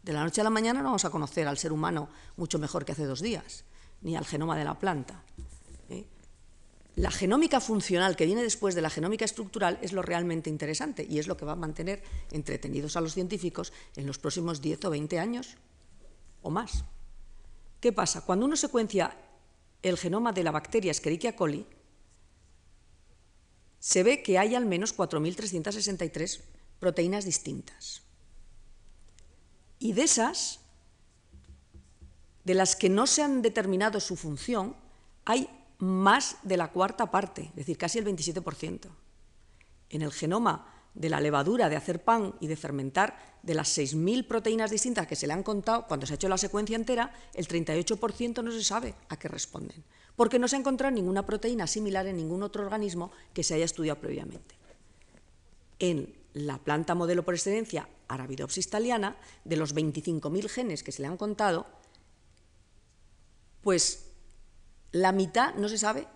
De 0.06 0.14
la 0.14 0.24
noche 0.24 0.40
a 0.40 0.44
la 0.44 0.52
mañana 0.52 0.82
no 0.82 0.90
vamos 0.90 1.04
a 1.06 1.10
conocer 1.10 1.48
al 1.48 1.58
ser 1.58 1.74
humano 1.74 2.10
mucho 2.38 2.60
mejor 2.60 2.86
que 2.86 2.92
hace 2.92 3.06
dos 3.06 3.22
días, 3.22 3.66
ni 4.04 4.16
al 4.16 4.24
genoma 4.24 4.56
de 4.56 4.64
la 4.64 4.78
planta. 4.78 5.24
¿eh? 5.90 6.06
la 6.98 7.10
genómica 7.10 7.60
funcional 7.60 8.16
que 8.16 8.28
viene 8.28 8.44
después 8.44 8.76
de 8.76 8.84
la 8.84 8.92
genómica 8.92 9.26
estructural 9.26 9.80
es 9.82 9.94
lo 9.94 10.04
realmente 10.04 10.52
interesante 10.52 11.08
y 11.10 11.18
es 11.18 11.26
lo 11.26 11.36
que 11.36 11.46
va 11.46 11.54
a 11.54 11.56
mantener 11.56 12.04
entretenidos 12.32 12.96
a 12.96 13.02
los 13.02 13.16
científicos 13.16 13.74
en 13.96 14.06
los 14.06 14.20
próximos 14.20 14.62
10 14.62 14.86
o 14.86 14.90
20 14.92 15.18
años 15.18 15.58
o 16.44 16.52
más. 16.52 16.86
¿Qué 17.80 17.92
pasa? 17.92 18.22
Cuando 18.22 18.46
uno 18.46 18.56
secuencia 18.58 19.18
el 19.82 19.98
genoma 19.98 20.34
de 20.34 20.44
la 20.44 20.52
bacteria 20.52 20.92
Escherichia 20.92 21.36
coli, 21.36 21.66
se 23.80 24.04
ve 24.04 24.22
que 24.22 24.38
hay 24.38 24.54
al 24.54 24.68
menos 24.68 24.96
4.363 24.96 26.42
proteínas 26.80 27.26
distintas. 27.26 28.05
Y 29.80 29.94
de 29.94 30.04
esas, 30.04 30.60
de 32.44 32.54
las 32.54 32.76
que 32.76 32.90
no 32.90 33.08
se 33.08 33.24
han 33.24 33.42
determinado 33.42 34.00
su 34.00 34.16
función, 34.16 34.76
hay 35.26 35.50
más 35.80 36.38
de 36.44 36.58
la 36.58 36.72
cuarta 36.72 37.12
parte, 37.12 37.50
es 37.50 37.56
decir, 37.56 37.78
casi 37.78 38.00
el 38.00 38.06
27%. 38.06 38.88
En 39.90 40.02
el 40.02 40.12
genoma 40.12 40.72
de 40.94 41.10
la 41.10 41.20
levadura 41.20 41.70
de 41.70 41.76
hacer 41.76 42.04
pan 42.04 42.36
y 42.40 42.48
de 42.48 42.56
fermentar, 42.56 43.36
de 43.44 43.54
las 43.54 43.78
6.000 43.78 44.28
proteínas 44.28 44.72
distintas 44.72 45.06
que 45.06 45.16
se 45.16 45.28
le 45.28 45.34
han 45.34 45.44
contado, 45.44 45.86
cuando 45.88 46.08
se 46.08 46.14
ha 46.14 46.16
hecho 46.16 46.30
la 46.30 46.38
secuencia 46.38 46.76
entera, 46.76 47.14
el 47.34 47.48
38% 47.48 48.44
no 48.44 48.52
se 48.52 48.64
sabe 48.64 48.96
a 49.10 49.18
qué 49.18 49.28
responden, 49.28 49.84
porque 50.16 50.40
no 50.40 50.48
se 50.48 50.56
ha 50.56 50.60
encontrado 50.60 50.96
ninguna 50.96 51.26
proteína 51.26 51.68
similar 51.68 52.08
en 52.08 52.18
ningún 52.18 52.42
otro 52.42 52.64
organismo 52.64 53.12
que 53.34 53.44
se 53.44 53.54
haya 53.54 53.66
estudiado 53.66 54.00
previamente. 54.00 54.56
En 55.78 56.16
la 56.36 56.58
planta 56.58 56.96
modelo 56.96 57.24
por 57.24 57.34
excelencia, 57.34 57.88
Arabidopsis 58.10 58.70
thaliana, 58.70 59.16
de 59.46 59.56
los 59.56 59.74
25.000 59.74 60.50
genes 60.50 60.84
que 60.84 60.92
se 60.92 61.02
le 61.02 61.08
han 61.08 61.16
contado, 61.16 61.66
pues 63.62 64.12
la 64.92 65.14
mitad 65.14 65.56
no 65.56 65.70
se 65.70 65.78
sabe 65.78 66.08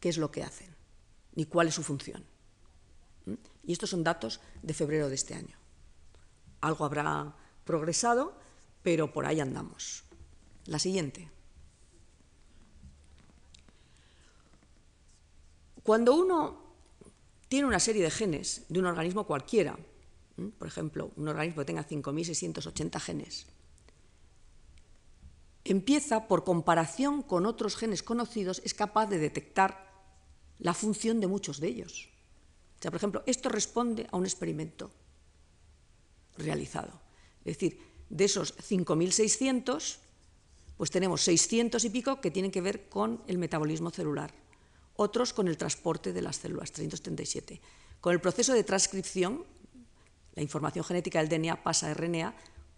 qué 0.00 0.08
es 0.08 0.18
lo 0.18 0.32
que 0.32 0.42
hacen, 0.42 0.74
ni 1.36 1.46
cuál 1.46 1.68
es 1.68 1.74
su 1.74 1.84
función. 1.84 2.24
¿Mm? 3.26 3.34
Y 3.62 3.72
estos 3.72 3.90
son 3.90 4.02
datos 4.02 4.40
de 4.62 4.74
febrero 4.74 5.08
de 5.08 5.14
este 5.14 5.34
año. 5.34 5.56
Algo 6.60 6.84
habrá 6.84 7.36
progresado, 7.64 8.36
pero 8.82 9.12
por 9.12 9.24
ahí 9.24 9.38
andamos. 9.38 10.02
La 10.66 10.80
siguiente. 10.80 11.30
Cuando 15.84 16.16
uno 16.16 16.63
tiene 17.54 17.68
una 17.68 17.78
serie 17.78 18.02
de 18.02 18.10
genes 18.10 18.64
de 18.68 18.80
un 18.80 18.86
organismo 18.86 19.28
cualquiera, 19.28 19.78
por 20.58 20.66
ejemplo, 20.66 21.12
un 21.14 21.28
organismo 21.28 21.60
que 21.60 21.66
tenga 21.66 21.86
5.680 21.86 22.98
genes, 22.98 23.46
empieza, 25.62 26.26
por 26.26 26.42
comparación 26.42 27.22
con 27.22 27.46
otros 27.46 27.76
genes 27.76 28.02
conocidos, 28.02 28.60
es 28.64 28.74
capaz 28.74 29.06
de 29.06 29.20
detectar 29.20 29.88
la 30.58 30.74
función 30.74 31.20
de 31.20 31.28
muchos 31.28 31.60
de 31.60 31.68
ellos. 31.68 32.08
O 32.80 32.82
sea, 32.82 32.90
por 32.90 32.98
ejemplo, 32.98 33.22
esto 33.24 33.48
responde 33.48 34.08
a 34.10 34.16
un 34.16 34.24
experimento 34.24 34.90
realizado. 36.36 37.00
Es 37.44 37.56
decir, 37.56 37.78
de 38.10 38.24
esos 38.24 38.56
5.600, 38.58 39.98
pues 40.76 40.90
tenemos 40.90 41.22
600 41.22 41.84
y 41.84 41.90
pico 41.90 42.20
que 42.20 42.32
tienen 42.32 42.50
que 42.50 42.60
ver 42.60 42.88
con 42.88 43.22
el 43.28 43.38
metabolismo 43.38 43.90
celular, 43.90 44.34
otros 44.96 45.32
con 45.32 45.48
el 45.48 45.56
transporte 45.56 46.12
de 46.12 46.22
las 46.22 46.36
células, 46.36 46.72
337. 46.72 47.60
Con 48.00 48.12
el 48.12 48.20
proceso 48.20 48.52
de 48.52 48.64
transcripción, 48.64 49.44
la 50.34 50.42
información 50.42 50.84
genética 50.84 51.22
del 51.22 51.28
DNA 51.28 51.62
pasa 51.62 51.90
a 51.90 51.94
RNA, 51.94 52.34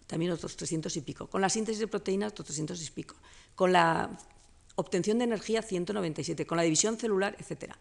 también 0.07 0.31
otros 0.31 0.57
300 0.57 0.97
y 0.97 1.01
pico. 1.01 1.27
Con 1.29 1.41
la 1.41 1.49
síntesis 1.49 1.81
de 1.81 1.89
proteínas, 1.89 2.33
otros 2.33 2.47
300 2.47 2.87
y 2.87 2.91
pico. 2.93 3.17
Con 3.55 3.73
la 3.73 4.17
obtención 4.77 5.19
de 5.19 5.25
energía, 5.25 5.63
197. 5.63 6.47
Con 6.47 6.57
la 6.57 6.63
división 6.63 6.97
celular, 6.97 7.37
etc. 7.39 7.75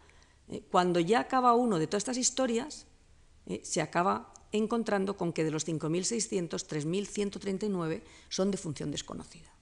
Eh, 0.48 0.62
cuando 0.70 1.00
ya 1.00 1.20
acaba 1.20 1.54
uno 1.54 1.78
de 1.78 1.86
todas 1.86 2.02
estas 2.02 2.16
historias, 2.16 2.86
eh, 3.46 3.60
se 3.64 3.80
acaba 3.80 4.32
encontrando 4.52 5.16
con 5.16 5.32
que 5.32 5.44
de 5.44 5.50
los 5.50 5.66
5.600, 5.66 6.66
3.139 6.66 8.02
son 8.28 8.50
de 8.50 8.56
función 8.56 8.90
desconocida. 8.90 9.55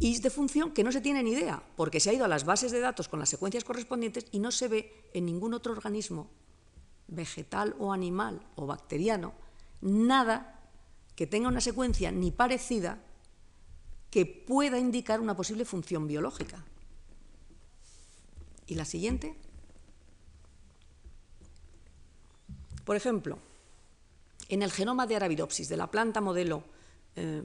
Y 0.00 0.18
de 0.18 0.30
función 0.30 0.72
que 0.72 0.82
no 0.82 0.92
se 0.92 1.02
tiene 1.02 1.22
ni 1.22 1.32
idea, 1.32 1.62
porque 1.76 2.00
se 2.00 2.08
ha 2.08 2.14
ido 2.14 2.24
a 2.24 2.28
las 2.28 2.44
bases 2.44 2.72
de 2.72 2.80
datos 2.80 3.06
con 3.08 3.20
las 3.20 3.28
secuencias 3.28 3.64
correspondientes 3.64 4.26
y 4.32 4.38
no 4.38 4.50
se 4.50 4.66
ve 4.66 5.10
en 5.12 5.26
ningún 5.26 5.52
otro 5.52 5.72
organismo, 5.72 6.30
vegetal 7.06 7.76
o 7.78 7.92
animal 7.92 8.40
o 8.56 8.66
bacteriano, 8.66 9.34
nada 9.82 10.58
que 11.14 11.26
tenga 11.26 11.48
una 11.48 11.60
secuencia 11.60 12.10
ni 12.10 12.30
parecida 12.30 12.98
que 14.10 14.24
pueda 14.24 14.78
indicar 14.78 15.20
una 15.20 15.36
posible 15.36 15.66
función 15.66 16.06
biológica. 16.06 16.64
¿Y 18.66 18.76
la 18.76 18.86
siguiente? 18.86 19.36
Por 22.86 22.96
ejemplo, 22.96 23.38
en 24.48 24.62
el 24.62 24.72
genoma 24.72 25.06
de 25.06 25.16
Arabidopsis, 25.16 25.68
de 25.68 25.76
la 25.76 25.90
planta 25.90 26.22
modelo 26.22 26.64
eh, 27.16 27.42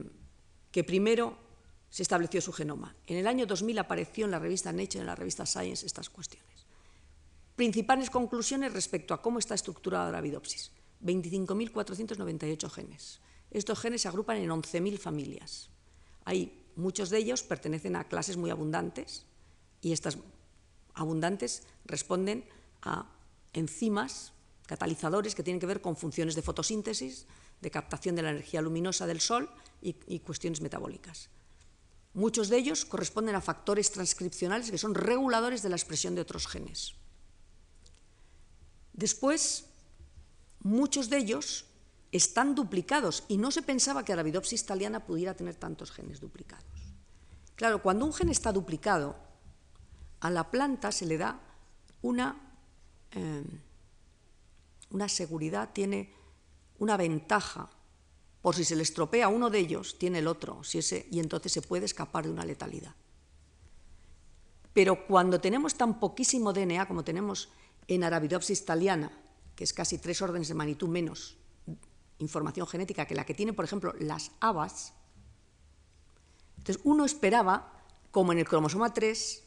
que 0.72 0.84
primero 0.84 1.45
se 1.90 2.02
estableció 2.02 2.40
su 2.40 2.52
genoma. 2.52 2.94
En 3.06 3.16
el 3.16 3.26
año 3.26 3.46
2000 3.46 3.78
apareció 3.78 4.24
en 4.24 4.30
la 4.30 4.38
revista 4.38 4.72
Nature, 4.72 5.00
en 5.00 5.06
la 5.06 5.14
revista 5.14 5.46
Science, 5.46 5.86
estas 5.86 6.10
cuestiones. 6.10 6.66
Principales 7.54 8.10
conclusiones 8.10 8.72
respecto 8.72 9.14
a 9.14 9.22
cómo 9.22 9.38
está 9.38 9.54
estructurada 9.54 10.08
Arabidopsis. 10.08 10.72
25.498 11.02 12.70
genes. 12.70 13.20
Estos 13.50 13.78
genes 13.78 14.02
se 14.02 14.08
agrupan 14.08 14.36
en 14.38 14.50
11.000 14.50 14.98
familias. 14.98 15.70
Hay 16.24 16.66
muchos 16.74 17.10
de 17.10 17.18
ellos 17.18 17.42
pertenecen 17.42 17.96
a 17.96 18.04
clases 18.04 18.36
muy 18.36 18.50
abundantes 18.50 19.24
y 19.80 19.92
estas 19.92 20.18
abundantes 20.94 21.62
responden 21.84 22.44
a 22.82 23.10
enzimas, 23.52 24.32
catalizadores 24.66 25.34
que 25.34 25.42
tienen 25.42 25.60
que 25.60 25.66
ver 25.66 25.80
con 25.80 25.96
funciones 25.96 26.34
de 26.34 26.42
fotosíntesis, 26.42 27.26
de 27.60 27.70
captación 27.70 28.16
de 28.16 28.22
la 28.22 28.30
energía 28.30 28.60
luminosa 28.60 29.06
del 29.06 29.20
sol 29.20 29.48
y 29.80 30.18
cuestiones 30.20 30.60
metabólicas. 30.60 31.30
Muchos 32.16 32.48
de 32.48 32.56
ellos 32.56 32.86
corresponden 32.88 33.36
a 33.36 33.44
factores 33.44 33.92
transcripcionales 33.92 34.70
que 34.70 34.80
son 34.80 34.94
reguladores 34.94 35.60
de 35.60 35.68
la 35.68 35.76
expresión 35.76 36.14
de 36.14 36.22
otros 36.22 36.48
genes. 36.48 36.96
Después, 38.94 39.66
muchos 40.60 41.10
de 41.10 41.18
ellos 41.18 41.66
están 42.12 42.54
duplicados 42.54 43.24
y 43.28 43.36
no 43.36 43.50
se 43.50 43.60
pensaba 43.60 44.02
que 44.02 44.14
Arabidopsis 44.14 44.64
thaliana 44.64 45.04
pudiera 45.04 45.34
tener 45.34 45.56
tantos 45.56 45.92
genes 45.92 46.18
duplicados. 46.18 46.64
Claro, 47.54 47.82
cuando 47.82 48.06
un 48.06 48.14
gen 48.14 48.30
está 48.30 48.50
duplicado, 48.50 49.16
a 50.20 50.30
la 50.30 50.50
planta 50.50 50.92
se 50.92 51.04
le 51.04 51.18
da 51.18 51.38
una, 52.00 52.40
eh, 53.12 53.44
una 54.88 55.08
seguridad, 55.10 55.68
tiene 55.74 56.14
una 56.78 56.96
ventaja. 56.96 57.68
Por 58.46 58.54
si 58.54 58.62
se 58.62 58.76
le 58.76 58.84
estropea 58.84 59.26
uno 59.26 59.50
de 59.50 59.58
ellos, 59.58 59.98
tiene 59.98 60.20
el 60.20 60.28
otro, 60.28 60.60
y 61.10 61.18
entonces 61.18 61.50
se 61.50 61.62
puede 61.62 61.84
escapar 61.84 62.26
de 62.26 62.30
una 62.30 62.44
letalidad. 62.44 62.94
Pero 64.72 65.04
cuando 65.08 65.40
tenemos 65.40 65.74
tan 65.74 65.98
poquísimo 65.98 66.52
DNA 66.52 66.86
como 66.86 67.02
tenemos 67.02 67.48
en 67.88 68.04
Arabidopsis 68.04 68.64
thaliana, 68.64 69.10
que 69.56 69.64
es 69.64 69.72
casi 69.72 69.98
tres 69.98 70.22
órdenes 70.22 70.46
de 70.46 70.54
magnitud 70.54 70.86
menos 70.86 71.38
información 72.20 72.68
genética 72.68 73.04
que 73.04 73.16
la 73.16 73.26
que 73.26 73.34
tienen, 73.34 73.56
por 73.56 73.64
ejemplo, 73.64 73.92
las 73.98 74.30
habas, 74.38 74.92
entonces 76.56 76.80
uno 76.84 77.04
esperaba, 77.04 77.82
como 78.12 78.30
en 78.30 78.38
el 78.38 78.46
cromosoma 78.46 78.94
3 78.94 79.42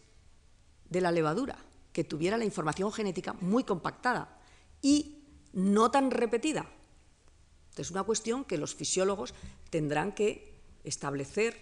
de 0.90 1.00
la 1.00 1.14
levadura, 1.14 1.58
que 1.94 2.04
tuviera 2.04 2.36
la 2.36 2.44
información 2.44 2.92
genética 2.92 3.32
muy 3.40 3.64
compactada 3.64 4.42
y 4.82 5.24
no 5.54 5.90
tan 5.90 6.12
repetida. 6.12 6.70
Es 7.78 7.92
una 7.92 8.04
cuestión 8.04 8.44
que 8.44 8.58
los 8.58 8.76
fisiólogos 8.76 9.34
tendrán 9.70 10.14
que 10.14 10.54
establecer 10.84 11.56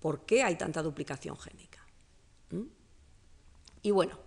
por 0.00 0.24
qué 0.24 0.42
hay 0.42 0.56
tanta 0.56 0.82
duplicación 0.82 1.36
génica. 1.36 1.84
Y 3.82 3.90
bueno, 3.90 4.18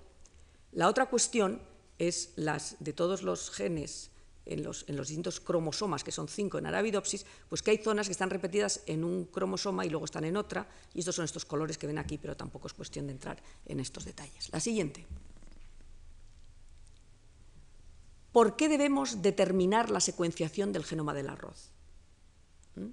la 0.72 0.88
otra 0.88 1.08
cuestión 1.08 1.62
es 1.98 2.34
las 2.36 2.78
de 2.80 2.94
todos 2.94 3.22
los 3.22 3.52
genes 3.52 4.12
en 4.46 4.64
los, 4.64 4.86
distintos 4.88 5.40
cromosomas, 5.40 6.04
que 6.04 6.12
son 6.12 6.28
cinco 6.28 6.58
en 6.58 6.66
Arabidopsis, 6.66 7.26
pues 7.48 7.62
que 7.62 7.72
hay 7.72 7.78
zonas 7.78 8.08
que 8.08 8.12
están 8.12 8.30
repetidas 8.30 8.82
en 8.86 9.04
un 9.04 9.26
cromosoma 9.26 9.86
y 9.86 9.90
luego 9.90 10.06
están 10.06 10.24
en 10.24 10.36
otra, 10.36 10.68
y 10.94 11.00
estos 11.00 11.16
son 11.16 11.26
estos 11.26 11.46
colores 11.46 11.78
que 11.78 11.88
ven 11.88 12.00
aquí, 12.00 12.18
pero 12.18 12.36
tampoco 12.36 12.68
es 12.68 12.74
cuestión 12.74 13.08
de 13.08 13.14
entrar 13.14 13.42
en 13.66 13.80
estos 13.80 14.06
detalles. 14.06 14.50
La 14.52 14.60
siguiente. 14.60 15.06
¿Por 18.32 18.56
qué 18.56 18.70
debemos 18.70 19.22
determinar 19.22 19.90
la 19.90 20.00
secuenciación 20.00 20.72
del 20.72 20.86
genoma 20.86 21.14
del 21.14 21.30
arroz? 21.30 21.72
¿Mm? 22.76 22.92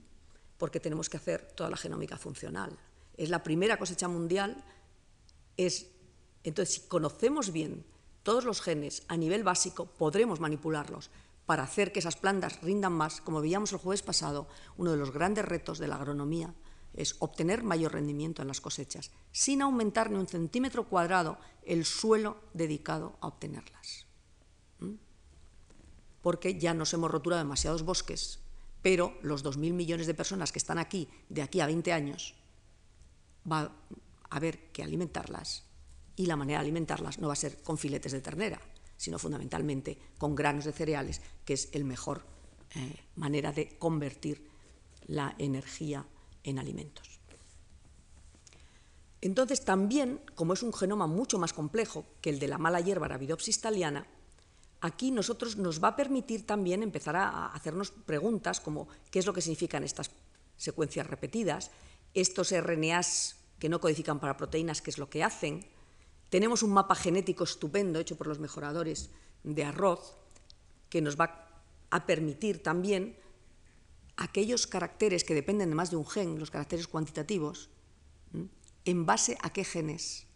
Porque 0.56 0.80
tenemos 0.80 1.08
que 1.08 1.16
hacer 1.16 1.52
toda 1.52 1.70
la 1.70 1.76
genómica 1.76 2.16
funcional. 2.16 2.76
Es 3.16 3.30
la 3.30 3.42
primera 3.44 3.78
cosecha 3.78 4.08
mundial. 4.08 4.64
Es, 5.56 5.86
entonces, 6.42 6.74
si 6.74 6.80
conocemos 6.88 7.52
bien 7.52 7.84
todos 8.24 8.44
los 8.44 8.60
genes 8.60 9.04
a 9.08 9.16
nivel 9.16 9.44
básico 9.44 9.86
podremos 9.86 10.40
manipularlos 10.40 11.10
para 11.46 11.62
hacer 11.62 11.92
que 11.92 12.00
esas 12.00 12.16
plantas 12.16 12.60
rindan 12.60 12.92
más, 12.92 13.20
como 13.20 13.40
veíamos 13.40 13.72
el 13.72 13.78
jueves 13.78 14.02
pasado, 14.02 14.48
uno 14.76 14.90
de 14.90 14.98
los 14.98 15.12
grandes 15.12 15.46
retos 15.46 15.78
de 15.78 15.88
la 15.88 15.94
agronomía 15.94 16.52
es 16.94 17.16
obtener 17.20 17.62
mayor 17.62 17.92
rendimiento 17.92 18.42
en 18.42 18.48
las 18.48 18.60
cosechas, 18.60 19.12
sin 19.30 19.62
aumentar 19.62 20.10
ni 20.10 20.18
un 20.18 20.26
centímetro 20.26 20.88
cuadrado 20.88 21.38
el 21.62 21.84
suelo 21.84 22.36
dedicado 22.52 23.16
a 23.20 23.28
obtenerlas. 23.28 24.07
Porque 26.22 26.58
ya 26.58 26.74
nos 26.74 26.92
hemos 26.94 27.10
roturado 27.10 27.42
demasiados 27.42 27.82
bosques, 27.82 28.40
pero 28.82 29.16
los 29.22 29.44
2.000 29.44 29.72
millones 29.72 30.06
de 30.06 30.14
personas 30.14 30.52
que 30.52 30.58
están 30.58 30.78
aquí 30.78 31.08
de 31.28 31.42
aquí 31.42 31.60
a 31.60 31.66
20 31.66 31.92
años 31.92 32.34
va 33.50 33.60
a 34.30 34.36
haber 34.36 34.70
que 34.72 34.82
alimentarlas 34.82 35.64
y 36.16 36.26
la 36.26 36.36
manera 36.36 36.58
de 36.58 36.66
alimentarlas 36.66 37.18
no 37.18 37.28
va 37.28 37.32
a 37.34 37.36
ser 37.36 37.62
con 37.62 37.78
filetes 37.78 38.12
de 38.12 38.20
ternera, 38.20 38.60
sino 38.96 39.18
fundamentalmente 39.18 39.98
con 40.18 40.34
granos 40.34 40.64
de 40.64 40.72
cereales, 40.72 41.22
que 41.44 41.54
es 41.54 41.68
el 41.72 41.84
mejor 41.84 42.24
eh, 42.74 42.96
manera 43.14 43.52
de 43.52 43.78
convertir 43.78 44.48
la 45.06 45.34
energía 45.38 46.04
en 46.42 46.58
alimentos. 46.58 47.20
Entonces, 49.20 49.64
también, 49.64 50.20
como 50.34 50.52
es 50.52 50.62
un 50.62 50.72
genoma 50.72 51.06
mucho 51.06 51.38
más 51.38 51.52
complejo 51.52 52.04
que 52.20 52.30
el 52.30 52.38
de 52.38 52.48
la 52.48 52.58
mala 52.58 52.80
hierba 52.80 53.06
Arabidopsis 53.06 53.60
thaliana, 53.60 54.06
aquí 54.80 55.10
nosotros 55.10 55.56
nos 55.56 55.82
va 55.82 55.88
a 55.88 55.96
permitir 55.96 56.46
también 56.46 56.82
empezar 56.82 57.16
a 57.16 57.46
hacernos 57.46 57.90
preguntas 57.90 58.60
como 58.60 58.88
qué 59.10 59.18
es 59.18 59.26
lo 59.26 59.32
que 59.32 59.42
significan 59.42 59.84
estas 59.84 60.10
secuencias 60.56 61.06
repetidas, 61.06 61.70
estos 62.14 62.52
RNAs 62.52 63.36
que 63.58 63.68
no 63.68 63.80
codifican 63.80 64.20
para 64.20 64.36
proteínas, 64.36 64.82
qué 64.82 64.90
es 64.90 64.98
lo 64.98 65.10
que 65.10 65.24
hacen. 65.24 65.66
Tenemos 66.30 66.62
un 66.62 66.70
mapa 66.70 66.94
genético 66.94 67.44
estupendo 67.44 67.98
hecho 67.98 68.16
por 68.16 68.26
los 68.26 68.38
mejoradores 68.38 69.10
de 69.42 69.64
arroz 69.64 70.16
que 70.90 71.00
nos 71.00 71.18
va 71.18 71.48
a 71.90 72.06
permitir 72.06 72.62
también 72.62 73.16
aquellos 74.16 74.66
caracteres 74.66 75.24
que 75.24 75.34
dependen 75.34 75.70
de 75.70 75.74
más 75.74 75.90
de 75.90 75.96
un 75.96 76.06
gen, 76.06 76.38
los 76.38 76.50
caracteres 76.50 76.88
cuantitativos, 76.88 77.70
en 78.84 79.06
base 79.06 79.38
a 79.42 79.52
qué 79.52 79.64
genes 79.64 80.26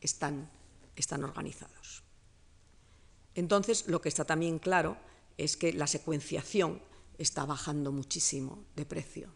están, 0.00 0.50
están 0.96 1.24
organizados. 1.24 2.02
Entonces, 3.34 3.86
lo 3.88 4.00
que 4.00 4.08
está 4.08 4.24
también 4.24 4.58
claro 4.58 4.96
es 5.38 5.56
que 5.56 5.72
la 5.72 5.86
secuenciación 5.86 6.80
está 7.18 7.44
bajando 7.44 7.92
muchísimo 7.92 8.64
de 8.76 8.86
precio 8.86 9.32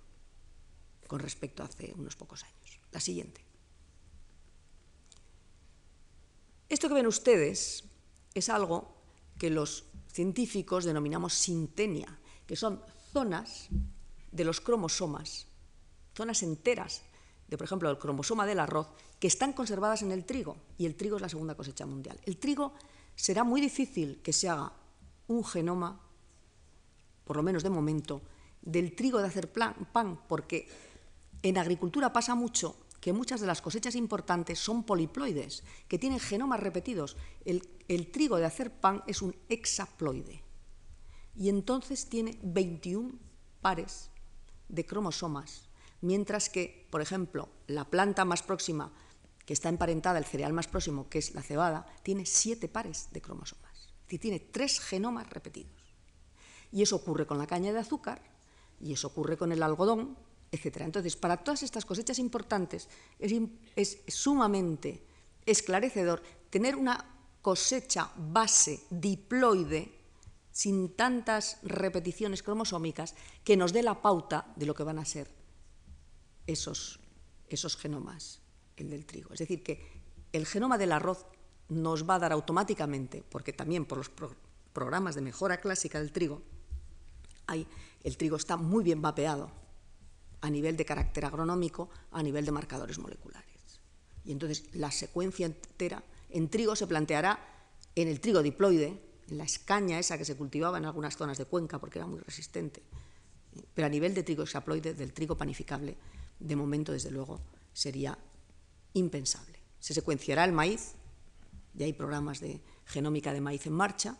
con 1.07 1.21
respecto 1.21 1.63
a 1.63 1.67
hace 1.67 1.95
unos 1.97 2.17
pocos 2.17 2.45
años. 2.45 2.81
La 2.93 3.01
siguiente. 3.01 3.45
Esto 6.69 6.89
que 6.89 6.95
ven 6.95 7.07
ustedes 7.07 7.85
es 8.35 8.49
algo 8.49 8.97
que 9.39 9.51
los 9.51 9.85
científicos 10.13 10.85
denominamos 10.85 11.35
sintenia, 11.35 12.19
que 12.47 12.57
son 12.57 12.83
zonas 13.13 13.69
de 14.33 14.45
los 14.45 14.61
cromosomas, 14.61 15.47
zonas 16.15 16.43
enteras 16.43 17.03
de, 17.49 17.57
por 17.57 17.67
ejemplo, 17.67 17.91
el 17.91 17.99
cromosoma 17.99 18.47
del 18.47 18.59
arroz, 18.59 18.89
que 19.21 19.29
están 19.29 19.53
conservadas 19.53 20.03
en 20.03 20.11
el 20.11 20.25
trigo, 20.25 20.57
y 20.79 20.87
el 20.87 20.97
trigo 20.97 21.17
es 21.17 21.23
la 21.23 21.29
segunda 21.29 21.55
cosecha 21.55 21.87
mundial. 21.87 22.19
El 22.25 22.39
trigo 22.39 22.75
será 23.17 23.43
muy 23.43 23.61
difícil 23.61 24.21
que 24.23 24.33
se 24.33 24.49
haga 24.49 24.73
un 25.27 25.45
genoma, 25.45 26.01
por 27.25 27.37
lo 27.37 27.43
menos 27.43 27.65
de 27.65 27.71
momento, 27.71 28.23
del 28.63 28.95
trigo 28.95 29.19
de 29.19 29.27
hacer 29.27 29.51
pan, 29.51 30.21
porque 30.29 30.69
en 31.43 31.59
agricultura 31.59 32.13
pasa 32.13 32.35
mucho 32.35 32.77
que 33.01 33.13
muchas 33.13 33.41
de 33.41 33.47
las 33.47 33.63
cosechas 33.63 33.95
importantes 33.95 34.59
son 34.59 34.83
poliploides, 34.83 35.63
que 35.89 35.99
tienen 35.99 36.19
genomas 36.19 36.61
repetidos. 36.61 37.17
El, 37.45 38.11
trigo 38.11 38.37
de 38.37 38.45
hacer 38.45 38.73
pan 38.73 39.03
es 39.07 39.23
un 39.23 39.37
hexaploide 39.49 40.43
y 41.37 41.49
entonces 41.49 42.07
tiene 42.09 42.39
21 42.43 43.13
pares 43.61 44.11
de 44.69 44.85
cromosomas, 44.85 45.69
mientras 46.01 46.49
que, 46.49 46.89
por 46.91 47.01
ejemplo, 47.01 47.49
la 47.69 47.85
planta 47.85 48.25
más 48.25 48.43
próxima, 48.43 48.93
que 49.47 49.55
está 49.55 49.71
emparentada, 49.71 50.19
el 50.19 50.27
cereal 50.27 50.53
más 50.53 50.67
próximo, 50.67 51.09
que 51.09 51.19
es 51.19 51.35
la 51.35 51.43
cebada, 51.43 51.87
tiene 52.03 52.27
siete 52.27 52.69
pares 52.69 53.09
de 53.13 53.23
cromosomas, 53.23 53.75
es 53.77 54.05
decir, 54.05 54.21
tiene 54.21 54.41
tres 54.41 54.81
genomas 54.81 55.31
repetidos. 55.31 55.73
Y 56.71 56.83
eso 56.83 56.97
ocurre 56.97 57.27
con 57.27 57.39
la 57.39 57.47
caña 57.47 57.73
de 57.73 57.79
azúcar, 57.79 58.21
y 58.81 58.93
eso 58.93 59.07
ocurre 59.07 59.39
con 59.39 59.53
el 59.53 59.63
algodón, 59.63 60.19
entonces, 60.53 61.17
para 61.17 61.37
todas 61.37 61.63
estas 61.63 61.85
cosechas 61.85 62.19
importantes 62.19 62.89
es, 63.19 63.99
sumamente 64.09 65.05
esclarecedor 65.45 66.23
tener 66.51 66.77
una 66.77 66.97
cosecha 67.43 68.11
base 68.17 68.81
diploide 68.91 69.93
sin 70.51 70.97
tantas 70.97 71.59
repeticiones 71.63 72.43
cromosómicas 72.43 73.15
que 73.45 73.57
nos 73.57 73.73
dé 73.73 73.83
la 73.83 74.01
pauta 74.01 74.53
de 74.57 74.67
lo 74.67 74.75
que 74.75 74.83
van 74.83 74.99
a 74.99 75.05
ser 75.05 75.31
esos, 76.47 77.01
esos 77.49 77.77
genomas, 77.77 78.41
el 78.77 78.91
del 78.91 79.07
trigo. 79.07 79.33
Es 79.33 79.39
decir, 79.39 79.63
que 79.63 79.81
el 80.33 80.47
genoma 80.47 80.79
del 80.79 80.93
arroz 80.93 81.27
nos 81.69 82.09
va 82.09 82.17
a 82.17 82.19
dar 82.19 82.33
automáticamente, 82.33 83.25
porque 83.29 83.53
también 83.53 83.85
por 83.85 83.99
los 83.99 84.11
programas 84.73 85.15
de 85.15 85.23
mejora 85.23 85.61
clásica 85.61 85.99
del 85.99 86.13
trigo, 86.13 86.43
hay, 87.47 87.67
el 88.05 88.17
trigo 88.17 88.37
está 88.37 88.57
muy 88.57 88.85
bien 88.85 89.01
mapeado 89.01 89.51
a 90.41 90.51
nivel 90.51 90.77
de 90.77 90.85
carácter 90.85 91.25
agronómico, 91.25 91.89
a 92.13 92.23
nivel 92.23 92.45
de 92.45 92.53
marcadores 92.53 92.99
moleculares. 92.99 93.47
Y 94.25 94.33
entonces 94.33 94.65
la 94.75 94.91
secuencia 94.91 95.47
entera 95.47 96.03
en 96.31 96.49
trigo 96.49 96.77
se 96.77 96.87
planteará 96.87 97.39
en 97.95 98.09
el 98.09 98.21
trigo 98.21 98.43
diploide, 98.43 99.01
en 99.29 99.39
la 99.39 99.45
escaña 99.45 99.99
esa 99.99 100.19
que 100.19 100.25
se 100.25 100.37
cultivaba 100.37 100.79
en 100.79 100.85
algunas 100.85 101.17
zonas 101.17 101.39
de 101.39 101.47
Cuenca 101.47 101.79
porque 101.79 101.99
era 101.99 102.07
muy 102.07 102.21
resistente. 102.21 102.83
Pero 103.75 103.87
a 103.87 103.91
nivel 103.91 104.15
de 104.15 104.23
trigo 104.23 104.43
hexaploide, 104.43 104.95
del 104.95 105.13
trigo 105.13 105.37
panificable, 105.37 105.97
de 106.39 106.57
momento, 106.57 106.93
desde 106.93 107.11
luego, 107.11 107.41
sería 107.73 108.19
impensable. 108.97 109.61
Se 109.79 109.95
secuenciará 109.95 110.45
el 110.45 110.53
maíz, 110.53 110.95
ya 111.75 111.87
hay 111.87 111.93
programas 111.93 112.41
de 112.41 112.63
genómica 112.87 113.33
de 113.33 113.41
maíz 113.41 113.67
en 113.67 113.75
marcha, 113.75 114.17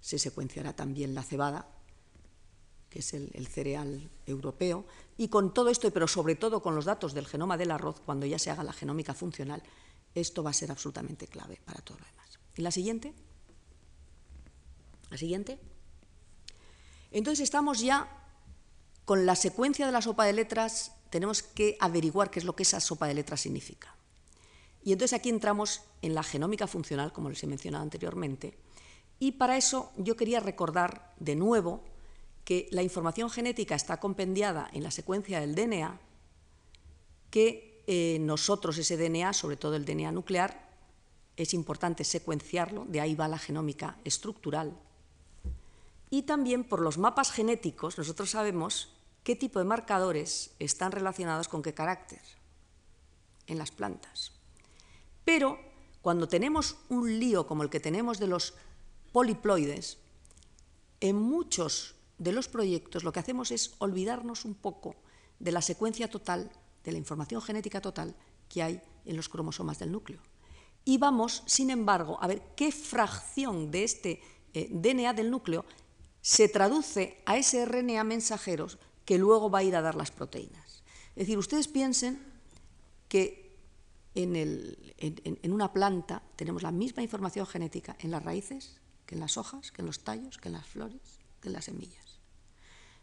se 0.00 0.18
secuenciará 0.18 0.74
también 0.74 1.14
la 1.14 1.22
cebada, 1.22 1.68
que 2.90 3.00
es 3.00 3.14
el, 3.14 3.46
cereal 3.46 4.10
europeo, 4.26 4.86
y 5.16 5.28
con 5.28 5.52
todo 5.54 5.68
esto, 5.68 5.90
pero 5.92 6.08
sobre 6.08 6.34
todo 6.34 6.62
con 6.62 6.74
los 6.74 6.84
datos 6.84 7.14
del 7.14 7.26
genoma 7.26 7.56
del 7.56 7.70
arroz, 7.70 8.00
cuando 8.00 8.26
ya 8.26 8.38
se 8.38 8.50
haga 8.50 8.64
la 8.64 8.72
genómica 8.72 9.14
funcional, 9.14 9.62
esto 10.14 10.42
va 10.42 10.50
a 10.50 10.54
ser 10.54 10.70
absolutamente 10.70 11.26
clave 11.26 11.60
para 11.64 11.80
todo 11.80 11.98
lo 11.98 12.06
demás. 12.06 12.38
¿Y 12.56 12.62
la 12.62 12.70
siguiente? 12.70 13.14
¿La 15.10 15.18
siguiente? 15.18 15.58
Entonces 17.10 17.44
estamos 17.44 17.80
ya 17.80 18.08
con 19.04 19.26
la 19.26 19.36
secuencia 19.36 19.86
de 19.86 19.92
la 19.92 20.02
sopa 20.02 20.24
de 20.24 20.32
letras, 20.32 20.95
tenemos 21.16 21.42
que 21.42 21.78
averiguar 21.80 22.30
qué 22.30 22.40
es 22.40 22.44
lo 22.44 22.54
que 22.54 22.62
esa 22.62 22.78
sopa 22.78 23.06
de 23.06 23.14
letras 23.14 23.40
significa. 23.40 23.96
Y 24.84 24.92
entonces 24.92 25.18
aquí 25.18 25.30
entramos 25.30 25.80
en 26.02 26.14
la 26.14 26.22
genómica 26.22 26.66
funcional, 26.66 27.10
como 27.10 27.30
les 27.30 27.42
he 27.42 27.46
mencionado 27.46 27.82
anteriormente, 27.82 28.58
y 29.18 29.32
para 29.32 29.56
eso 29.56 29.92
yo 29.96 30.14
quería 30.14 30.40
recordar 30.40 31.14
de 31.18 31.34
nuevo 31.34 31.82
que 32.44 32.68
la 32.70 32.82
información 32.82 33.30
genética 33.30 33.74
está 33.74 33.98
compendiada 33.98 34.68
en 34.74 34.82
la 34.82 34.90
secuencia 34.90 35.40
del 35.40 35.54
DNA, 35.54 35.98
que 37.30 37.82
eh, 37.86 38.18
nosotros 38.20 38.76
ese 38.76 38.98
DNA, 38.98 39.32
sobre 39.32 39.56
todo 39.56 39.74
el 39.74 39.86
DNA 39.86 40.12
nuclear, 40.12 40.68
es 41.38 41.54
importante 41.54 42.04
secuenciarlo, 42.04 42.84
de 42.84 43.00
ahí 43.00 43.14
va 43.14 43.26
la 43.26 43.38
genómica 43.38 43.96
estructural. 44.04 44.76
Y 46.10 46.24
también 46.24 46.62
por 46.62 46.82
los 46.82 46.98
mapas 46.98 47.32
genéticos 47.32 47.96
nosotros 47.96 48.28
sabemos 48.28 48.95
qué 49.26 49.34
tipo 49.34 49.58
de 49.58 49.64
marcadores 49.64 50.54
están 50.60 50.92
relacionados 50.92 51.48
con 51.48 51.60
qué 51.60 51.74
carácter 51.74 52.22
en 53.48 53.58
las 53.58 53.72
plantas. 53.72 54.30
Pero 55.24 55.58
cuando 56.00 56.28
tenemos 56.28 56.76
un 56.90 57.18
lío 57.18 57.44
como 57.44 57.64
el 57.64 57.68
que 57.68 57.80
tenemos 57.80 58.20
de 58.20 58.28
los 58.28 58.54
poliploides, 59.10 59.98
en 61.00 61.16
muchos 61.16 61.96
de 62.18 62.30
los 62.30 62.46
proyectos 62.46 63.02
lo 63.02 63.10
que 63.10 63.18
hacemos 63.18 63.50
es 63.50 63.74
olvidarnos 63.78 64.44
un 64.44 64.54
poco 64.54 64.94
de 65.40 65.50
la 65.50 65.60
secuencia 65.60 66.08
total, 66.08 66.48
de 66.84 66.92
la 66.92 66.98
información 66.98 67.42
genética 67.42 67.80
total 67.80 68.14
que 68.48 68.62
hay 68.62 68.80
en 69.06 69.16
los 69.16 69.28
cromosomas 69.28 69.80
del 69.80 69.90
núcleo. 69.90 70.20
Y 70.84 70.98
vamos, 70.98 71.42
sin 71.46 71.70
embargo, 71.70 72.16
a 72.20 72.28
ver 72.28 72.42
qué 72.54 72.70
fracción 72.70 73.72
de 73.72 73.82
este 73.82 74.20
eh, 74.54 74.68
DNA 74.70 75.14
del 75.14 75.32
núcleo 75.32 75.64
se 76.20 76.48
traduce 76.48 77.20
a 77.26 77.36
ese 77.36 77.66
RNA 77.66 78.04
mensajeros 78.04 78.78
que 79.06 79.16
luego 79.16 79.48
va 79.48 79.60
a 79.60 79.62
ir 79.62 79.74
a 79.74 79.80
dar 79.80 79.94
las 79.94 80.10
proteínas. 80.10 80.82
Es 81.14 81.20
decir, 81.20 81.38
ustedes 81.38 81.68
piensen 81.68 82.20
que 83.08 83.56
en, 84.14 84.36
en 84.36 85.52
una 85.52 85.72
planta 85.72 86.22
tenemos 86.36 86.62
la 86.62 86.72
misma 86.72 87.02
información 87.02 87.46
genética 87.46 87.96
en 88.00 88.10
las 88.10 88.22
raíces 88.22 88.76
que 89.06 89.14
en 89.14 89.20
las 89.20 89.38
hojas, 89.38 89.72
que 89.72 89.80
en 89.80 89.86
los 89.86 90.00
tallos, 90.00 90.36
que 90.36 90.48
en 90.48 90.54
las 90.54 90.66
flores, 90.66 91.20
que 91.40 91.48
en 91.48 91.54
las 91.54 91.66
semillas. 91.66 92.18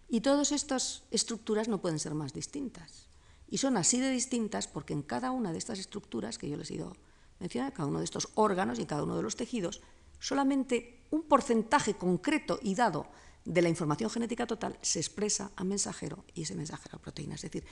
Y 0.10 0.22
todas 0.22 0.52
estas 0.52 1.04
estructuras 1.10 1.68
no 1.68 1.82
pueden 1.82 1.98
ser 1.98 2.14
más 2.14 2.34
distintas. 2.34 3.08
Y 3.50 3.58
son 3.58 3.78
así 3.78 4.00
de 4.00 4.10
distintas 4.10 4.68
porque 4.68 4.94
en 4.94 5.02
cada 5.02 5.32
una 5.32 5.52
de 5.52 5.58
estas 5.58 5.80
estructuras 5.80 6.38
que 6.38 6.50
yo 6.50 6.58
les 6.58 6.70
he 6.70 6.76
ido 6.76 6.96
mencionando, 7.40 7.76
cada 7.76 7.90
uno 7.90 8.00
de 8.00 8.06
estos 8.06 8.30
órganos 8.36 8.78
y 8.78 8.82
en 8.82 8.88
cada 8.88 9.04
uno 9.04 9.16
de 9.16 9.24
los 9.24 9.36
tejidos, 9.36 9.82
solamente 10.20 11.02
un 11.12 11.24
porcentaje 11.24 11.96
concreto 11.96 12.60
y 12.62 12.76
dado 12.76 13.08
de 13.46 13.62
la 13.62 13.70
información 13.70 14.10
genética 14.10 14.48
total 14.48 14.78
se 14.82 15.00
expresa 15.00 15.52
a 15.56 15.64
mensajero 15.64 16.26
y 16.34 16.44
ese 16.44 16.56
mensajero 16.56 16.98
a 16.98 17.02
proteína. 17.02 17.36
Es 17.36 17.42
decir, 17.42 17.66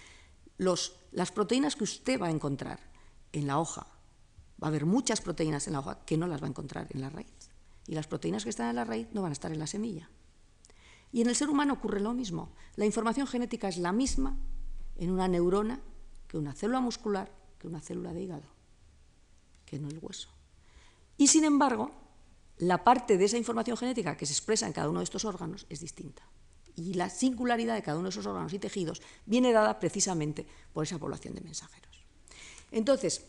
las 0.58 1.32
proteínas 1.32 1.76
que 1.76 1.84
usted 1.84 2.22
va 2.22 2.28
a 2.28 2.32
encontrar 2.32 2.80
en 3.32 3.48
la 3.48 3.60
hoja, 3.60 3.88
va 4.62 4.68
a 4.68 4.70
haber 4.70 4.86
muchas 4.86 5.22
proteínas 5.22 5.68
en 5.68 5.74
la 5.74 5.80
hoja 5.80 6.06
que 6.06 6.18
no 6.18 6.28
las 6.28 6.42
va 6.42 6.48
a 6.48 6.50
encontrar 6.50 6.88
en 6.92 7.02
la 7.02 7.10
raíz. 7.10 7.50
Y 7.88 7.96
las 7.96 8.08
proteínas 8.08 8.44
que 8.44 8.50
están 8.50 8.70
en 8.70 8.76
la 8.76 8.86
raíz 8.86 9.08
no 9.14 9.22
van 9.22 9.32
a 9.32 9.34
estar 9.34 9.52
en 9.52 9.60
la 9.60 9.68
semilla. 9.68 10.10
Y 11.12 11.22
en 11.22 11.30
el 11.30 11.36
ser 11.36 11.50
humano 11.50 11.74
ocurre 11.74 12.00
lo 12.00 12.14
mismo. 12.14 12.54
La 12.76 12.86
información 12.86 13.28
genética 13.28 13.68
es 13.68 13.78
la 13.78 13.92
misma 13.92 14.38
en 14.98 15.12
una 15.12 15.28
neurona 15.28 15.82
que 16.28 16.38
una 16.38 16.54
célula 16.54 16.80
muscular, 16.80 17.32
que 17.58 17.68
una 17.68 17.82
célula 17.82 18.14
de 18.14 18.22
hígado, 18.22 18.48
que 19.66 19.78
en 19.78 19.86
el 19.86 20.00
hueso. 20.02 20.30
Y 21.18 21.28
sin 21.28 21.44
embargo, 21.44 21.92
la 22.62 22.84
parte 22.84 23.18
de 23.18 23.26
esa 23.26 23.38
información 23.38 23.76
genética 23.76 24.16
que 24.16 24.28
se 24.28 24.34
expresa 24.34 24.68
en 24.68 24.74
cada 24.74 24.88
uno 24.88 25.00
de 25.00 25.06
estos 25.06 25.26
órganos 25.26 25.66
es 25.70 25.80
distinta. 25.80 26.22
Y 26.76 26.94
la 26.94 27.10
singularidad 27.10 27.74
de 27.74 27.82
cada 27.82 27.98
uno 27.98 28.06
de 28.06 28.12
esos 28.12 28.28
órganos 28.28 28.54
y 28.54 28.60
tejidos 28.60 29.02
viene 29.26 29.52
dada 29.52 29.80
precisamente 29.80 30.46
por 30.72 30.84
esa 30.84 31.00
población 31.00 31.34
de 31.34 31.42
mensajeros. 31.42 32.06
Entonces, 32.70 33.26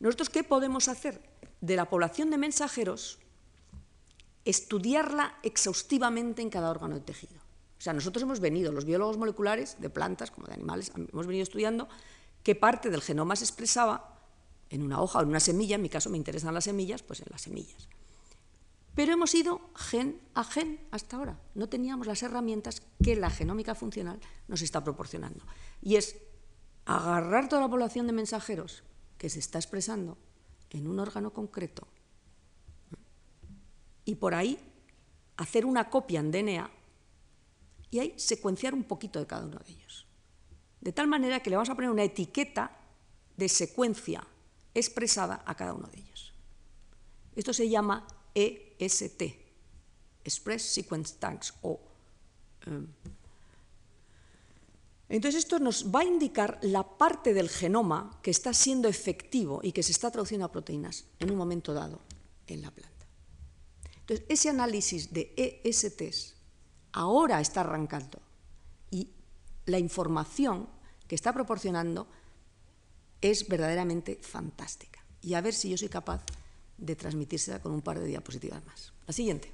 ¿nosotros 0.00 0.30
qué 0.30 0.44
podemos 0.44 0.88
hacer? 0.88 1.20
De 1.60 1.76
la 1.76 1.90
población 1.90 2.30
de 2.30 2.38
mensajeros, 2.38 3.18
estudiarla 4.46 5.38
exhaustivamente 5.42 6.40
en 6.40 6.48
cada 6.48 6.70
órgano 6.70 6.96
y 6.96 7.00
tejido. 7.00 7.38
O 7.78 7.82
sea, 7.82 7.92
nosotros 7.92 8.22
hemos 8.22 8.40
venido, 8.40 8.72
los 8.72 8.86
biólogos 8.86 9.18
moleculares, 9.18 9.76
de 9.78 9.90
plantas 9.90 10.30
como 10.30 10.46
de 10.46 10.54
animales, 10.54 10.90
hemos 10.96 11.26
venido 11.26 11.42
estudiando 11.42 11.86
qué 12.42 12.54
parte 12.54 12.88
del 12.88 13.02
genoma 13.02 13.36
se 13.36 13.44
expresaba 13.44 14.18
en 14.70 14.80
una 14.80 15.02
hoja 15.02 15.18
o 15.18 15.22
en 15.22 15.28
una 15.28 15.40
semilla, 15.40 15.74
en 15.74 15.82
mi 15.82 15.90
caso 15.90 16.08
me 16.08 16.16
interesan 16.16 16.54
las 16.54 16.64
semillas, 16.64 17.02
pues 17.02 17.20
en 17.20 17.26
las 17.30 17.42
semillas. 17.42 17.86
Pero 19.00 19.14
hemos 19.14 19.34
ido 19.34 19.62
gen 19.74 20.20
a 20.34 20.44
gen 20.44 20.78
hasta 20.90 21.16
ahora. 21.16 21.40
No 21.54 21.70
teníamos 21.70 22.06
las 22.06 22.22
herramientas 22.22 22.82
que 23.02 23.16
la 23.16 23.30
genómica 23.30 23.74
funcional 23.74 24.20
nos 24.46 24.60
está 24.60 24.84
proporcionando. 24.84 25.42
Y 25.80 25.96
es 25.96 26.18
agarrar 26.84 27.48
toda 27.48 27.62
la 27.62 27.70
población 27.70 28.06
de 28.06 28.12
mensajeros 28.12 28.82
que 29.16 29.30
se 29.30 29.38
está 29.38 29.56
expresando 29.56 30.18
en 30.68 30.86
un 30.86 30.98
órgano 31.00 31.32
concreto 31.32 31.88
y 34.04 34.16
por 34.16 34.34
ahí 34.34 34.58
hacer 35.38 35.64
una 35.64 35.88
copia 35.88 36.20
en 36.20 36.30
DNA 36.30 36.70
y 37.90 38.00
ahí 38.00 38.12
secuenciar 38.18 38.74
un 38.74 38.84
poquito 38.84 39.18
de 39.18 39.26
cada 39.26 39.46
uno 39.46 39.60
de 39.60 39.72
ellos. 39.72 40.06
De 40.82 40.92
tal 40.92 41.06
manera 41.06 41.40
que 41.40 41.48
le 41.48 41.56
vamos 41.56 41.70
a 41.70 41.74
poner 41.74 41.88
una 41.88 42.04
etiqueta 42.04 42.76
de 43.38 43.48
secuencia 43.48 44.26
expresada 44.74 45.42
a 45.46 45.54
cada 45.54 45.72
uno 45.72 45.88
de 45.88 46.00
ellos. 46.00 46.34
Esto 47.34 47.54
se 47.54 47.66
llama 47.66 48.06
EST, 48.80 49.22
Express 50.24 50.62
Sequence 50.62 51.14
Tags. 51.18 51.54
O, 51.62 51.78
em, 52.66 52.86
entonces 55.08 55.44
esto 55.44 55.58
nos 55.58 55.92
va 55.92 56.00
a 56.00 56.04
indicar 56.04 56.58
la 56.62 56.82
parte 56.82 57.34
del 57.34 57.48
genoma 57.48 58.18
que 58.22 58.30
está 58.30 58.54
siendo 58.54 58.88
efectivo 58.88 59.60
y 59.62 59.72
que 59.72 59.82
se 59.82 59.92
está 59.92 60.10
traduciendo 60.10 60.46
a 60.46 60.52
proteínas 60.52 61.04
en 61.18 61.30
un 61.30 61.36
momento 61.36 61.74
dado 61.74 62.00
en 62.46 62.62
la 62.62 62.70
planta. 62.70 63.06
Entonces 64.00 64.24
ese 64.28 64.48
análisis 64.48 65.12
de 65.12 65.34
ESTs 65.64 66.34
ahora 66.92 67.40
está 67.40 67.60
arrancando 67.62 68.20
y 68.90 69.10
la 69.66 69.78
información 69.78 70.68
que 71.06 71.16
está 71.16 71.32
proporcionando 71.32 72.06
es 73.20 73.48
verdaderamente 73.48 74.18
fantástica. 74.22 75.04
Y 75.22 75.34
a 75.34 75.40
ver 75.40 75.54
si 75.54 75.70
yo 75.70 75.76
soy 75.76 75.88
capaz 75.88 76.24
de 76.80 76.96
transmitírsela 76.96 77.60
con 77.60 77.72
un 77.72 77.82
par 77.82 78.00
de 78.00 78.06
diapositivas 78.06 78.64
más. 78.64 78.92
La 79.06 79.12
siguiente. 79.12 79.52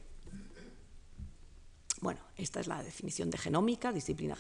Bueno, 2.01 2.21
esta 2.37 2.61
es 2.61 2.67
la 2.67 2.83
definición 2.83 3.31
de 3.31 3.39
genómica, 3.39 3.91
disciplina 3.91 4.37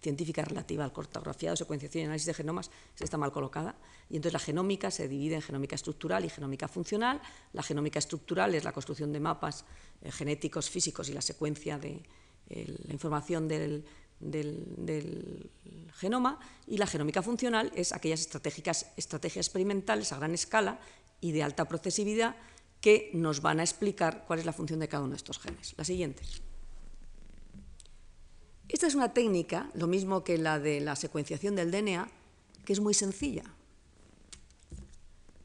científica 0.00 0.44
relativa 0.44 0.84
al 0.84 0.92
cartografiado, 0.92 1.54
secuenciación 1.54 2.02
y 2.02 2.04
análisis 2.06 2.26
de 2.26 2.34
genomas, 2.34 2.70
está 2.98 3.18
mal 3.18 3.30
colocada. 3.30 3.76
Y 4.08 4.16
entonces 4.16 4.32
la 4.32 4.38
genómica 4.38 4.90
se 4.90 5.06
divide 5.06 5.36
en 5.36 5.42
genómica 5.42 5.76
estructural 5.76 6.24
y 6.24 6.30
genómica 6.30 6.66
funcional. 6.66 7.20
La 7.52 7.62
genómica 7.62 7.98
estructural 7.98 8.54
es 8.54 8.64
la 8.64 8.72
construcción 8.72 9.12
de 9.12 9.20
mapas 9.20 9.64
eh, 10.02 10.10
genéticos, 10.10 10.70
físicos 10.70 11.08
y 11.08 11.12
la 11.12 11.22
secuencia 11.22 11.78
de 11.78 12.02
la 12.48 12.92
información 12.92 13.48
del, 13.48 13.84
del, 14.20 15.50
genoma 15.94 16.38
y 16.66 16.78
la 16.78 16.86
genómica 16.86 17.22
funcional 17.22 17.72
es 17.74 17.92
aquellas 17.92 18.20
estratégicas, 18.20 18.86
estrategias 18.96 19.46
experimentales 19.46 20.12
a 20.12 20.16
gran 20.16 20.34
escala 20.34 20.78
y 21.20 21.32
de 21.32 21.42
alta 21.42 21.66
procesividad 21.66 22.36
que 22.80 23.10
nos 23.14 23.40
van 23.40 23.60
a 23.60 23.62
explicar 23.62 24.24
cuál 24.26 24.40
es 24.40 24.44
la 24.44 24.52
función 24.52 24.80
de 24.80 24.88
cada 24.88 25.02
uno 25.02 25.12
de 25.12 25.16
estos 25.16 25.38
genes. 25.38 25.74
La 25.76 25.84
siguiente. 25.84 26.22
Esta 28.68 28.86
es 28.86 28.94
una 28.94 29.14
técnica, 29.14 29.70
lo 29.74 29.86
mismo 29.86 30.24
que 30.24 30.36
la 30.36 30.58
de 30.58 30.80
la 30.80 30.96
secuenciación 30.96 31.54
del 31.54 31.70
DNA, 31.70 32.08
que 32.64 32.72
es 32.72 32.80
muy 32.80 32.92
sencilla, 32.92 33.44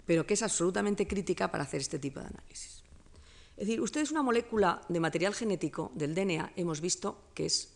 pero 0.05 0.25
que 0.25 0.33
es 0.33 0.43
absolutamente 0.43 1.07
crítica 1.07 1.51
para 1.51 1.63
hacer 1.63 1.81
este 1.81 1.99
tipo 1.99 2.19
de 2.19 2.25
análisis. 2.25 2.83
Es 3.55 3.67
decir, 3.67 3.81
ustedes 3.81 4.11
una 4.11 4.23
molécula 4.23 4.81
de 4.89 4.99
material 4.99 5.33
genético 5.33 5.91
del 5.93 6.15
DNA 6.15 6.53
hemos 6.55 6.81
visto 6.81 7.23
que 7.33 7.45
es 7.45 7.73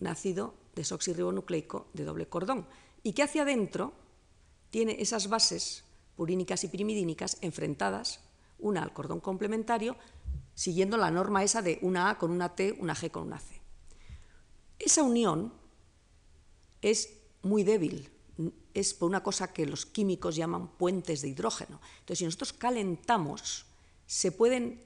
un 0.00 0.06
ácido 0.06 0.54
desoxirribonucleico 0.74 1.88
de 1.92 2.04
doble 2.04 2.26
cordón 2.26 2.66
y 3.02 3.12
que 3.12 3.22
hacia 3.22 3.42
adentro 3.42 3.92
tiene 4.70 4.96
esas 5.00 5.28
bases 5.28 5.84
purínicas 6.16 6.64
y 6.64 6.68
pirimidínicas 6.68 7.38
enfrentadas, 7.42 8.20
una 8.58 8.82
al 8.82 8.92
cordón 8.92 9.20
complementario, 9.20 9.96
siguiendo 10.54 10.96
la 10.96 11.10
norma 11.10 11.44
esa 11.44 11.62
de 11.62 11.78
una 11.82 12.10
A 12.10 12.18
con 12.18 12.30
una 12.30 12.54
T, 12.54 12.76
una 12.80 12.94
G 12.94 13.10
con 13.10 13.24
una 13.24 13.38
C. 13.38 13.60
Esa 14.78 15.02
unión 15.02 15.52
es 16.80 17.18
muy 17.42 17.62
débil, 17.62 18.10
es 18.74 18.94
por 18.94 19.08
una 19.08 19.22
cosa 19.22 19.52
que 19.52 19.66
los 19.66 19.86
químicos 19.86 20.36
llaman 20.36 20.68
puentes 20.76 21.22
de 21.22 21.28
hidrógeno. 21.28 21.80
Entonces, 22.00 22.18
si 22.18 22.24
nosotros 22.24 22.52
calentamos, 22.52 23.66
se 24.06 24.32
pueden 24.32 24.82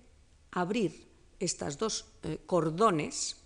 abrir 0.50 1.08
estas 1.38 1.78
dos 1.78 2.06
eh, 2.22 2.40
cordones 2.46 3.36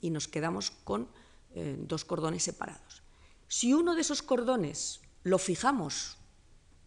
y 0.00 0.10
nos 0.10 0.28
quedamos 0.28 0.70
con 0.70 1.08
eh, 1.54 1.76
dos 1.78 2.04
cordones 2.04 2.42
separados. 2.42 3.02
Si 3.48 3.74
uno 3.74 3.94
de 3.94 4.00
esos 4.00 4.22
cordones 4.22 5.00
lo 5.24 5.38
fijamos 5.38 6.16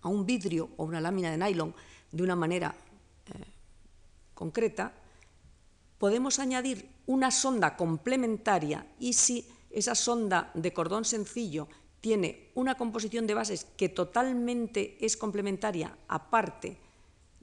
a 0.05 0.07
un 0.07 0.25
vidrio 0.25 0.69
o 0.77 0.85
una 0.85 1.01
lámina 1.01 1.33
de 1.33 1.37
nylon 1.41 1.73
de 2.11 2.21
una 2.21 2.37
manera 2.37 2.77
eh, 3.25 3.43
concreta, 4.37 4.93
podemos 5.97 6.37
añadir 6.37 6.87
una 7.07 7.31
sonda 7.31 7.75
complementaria 7.75 8.85
y 8.99 9.13
si 9.13 9.49
esa 9.71 9.95
sonda 9.95 10.51
de 10.53 10.71
cordón 10.71 11.05
sencillo 11.05 11.67
tiene 12.01 12.51
una 12.53 12.77
composición 12.77 13.25
de 13.25 13.33
bases 13.33 13.65
que 13.75 13.89
totalmente 13.89 15.03
es 15.03 15.17
complementaria 15.17 15.97
aparte 16.07 16.77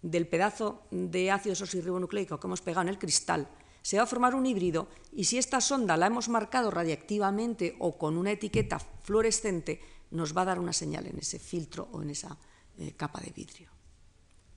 del 0.01 0.29
pedazo 0.29 0.87
de 0.91 1.33
ácido 1.33 1.53
desoxirribonucleico 1.53 2.39
que 2.39 2.47
hemos 2.47 2.63
pegado 2.63 2.83
en 2.83 2.95
el 2.95 2.99
cristal, 2.99 3.49
se 3.83 3.97
va 3.97 4.05
a 4.05 4.07
formar 4.07 4.37
un 4.37 4.47
híbrido 4.47 4.87
y 5.11 5.25
si 5.25 5.37
esta 5.37 5.61
sonda 5.61 5.97
la 5.97 6.07
hemos 6.07 6.29
marcado 6.29 6.71
radiactivamente 6.71 7.75
o 7.81 7.99
con 7.99 8.17
una 8.17 8.31
etiqueta 8.31 8.79
fluorescente, 8.79 9.81
nos 10.13 10.37
va 10.37 10.43
a 10.43 10.55
dar 10.55 10.61
una 10.61 10.73
señal 10.73 11.07
en 11.07 11.19
ese 11.19 11.41
filtro 11.41 11.89
o 11.91 12.03
en 12.03 12.11
esa 12.11 12.39
eh, 12.79 12.93
capa 12.97 13.21
de 13.21 13.31
vidrio. 13.31 13.71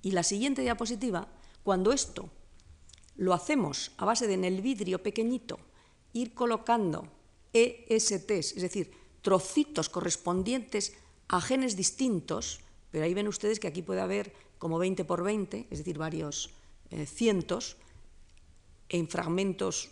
Y 0.01 0.11
la 0.11 0.23
siguiente 0.23 0.61
diapositiva, 0.61 1.27
cuando 1.63 1.91
esto 1.91 2.29
lo 3.15 3.33
hacemos 3.33 3.91
a 3.97 4.05
base 4.05 4.27
de 4.27 4.33
en 4.33 4.43
el 4.43 4.61
vidrio 4.61 5.01
pequeñito 5.01 5.59
ir 6.13 6.33
colocando 6.33 7.07
ESTs, 7.53 8.55
es 8.55 8.61
decir, 8.61 8.91
trocitos 9.21 9.89
correspondientes 9.89 10.93
a 11.27 11.41
genes 11.41 11.75
distintos, 11.75 12.61
pero 12.91 13.05
ahí 13.05 13.13
ven 13.13 13.27
ustedes 13.27 13.59
que 13.59 13.67
aquí 13.67 13.81
puede 13.81 14.01
haber 14.01 14.33
como 14.57 14.77
20 14.77 15.03
por 15.05 15.23
20, 15.23 15.67
es 15.69 15.77
decir, 15.79 15.97
varios 15.97 16.51
eh, 16.91 17.05
cientos, 17.05 17.77
en 18.89 19.07
fragmentos 19.07 19.89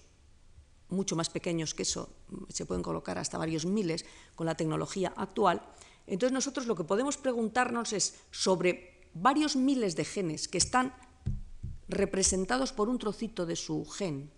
mucho 0.89 1.15
más 1.15 1.29
pequeños 1.29 1.73
que 1.73 1.83
eso, 1.83 2.09
se 2.49 2.65
pueden 2.65 2.83
colocar 2.83 3.17
hasta 3.17 3.37
varios 3.37 3.65
miles 3.65 4.05
con 4.35 4.45
la 4.45 4.55
tecnología 4.55 5.13
actual. 5.17 5.61
Entonces 6.07 6.33
nosotros 6.33 6.67
lo 6.67 6.75
que 6.75 6.83
podemos 6.83 7.17
preguntarnos 7.17 7.93
es 7.93 8.15
sobre 8.31 9.01
varios 9.13 9.55
miles 9.55 9.95
de 9.95 10.05
genes 10.05 10.47
que 10.47 10.57
están 10.57 10.93
representados 11.87 12.73
por 12.73 12.89
un 12.89 12.99
trocito 12.99 13.45
de 13.45 13.55
su 13.55 13.85
gen 13.85 14.31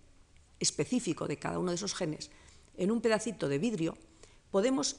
específico 0.60 1.26
de 1.26 1.38
cada 1.38 1.58
uno 1.58 1.70
de 1.70 1.76
esos 1.76 1.94
genes 1.94 2.30
en 2.76 2.90
un 2.90 3.00
pedacito 3.00 3.48
de 3.48 3.58
vidrio, 3.58 3.96
podemos 4.50 4.96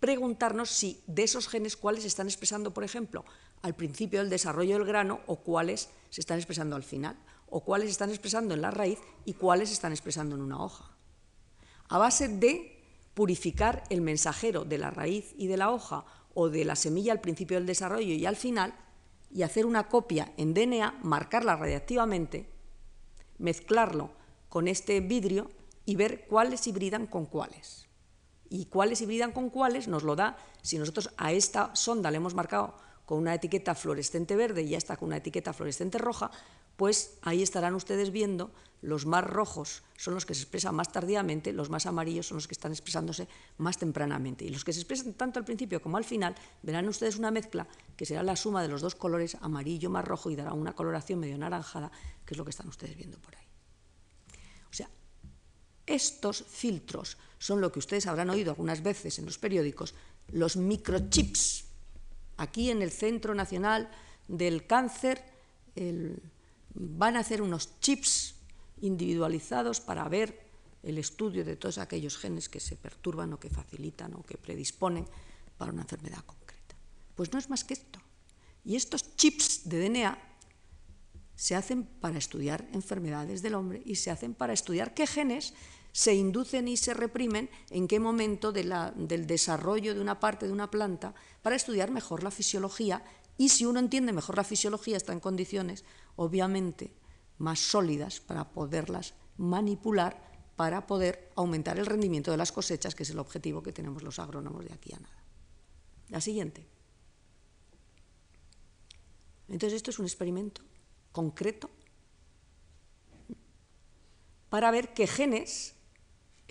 preguntarnos 0.00 0.70
si 0.70 1.02
de 1.06 1.22
esos 1.22 1.48
genes 1.48 1.76
cuáles 1.76 2.02
se 2.02 2.08
están 2.08 2.26
expresando, 2.26 2.74
por 2.74 2.84
ejemplo, 2.84 3.24
al 3.62 3.76
principio 3.76 4.18
del 4.18 4.30
desarrollo 4.30 4.76
del 4.76 4.86
grano 4.86 5.20
o 5.26 5.36
cuáles 5.36 5.88
se 6.10 6.20
están 6.20 6.38
expresando 6.38 6.74
al 6.74 6.82
final 6.82 7.16
o 7.48 7.62
cuáles 7.62 7.90
están 7.90 8.10
expresando 8.10 8.54
en 8.54 8.62
la 8.62 8.70
raíz 8.70 8.98
y 9.24 9.34
cuáles 9.34 9.70
están 9.70 9.92
expresando 9.92 10.34
en 10.34 10.42
una 10.42 10.62
hoja. 10.62 10.90
A 11.88 11.98
base 11.98 12.28
de 12.28 12.71
purificar 13.14 13.84
el 13.90 14.00
mensajero 14.00 14.64
de 14.64 14.78
la 14.78 14.90
raíz 14.90 15.34
y 15.36 15.46
de 15.46 15.56
la 15.56 15.70
hoja 15.70 16.04
o 16.34 16.48
de 16.48 16.64
la 16.64 16.76
semilla 16.76 17.12
al 17.12 17.20
principio 17.20 17.56
del 17.56 17.66
desarrollo 17.66 18.14
y 18.14 18.26
al 18.26 18.36
final, 18.36 18.74
y 19.30 19.42
hacer 19.42 19.66
una 19.66 19.88
copia 19.88 20.32
en 20.36 20.54
DNA, 20.54 21.00
marcarla 21.02 21.56
radiactivamente, 21.56 22.48
mezclarlo 23.38 24.10
con 24.48 24.68
este 24.68 25.00
vidrio 25.00 25.50
y 25.84 25.96
ver 25.96 26.26
cuáles 26.26 26.66
hibridan 26.66 27.06
con 27.06 27.26
cuáles. 27.26 27.88
Y 28.48 28.66
cuáles 28.66 29.00
hibridan 29.00 29.32
con 29.32 29.48
cuáles 29.48 29.88
nos 29.88 30.02
lo 30.02 30.14
da 30.16 30.36
si 30.60 30.78
nosotros 30.78 31.10
a 31.16 31.32
esta 31.32 31.74
sonda 31.74 32.10
le 32.10 32.18
hemos 32.18 32.34
marcado 32.34 32.76
con 33.12 33.18
una 33.18 33.34
etiqueta 33.34 33.74
fluorescente 33.74 34.36
verde 34.36 34.62
y 34.62 34.70
ya 34.70 34.78
está 34.78 34.96
con 34.96 35.08
una 35.08 35.18
etiqueta 35.18 35.52
fluorescente 35.52 35.98
roja, 35.98 36.30
pues 36.78 37.18
ahí 37.20 37.42
estarán 37.42 37.74
ustedes 37.74 38.10
viendo 38.10 38.50
los 38.80 39.04
más 39.04 39.22
rojos 39.22 39.82
son 39.98 40.14
los 40.14 40.24
que 40.24 40.34
se 40.34 40.40
expresan 40.40 40.74
más 40.74 40.90
tardíamente, 40.90 41.52
los 41.52 41.68
más 41.68 41.84
amarillos 41.84 42.28
son 42.28 42.36
los 42.36 42.48
que 42.48 42.54
están 42.54 42.72
expresándose 42.72 43.28
más 43.58 43.76
tempranamente. 43.76 44.46
Y 44.46 44.48
los 44.48 44.64
que 44.64 44.72
se 44.72 44.80
expresan 44.80 45.12
tanto 45.12 45.38
al 45.38 45.44
principio 45.44 45.82
como 45.82 45.98
al 45.98 46.04
final, 46.04 46.34
verán 46.62 46.88
ustedes 46.88 47.18
una 47.18 47.30
mezcla 47.30 47.68
que 47.98 48.06
será 48.06 48.22
la 48.22 48.34
suma 48.34 48.62
de 48.62 48.68
los 48.68 48.80
dos 48.80 48.94
colores, 48.94 49.36
amarillo 49.42 49.90
más 49.90 50.06
rojo, 50.06 50.30
y 50.30 50.36
dará 50.36 50.54
una 50.54 50.74
coloración 50.74 51.20
medio 51.20 51.36
naranjada, 51.36 51.92
que 52.24 52.32
es 52.32 52.38
lo 52.38 52.44
que 52.44 52.50
están 52.50 52.68
ustedes 52.68 52.96
viendo 52.96 53.18
por 53.18 53.36
ahí. 53.36 53.46
O 54.70 54.72
sea, 54.72 54.88
estos 55.84 56.46
filtros 56.48 57.18
son 57.38 57.60
lo 57.60 57.70
que 57.70 57.78
ustedes 57.78 58.06
habrán 58.06 58.30
oído 58.30 58.52
algunas 58.52 58.82
veces 58.82 59.18
en 59.18 59.26
los 59.26 59.36
periódicos, 59.36 59.94
los 60.28 60.56
microchips. 60.56 61.71
Aquí 62.36 62.70
en 62.70 62.82
el 62.82 62.90
Centro 62.90 63.34
Nacional 63.34 63.90
del 64.28 64.66
Cáncer 64.66 65.22
van 66.74 67.16
a 67.16 67.20
hacer 67.20 67.42
unos 67.42 67.80
chips 67.80 68.34
individualizados 68.80 69.80
para 69.80 70.08
ver 70.08 70.50
el 70.82 70.98
estudio 70.98 71.44
de 71.44 71.56
todos 71.56 71.78
aquellos 71.78 72.18
genes 72.18 72.48
que 72.48 72.60
se 72.60 72.76
perturban 72.76 73.32
o 73.32 73.38
que 73.38 73.50
facilitan 73.50 74.14
o 74.14 74.22
que 74.22 74.36
predisponen 74.36 75.06
para 75.56 75.72
una 75.72 75.82
enfermedad 75.82 76.24
concreta. 76.26 76.74
Pues 77.14 77.32
no 77.32 77.38
es 77.38 77.48
más 77.48 77.62
que 77.64 77.74
esto. 77.74 78.00
Y 78.64 78.76
estos 78.76 79.16
chips 79.16 79.68
de 79.68 79.88
DNA 79.88 80.18
se 81.36 81.54
hacen 81.54 81.84
para 81.84 82.18
estudiar 82.18 82.68
enfermedades 82.72 83.42
del 83.42 83.54
hombre 83.54 83.82
y 83.84 83.96
se 83.96 84.10
hacen 84.10 84.34
para 84.34 84.52
estudiar 84.52 84.94
qué 84.94 85.06
genes 85.06 85.54
se 85.92 86.14
inducen 86.14 86.68
y 86.68 86.76
se 86.76 86.94
reprimen 86.94 87.50
en 87.70 87.86
qué 87.86 88.00
momento 88.00 88.50
del 88.52 89.26
desarrollo 89.26 89.94
de 89.94 90.00
una 90.00 90.18
parte 90.18 90.46
de 90.46 90.52
una 90.52 90.70
planta 90.70 91.14
para 91.42 91.56
estudiar 91.56 91.90
mejor 91.90 92.22
la 92.22 92.30
fisiología 92.30 93.04
y 93.36 93.50
si 93.50 93.66
uno 93.66 93.78
entiende 93.78 94.12
mejor 94.12 94.36
la 94.36 94.44
fisiología 94.44 94.96
está 94.96 95.12
en 95.12 95.20
condiciones, 95.20 95.84
obviamente, 96.16 96.94
más 97.38 97.60
sólidas 97.60 98.20
para 98.20 98.50
poderlas 98.50 99.14
manipular 99.36 100.32
para 100.56 100.86
poder 100.86 101.32
aumentar 101.34 101.78
el 101.78 101.86
rendimiento 101.86 102.30
de 102.30 102.36
las 102.36 102.52
cosechas, 102.52 102.94
que 102.94 103.02
es 103.02 103.10
el 103.10 103.18
objetivo 103.18 103.62
que 103.62 103.72
tenemos 103.72 104.02
los 104.02 104.18
agrónomos 104.18 104.64
de 104.64 104.72
aquí 104.72 104.92
a 104.94 105.00
nada. 105.00 105.24
La 106.08 106.20
siguiente. 106.20 106.66
Entonces, 109.48 109.76
esto 109.76 109.90
es 109.90 109.98
un 109.98 110.04
experimento 110.04 110.62
concreto 111.10 111.70
para 114.50 114.70
ver 114.70 114.92
qué 114.92 115.06
genes 115.06 115.74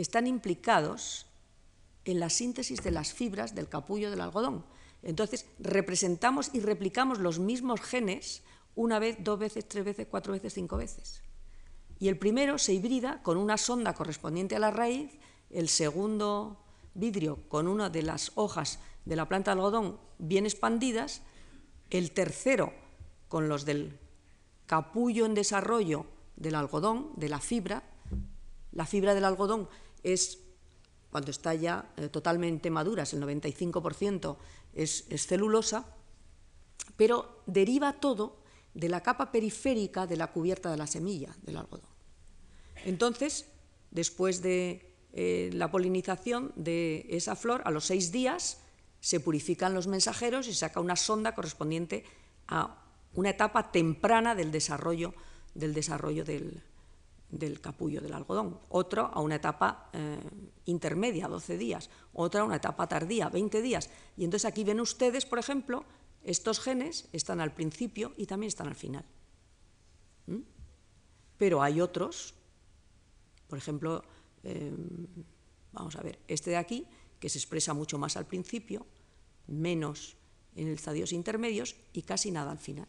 están 0.02 0.28
implicados 0.28 1.28
en 2.06 2.20
la 2.20 2.30
síntesis 2.30 2.84
de 2.84 2.92
las 2.92 3.14
fibras 3.14 3.56
del 3.56 3.70
capullo 3.70 4.10
del 4.10 4.22
algodón. 4.22 4.66
Entonces, 5.04 5.46
representamos 5.60 6.52
y 6.54 6.60
replicamos 6.60 7.20
los 7.20 7.40
mismos 7.40 7.82
genes 7.82 8.44
una 8.76 9.00
vez, 9.00 9.18
dos 9.20 9.40
veces, 9.40 9.68
tres 9.68 9.84
veces, 9.84 10.08
cuatro 10.10 10.34
veces, 10.34 10.54
cinco 10.54 10.78
veces. 10.78 11.22
Y 12.00 12.08
el 12.08 12.18
primero 12.18 12.58
se 12.58 12.74
hibrida 12.74 13.22
con 13.22 13.38
una 13.38 13.58
sonda 13.58 13.94
correspondiente 13.94 14.56
a 14.56 14.60
la 14.60 14.72
raíz, 14.72 15.12
el 15.50 15.70
segundo 15.70 16.64
vidrio 16.94 17.40
con 17.48 17.68
una 17.68 17.90
de 17.90 18.04
las 18.04 18.32
hojas 18.36 18.80
de 19.06 19.16
la 19.16 19.28
planta 19.28 19.52
de 19.52 19.60
algodón 19.60 20.00
bien 20.18 20.46
expandidas, 20.46 21.22
el 21.90 22.12
tercero 22.12 22.74
con 23.28 23.50
los 23.50 23.66
del 23.66 24.00
capullo 24.66 25.26
en 25.26 25.34
desarrollo 25.34 26.06
del 26.36 26.56
algodón, 26.56 27.12
de 27.18 27.30
la 27.30 27.40
fibra. 27.40 27.84
La 28.72 28.86
fibra 28.86 29.14
del 29.14 29.26
algodón 29.26 29.68
es, 30.04 30.40
cuando 31.10 31.32
está 31.32 31.54
ya 31.54 31.92
eh, 31.98 32.10
totalmente 32.10 32.70
madura, 32.70 33.04
el 33.04 33.22
95% 33.22 34.38
es, 34.74 35.06
es 35.10 35.28
celulosa, 35.28 35.86
pero 36.98 37.44
deriva 37.46 37.94
todo 37.94 38.42
de 38.74 38.90
la 38.90 39.02
capa 39.02 39.32
periférica 39.32 40.08
de 40.08 40.18
la 40.18 40.32
cubierta 40.32 40.72
de 40.72 40.78
la 40.78 40.88
semilla 40.88 41.36
del 41.44 41.58
algodón. 41.58 41.90
Entonces, 42.86 43.46
después 43.92 44.42
de 44.42 44.96
eh, 45.14 45.50
la 45.54 45.70
polinización 45.70 46.54
de 46.56 47.06
esa 47.10 47.36
flor, 47.36 47.62
a 47.66 47.72
los 47.72 47.86
seis 47.86 48.12
días 48.12 48.60
se 49.02 49.20
purifican 49.20 49.74
los 49.74 49.88
mensajeros 49.88 50.48
y 50.48 50.54
saca 50.54 50.80
una 50.80 50.96
sonda 50.96 51.36
correspondiente 51.36 52.06
a 52.48 52.84
una 53.14 53.32
etapa 53.32 53.72
temprana 53.72 54.36
del 54.36 54.52
desarrollo 54.52 55.14
del, 55.54 55.74
desarrollo 55.74 56.24
del, 56.24 56.64
capullo 57.62 58.02
del 58.02 58.14
algodón, 58.14 58.60
otro 58.70 59.10
a 59.14 59.22
una 59.22 59.36
etapa 59.36 59.90
eh, 59.94 60.20
intermedia, 60.66 61.28
12 61.28 61.58
días, 61.58 61.90
otra 62.14 62.42
a 62.42 62.44
una 62.44 62.58
etapa 62.58 62.88
tardía, 62.88 63.30
20 63.30 63.62
días. 63.62 63.90
Y 64.18 64.26
entonces 64.26 64.46
aquí 64.46 64.64
ven 64.64 64.82
ustedes, 64.82 65.26
por 65.26 65.40
ejemplo, 65.40 65.86
estos 66.24 66.60
genes 66.60 67.08
están 67.14 67.40
al 67.40 67.54
principio 67.54 68.14
y 68.18 68.26
también 68.26 68.50
están 68.50 68.68
al 68.68 68.76
final. 68.76 69.06
¿Mm? 70.28 70.42
Pero 71.38 71.62
hay 71.62 71.82
otros, 71.82 72.36
por 73.48 73.58
ejemplo, 73.58 74.04
em, 74.44 75.08
vamos 75.72 75.96
a 75.96 76.02
ver, 76.02 76.20
este 76.28 76.52
de 76.52 76.58
aquí, 76.58 76.86
que 77.20 77.30
se 77.30 77.38
expresa 77.38 77.74
mucho 77.74 77.98
más 77.98 78.18
al 78.18 78.26
principio, 78.26 78.86
menos 79.48 80.18
en 80.56 80.68
estadios 80.68 81.14
intermedios 81.14 81.76
y 81.94 82.02
casi 82.02 82.32
nada 82.32 82.52
al 82.52 82.60
final. 82.60 82.88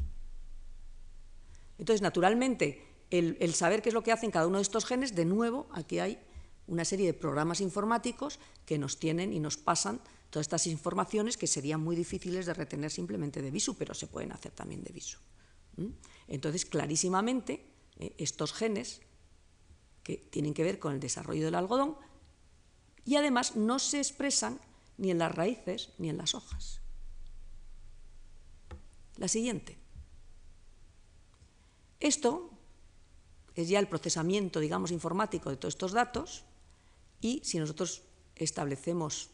Entonces, 1.79 2.03
naturalmente, 2.03 2.92
el, 3.13 3.55
saber 3.55 3.83
qué 3.83 3.91
es 3.91 3.95
lo 3.95 4.03
que 4.03 4.11
hacen 4.11 4.31
cada 4.31 4.47
uno 4.47 4.57
de 4.57 4.63
estos 4.63 4.87
genes, 4.87 5.15
de 5.15 5.27
nuevo, 5.27 5.69
aquí 5.73 5.99
hay 5.99 6.19
una 6.67 6.85
serie 6.85 7.07
de 7.07 7.13
programas 7.13 7.61
informáticos 7.61 8.39
que 8.65 8.79
nos 8.79 8.99
tienen 8.99 9.35
y 9.35 9.41
nos 9.41 9.59
pasan 9.59 10.01
todas 10.31 10.45
estas 10.47 10.67
informaciones 10.67 11.37
que 11.37 11.47
serían 11.47 11.83
muy 11.83 11.95
difíciles 11.95 12.47
de 12.47 12.55
retener 12.55 12.91
simplemente 12.91 13.43
de 13.43 13.51
visu, 13.51 13.77
pero 13.77 13.93
se 13.93 14.07
pueden 14.07 14.33
hacer 14.33 14.53
también 14.53 14.83
de 14.83 14.93
visu. 14.93 15.19
Entonces, 16.27 16.65
clarísimamente, 16.65 17.67
eh, 17.99 18.15
estos 18.17 18.55
genes 18.55 19.03
que 20.03 20.17
tienen 20.17 20.55
que 20.55 20.65
ver 20.65 20.79
con 20.79 20.95
el 20.95 21.01
desarrollo 21.01 21.45
del 21.45 21.55
algodón 21.55 21.97
y 23.05 23.17
además 23.17 23.57
no 23.57 23.79
se 23.79 23.99
expresan 23.99 24.59
ni 24.97 25.11
en 25.11 25.19
las 25.19 25.35
raíces 25.35 25.93
ni 25.99 26.09
en 26.09 26.17
las 26.17 26.35
hojas. 26.35 26.81
La 29.17 29.29
siguiente. 29.29 29.79
Esto 32.01 32.52
es 33.55 33.69
ya 33.69 33.79
el 33.79 33.89
procesamiento, 33.89 34.61
digamos, 34.61 34.91
informático 34.91 35.51
de 35.51 35.57
todos 35.57 35.75
estos 35.75 35.93
datos 35.93 36.45
y 37.21 37.41
si 37.45 37.59
nosotros 37.59 38.03
establecemos 38.37 39.31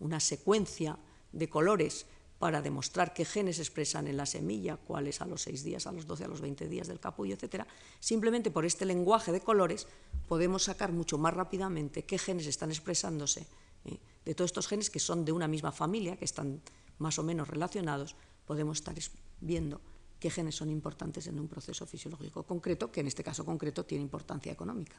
una 0.00 0.20
secuencia 0.20 0.98
de 1.32 1.48
colores 1.48 2.06
para 2.38 2.62
demostrar 2.62 3.14
qué 3.14 3.24
genes 3.24 3.56
se 3.56 3.62
expresan 3.62 4.06
en 4.06 4.16
la 4.16 4.26
semilla, 4.26 4.76
cuáles 4.76 5.20
a 5.20 5.26
los 5.26 5.42
6 5.42 5.64
días, 5.64 5.86
a 5.86 5.92
los 5.92 6.06
12, 6.06 6.24
a 6.24 6.28
los 6.28 6.40
20 6.40 6.68
días 6.68 6.86
del 6.86 7.00
capullo, 7.00 7.34
etc. 7.34 7.64
Simplemente 7.98 8.50
por 8.50 8.64
este 8.64 8.84
lenguaje 8.84 9.32
de 9.32 9.40
colores 9.40 9.88
podemos 10.28 10.64
sacar 10.64 10.92
mucho 10.92 11.18
más 11.18 11.34
rápidamente 11.34 12.04
qué 12.04 12.16
genes 12.16 12.46
están 12.46 12.70
expresándose 12.70 13.46
¿eh? 13.84 13.98
de 14.24 14.34
todos 14.34 14.50
estos 14.50 14.68
genes 14.68 14.88
que 14.88 15.00
son 15.00 15.24
de 15.24 15.32
una 15.32 15.48
misma 15.48 15.72
familia, 15.72 16.16
que 16.16 16.24
están 16.24 16.62
más 16.98 17.18
o 17.18 17.24
menos 17.24 17.48
relacionados, 17.48 18.14
podemos 18.46 18.78
estar 18.78 18.94
viendo 19.40 19.80
qué 20.18 20.30
genes 20.30 20.54
son 20.54 20.70
importantes 20.70 21.26
en 21.26 21.38
un 21.38 21.48
proceso 21.48 21.86
fisiológico 21.86 22.42
concreto, 22.42 22.90
que 22.90 23.00
en 23.00 23.06
este 23.06 23.22
caso 23.22 23.44
concreto 23.44 23.84
tiene 23.84 24.02
importancia 24.02 24.52
económica. 24.52 24.96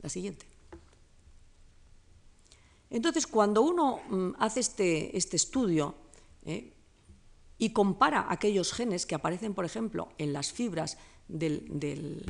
La 0.00 0.08
siguiente. 0.08 0.46
Entonces, 2.90 3.26
cuando 3.26 3.62
uno 3.62 4.00
mm, 4.08 4.30
hace 4.38 4.60
este, 4.60 5.16
este 5.16 5.36
estudio 5.36 5.94
¿eh? 6.44 6.74
y 7.56 7.72
compara 7.72 8.26
aquellos 8.28 8.72
genes 8.72 9.06
que 9.06 9.14
aparecen, 9.14 9.54
por 9.54 9.64
ejemplo, 9.64 10.10
en 10.18 10.34
las 10.34 10.52
fibras 10.52 10.98
del, 11.26 12.22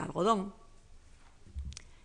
algodón, 0.00 0.54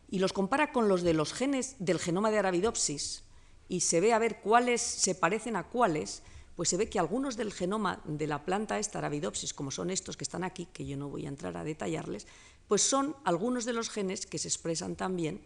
y 0.09 0.19
los 0.19 0.34
compara 0.34 0.74
con 0.74 0.89
los 0.89 1.03
de 1.03 1.13
los 1.13 1.32
genes 1.32 1.78
del 1.80 1.99
genoma 1.99 2.32
de 2.32 2.39
Arabidopsis, 2.39 3.24
y 3.69 3.80
se 3.80 4.01
ve 4.01 4.11
a 4.11 4.19
ver 4.19 4.41
cuáles 4.41 4.82
se 4.82 5.15
parecen 5.15 5.55
a 5.55 5.69
cuáles, 5.69 6.24
pues 6.56 6.70
se 6.70 6.78
ve 6.78 6.89
que 6.89 6.99
algunos 6.99 7.38
del 7.38 7.54
genoma 7.54 8.02
de 8.06 8.28
la 8.28 8.45
planta 8.45 8.80
esta 8.80 8.99
Arabidopsis, 8.99 9.54
como 9.54 9.72
son 9.72 9.89
estos 9.89 10.18
que 10.18 10.24
están 10.24 10.43
aquí, 10.43 10.68
que 10.68 10.86
yo 10.86 10.97
no 10.97 11.10
voy 11.10 11.26
a 11.26 11.30
entrar 11.30 11.58
a 11.58 11.64
detallarles, 11.64 12.28
pues 12.68 12.82
son 12.82 13.16
algunos 13.24 13.66
de 13.66 13.74
los 13.74 13.89
genes 13.89 14.26
que 14.26 14.38
se 14.38 14.47
expresan 14.47 14.95
también 14.95 15.41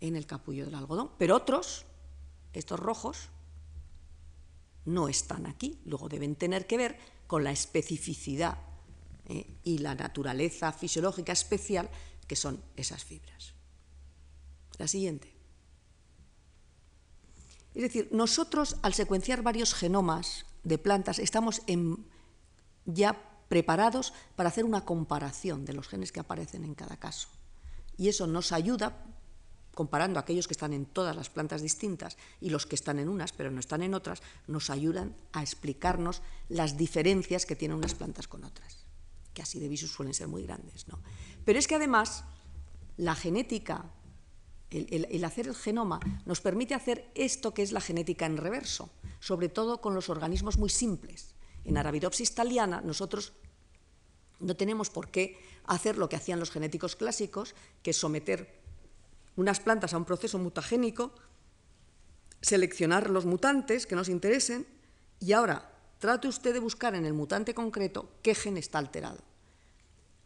en 0.00 0.16
el 0.16 0.26
capullo 0.26 0.64
del 0.64 0.74
algodón, 0.74 1.10
pero 1.18 1.36
otros, 1.36 1.84
estos 2.52 2.80
rojos, 2.80 3.28
no 4.84 5.08
están 5.08 5.46
aquí. 5.46 5.78
Luego 5.84 6.08
deben 6.08 6.36
tener 6.36 6.66
que 6.66 6.76
ver 6.76 6.98
con 7.26 7.44
la 7.44 7.52
especificidad 7.52 8.58
eh, 9.28 9.58
y 9.62 9.78
la 9.78 9.94
naturaleza 9.94 10.72
fisiológica 10.72 11.32
especial 11.32 11.88
que 12.26 12.36
son 12.36 12.62
esas 12.76 13.04
fibras. 13.04 13.54
La 14.78 14.88
siguiente. 14.88 15.39
Es 17.74 17.82
decir, 17.82 18.08
nosotros 18.12 18.76
al 18.82 18.94
secuenciar 18.94 19.42
varios 19.42 19.74
genomas 19.74 20.46
de 20.64 20.78
plantas 20.78 21.18
estamos 21.18 21.62
ya 22.84 23.16
preparados 23.48 24.12
para 24.36 24.48
hacer 24.48 24.64
una 24.64 24.84
comparación 24.84 25.64
de 25.64 25.74
los 25.74 25.88
genes 25.88 26.12
que 26.12 26.20
aparecen 26.20 26.64
en 26.64 26.74
cada 26.74 26.96
caso. 26.96 27.28
Y 27.96 28.08
eso 28.08 28.26
nos 28.26 28.52
ayuda 28.52 29.04
comparando 29.74 30.18
aquellos 30.18 30.46
que 30.46 30.54
están 30.54 30.72
en 30.72 30.86
todas 30.86 31.14
las 31.14 31.30
plantas 31.30 31.62
distintas 31.62 32.16
y 32.40 32.50
los 32.50 32.66
que 32.66 32.74
están 32.74 32.98
en 32.98 33.08
unas 33.08 33.32
pero 33.32 33.50
no 33.50 33.60
están 33.60 33.82
en 33.82 33.94
otras, 33.94 34.22
nos 34.46 34.68
ayudan 34.70 35.16
a 35.32 35.42
explicarnos 35.42 36.22
las 36.48 36.76
diferencias 36.76 37.46
que 37.46 37.56
tienen 37.56 37.78
unas 37.78 37.94
plantas 37.94 38.28
con 38.28 38.44
otras, 38.44 38.84
que 39.32 39.42
así 39.42 39.58
de 39.60 39.68
visus 39.68 39.92
suelen 39.92 40.14
ser 40.14 40.28
muy 40.28 40.42
grandes. 40.42 40.88
¿no? 40.88 40.98
Pero 41.44 41.58
es 41.58 41.66
que 41.66 41.76
además 41.76 42.24
la 42.96 43.14
genética, 43.14 43.84
el, 44.70 45.24
hacer 45.24 45.48
el 45.48 45.54
genoma, 45.54 46.00
nos 46.24 46.40
permite 46.40 46.74
hacer 46.74 47.10
esto 47.14 47.52
que 47.52 47.62
es 47.62 47.72
la 47.72 47.80
genética 47.80 48.26
en 48.26 48.36
reverso, 48.36 48.90
sobre 49.18 49.48
todo 49.48 49.80
con 49.80 49.94
los 49.94 50.08
organismos 50.08 50.58
muy 50.58 50.70
simples. 50.70 51.34
En 51.64 51.76
Arabidopsis 51.76 52.34
thaliana 52.34 52.80
nosotros 52.80 53.32
no 54.38 54.56
tenemos 54.56 54.90
por 54.90 55.10
qué 55.10 55.38
hacer 55.66 55.98
lo 55.98 56.08
que 56.08 56.16
hacían 56.16 56.40
los 56.40 56.50
genéticos 56.50 56.96
clásicos, 56.96 57.54
que 57.82 57.90
es 57.90 57.96
someter 57.96 58.60
unas 59.36 59.60
plantas 59.60 59.92
a 59.92 59.98
un 59.98 60.04
proceso 60.04 60.38
mutagénico, 60.38 61.12
seleccionar 62.40 63.10
los 63.10 63.26
mutantes 63.26 63.86
que 63.86 63.96
nos 63.96 64.08
interesen 64.08 64.66
y 65.18 65.32
ahora 65.32 65.70
trate 65.98 66.28
usted 66.28 66.54
de 66.54 66.60
buscar 66.60 66.94
en 66.94 67.04
el 67.04 67.12
mutante 67.12 67.54
concreto 67.54 68.08
qué 68.22 68.34
gen 68.34 68.56
está 68.56 68.78
alterado. 68.78 69.18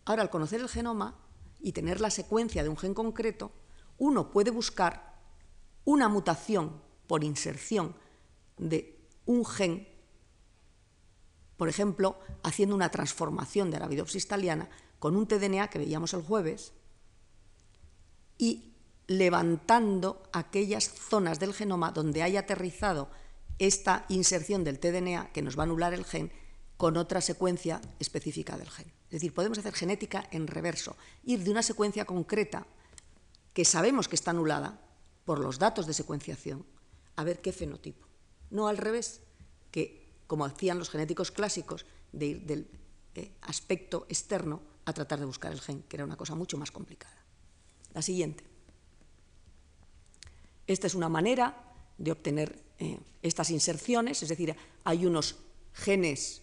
Ahora, 0.05 0.23
al 0.23 0.31
conocer 0.31 0.61
el 0.61 0.69
genoma 0.69 1.17
y 1.61 1.73
tener 1.73 2.01
la 2.01 2.11
secuencia 2.11 2.63
de 2.63 2.69
un 2.69 2.77
gen 2.77 2.95
concreto, 2.95 3.51
uno 3.99 4.31
puede 4.31 4.51
buscar 4.51 5.15
una 5.85 6.09
mutación 6.09 6.81
por 7.07 7.25
inserción 7.25 7.95
de 8.57 8.99
un 9.27 9.45
gen, 9.45 9.89
por 11.57 11.69
ejemplo, 11.69 12.19
haciendo 12.43 12.75
una 12.75 12.91
transformación 12.91 13.71
de 13.71 13.77
Arabidopsis 13.77 14.27
thaliana 14.27 14.69
con 14.99 15.17
un 15.17 15.27
tDNA 15.27 15.69
que 15.69 15.79
veíamos 15.79 16.15
el 16.15 16.23
jueves 16.23 16.73
y 18.39 18.75
levantando 19.07 20.23
aquellas 20.33 20.85
zonas 20.85 21.39
del 21.39 21.53
genoma 21.53 21.93
donde 21.93 22.23
haya 22.23 22.41
aterrizado 22.41 23.11
esta 23.59 24.07
inserción 24.09 24.65
del 24.65 24.81
tDNA 24.81 25.31
que 25.33 25.43
nos 25.43 25.57
va 25.57 25.63
a 25.63 25.67
anular 25.67 25.95
el 25.95 26.05
gen 26.05 26.33
con 26.77 26.97
otra 26.97 27.21
secuencia 27.21 27.81
específica 28.01 28.57
del 28.57 28.71
gen. 28.71 28.87
Es 29.07 29.11
decir, 29.21 29.33
podemos 29.33 29.59
hacer 29.59 29.75
genética 29.75 30.27
en 30.33 30.47
reverso, 30.47 30.97
ir 31.23 31.45
de 31.45 31.51
una 31.51 31.63
secuencia 31.63 32.05
concreta 32.05 32.67
que 33.55 33.65
sabemos 33.65 34.09
que 34.09 34.17
está 34.17 34.33
anulada 34.33 34.79
por 35.25 35.39
los 35.39 35.59
datos 35.59 35.87
de 35.87 35.95
secuenciación 35.95 36.67
a 37.17 37.25
ver 37.25 37.41
qué 37.41 37.53
fenotipo. 37.53 38.07
No 38.51 38.69
al 38.69 38.77
revés, 38.77 39.23
que 39.71 40.05
como 40.27 40.45
hacían 40.45 40.79
los 40.79 40.91
genéticos 40.91 41.31
clásicos, 41.31 41.87
de 42.13 42.27
ir 42.27 42.43
del 42.47 42.69
eh, 43.15 43.33
aspecto 43.43 44.07
externo 44.09 44.61
a 44.85 44.93
tratar 44.93 45.19
de 45.19 45.25
buscar 45.25 45.53
el 45.53 45.61
gen, 45.61 45.83
que 45.85 45.97
era 45.97 46.05
una 46.05 46.17
cosa 46.17 46.35
mucho 46.35 46.59
más 46.59 46.71
complicada. 46.71 47.25
La 47.95 48.03
siguiente. 48.03 48.45
Esta 50.67 50.87
es 50.87 50.95
una 50.95 51.09
manera 51.09 51.73
de 51.99 52.13
obtener 52.13 52.63
eh, 52.79 52.99
estas 53.23 53.51
inserciones, 53.51 54.23
es 54.23 54.29
decir, 54.29 54.57
hay 54.83 55.07
unos 55.07 55.37
genes 55.73 56.43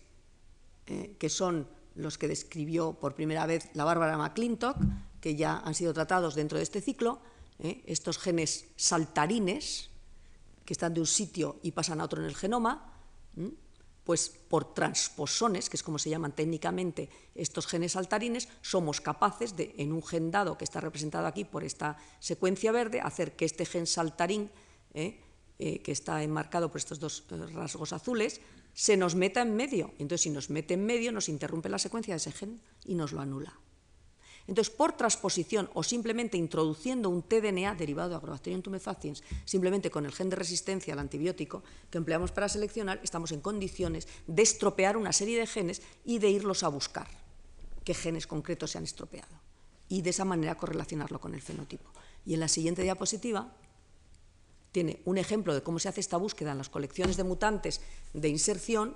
eh, 0.88 1.16
que 1.20 1.30
son 1.30 1.68
los 1.96 2.18
que 2.18 2.28
describió 2.28 2.94
por 2.94 3.16
primera 3.16 3.46
vez 3.46 3.70
la 3.74 3.84
Bárbara 3.84 4.18
McClintock, 4.18 4.78
que 5.22 5.36
ya 5.36 5.60
han 5.60 5.76
sido 5.76 5.94
tratados 5.94 6.36
dentro 6.36 6.58
de 6.58 6.64
este 6.64 6.82
ciclo, 6.82 7.22
eh, 7.60 7.84
estos 7.86 8.18
genes 8.18 8.66
saltarines, 8.76 9.90
que 10.66 10.74
están 10.74 10.94
de 10.94 11.00
un 11.00 11.08
sitio 11.08 11.60
y 11.64 11.72
pasan 11.72 12.02
a 12.02 12.06
otro 12.06 12.22
en 12.22 12.28
el 12.28 12.36
genoma, 12.36 12.92
pues 14.04 14.30
por 14.30 14.74
transposones, 14.74 15.70
que 15.70 15.78
es 15.78 15.84
como 15.84 16.00
se 16.00 16.10
llaman 16.10 16.34
técnicamente 16.34 17.10
estos 17.36 17.68
genes 17.68 17.94
saltarines, 17.94 18.50
somos 18.62 19.00
capaces 19.00 19.56
de, 19.56 19.76
en 19.78 19.94
un 19.94 20.04
gen 20.04 20.32
dado 20.32 20.58
que 20.58 20.66
está 20.66 20.82
representado 20.82 21.28
aquí 21.28 21.46
por 21.46 21.64
esta 21.64 21.98
secuencia 22.20 22.72
verde, 22.72 23.00
hacer 23.00 23.36
que 23.36 23.46
este 23.46 23.66
gen 23.66 23.86
saltarín, 23.86 24.50
eh, 24.94 25.22
eh, 25.60 25.82
que 25.82 25.92
está 25.92 26.24
enmarcado 26.24 26.70
por 26.72 26.80
estos 26.80 27.00
dos 27.00 27.26
rasgos 27.54 27.94
azules, 27.94 28.42
se 28.74 28.98
nos 28.98 29.16
meta 29.16 29.42
en 29.42 29.56
medio. 29.56 29.94
Entonces, 30.00 30.22
si 30.22 30.30
nos 30.30 30.50
mete 30.50 30.74
en 30.74 30.86
medio, 30.86 31.12
nos 31.12 31.30
interrumpe 31.30 31.70
la 31.70 31.78
secuencia 31.78 32.14
de 32.14 32.18
ese 32.18 32.32
gen 32.32 32.62
y 32.86 32.96
nos 32.96 33.12
lo 33.12 33.22
anula. 33.22 33.60
Entonces, 34.48 34.74
por 34.74 34.94
transposición 34.94 35.70
o 35.74 35.84
simplemente 35.84 36.38
introduciendo 36.38 37.10
un 37.10 37.24
tDNA 37.24 37.76
derivado 37.76 38.10
de 38.10 38.16
Agrobacterium 38.16 38.62
tumefaciens, 38.62 39.24
simplemente 39.46 39.92
con 39.92 40.06
el 40.06 40.12
gen 40.12 40.30
de 40.30 40.36
resistencia 40.36 40.94
al 40.94 41.00
antibiótico 41.00 41.64
que 41.90 41.98
empleamos 41.98 42.32
para 42.32 42.50
seleccionar, 42.50 43.00
estamos 43.04 43.32
en 43.32 43.42
condiciones 43.42 44.08
de 44.28 44.42
estropear 44.42 44.98
una 44.98 45.14
serie 45.14 45.40
de 45.40 45.48
genes 45.48 45.82
y 46.06 46.20
de 46.20 46.30
irlos 46.30 46.64
a 46.64 46.70
buscar 46.70 47.08
qué 47.84 47.94
genes 47.94 48.28
concretos 48.28 48.72
se 48.72 48.78
han 48.78 48.84
estropeado 48.84 49.40
y 49.90 50.02
de 50.02 50.12
esa 50.12 50.26
manera 50.26 50.56
correlacionarlo 50.56 51.20
con 51.20 51.34
el 51.34 51.42
fenotipo. 51.42 51.92
Y 52.26 52.34
en 52.34 52.40
la 52.40 52.48
siguiente 52.48 52.84
diapositiva 52.84 53.54
tiene 54.72 55.02
un 55.06 55.18
ejemplo 55.18 55.54
de 55.54 55.64
cómo 55.64 55.80
se 55.80 55.90
hace 55.90 56.00
esta 56.00 56.18
búsqueda 56.18 56.54
en 56.54 56.58
las 56.58 56.70
colecciones 56.70 57.18
de 57.18 57.26
mutantes 57.26 57.82
de 58.14 58.30
inserción 58.30 58.96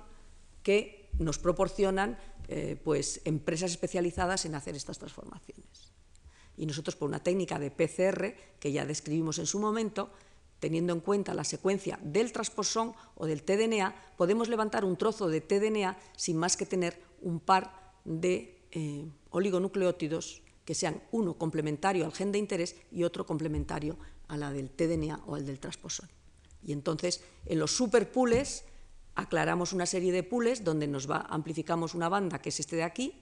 que 0.62 1.10
nos 1.18 1.38
proporcionan 1.38 2.18
eh, 2.48 2.80
pues, 2.82 3.20
empresas 3.24 3.70
especializadas 3.70 4.44
en 4.44 4.54
hacer 4.54 4.76
estas 4.76 4.98
transformaciones. 4.98 5.92
Y 6.56 6.66
nosotros, 6.66 6.96
por 6.96 7.08
una 7.08 7.22
técnica 7.22 7.58
de 7.58 7.70
PCR, 7.70 8.34
que 8.58 8.72
ya 8.72 8.86
describimos 8.86 9.38
en 9.38 9.46
su 9.46 9.58
momento, 9.58 10.10
teniendo 10.60 10.92
en 10.92 11.00
cuenta 11.00 11.34
la 11.34 11.44
secuencia 11.44 11.98
del 12.02 12.32
transposón 12.32 12.94
o 13.14 13.26
del 13.26 13.42
tDNA, 13.42 13.94
podemos 14.16 14.48
levantar 14.48 14.84
un 14.84 14.96
trozo 14.96 15.28
de 15.28 15.40
tDNA 15.40 15.98
sin 16.16 16.36
más 16.36 16.56
que 16.56 16.66
tener 16.66 16.98
un 17.20 17.40
par 17.40 17.94
de 18.04 18.58
eh, 18.70 19.06
oligonucleótidos 19.30 20.42
que 20.64 20.74
sean 20.74 21.02
uno 21.12 21.34
complementario 21.34 22.04
al 22.04 22.12
gen 22.12 22.32
de 22.32 22.38
interés 22.38 22.76
y 22.90 23.04
otro 23.04 23.26
complementario 23.26 23.96
a 24.28 24.36
la 24.36 24.52
del 24.52 24.70
tDNA 24.70 25.22
o 25.26 25.34
al 25.34 25.46
del 25.46 25.60
transposón. 25.60 26.08
Y 26.62 26.72
entonces, 26.72 27.22
en 27.44 27.58
los 27.58 27.76
superpools 27.76 28.64
aclaramos 29.16 29.72
una 29.72 29.86
serie 29.86 30.12
de 30.12 30.22
pools 30.22 30.62
donde 30.62 30.86
nos 30.86 31.10
va, 31.10 31.26
amplificamos 31.28 31.94
una 31.94 32.08
banda, 32.08 32.38
que 32.38 32.50
es 32.50 32.60
este 32.60 32.76
de 32.76 32.84
aquí, 32.84 33.14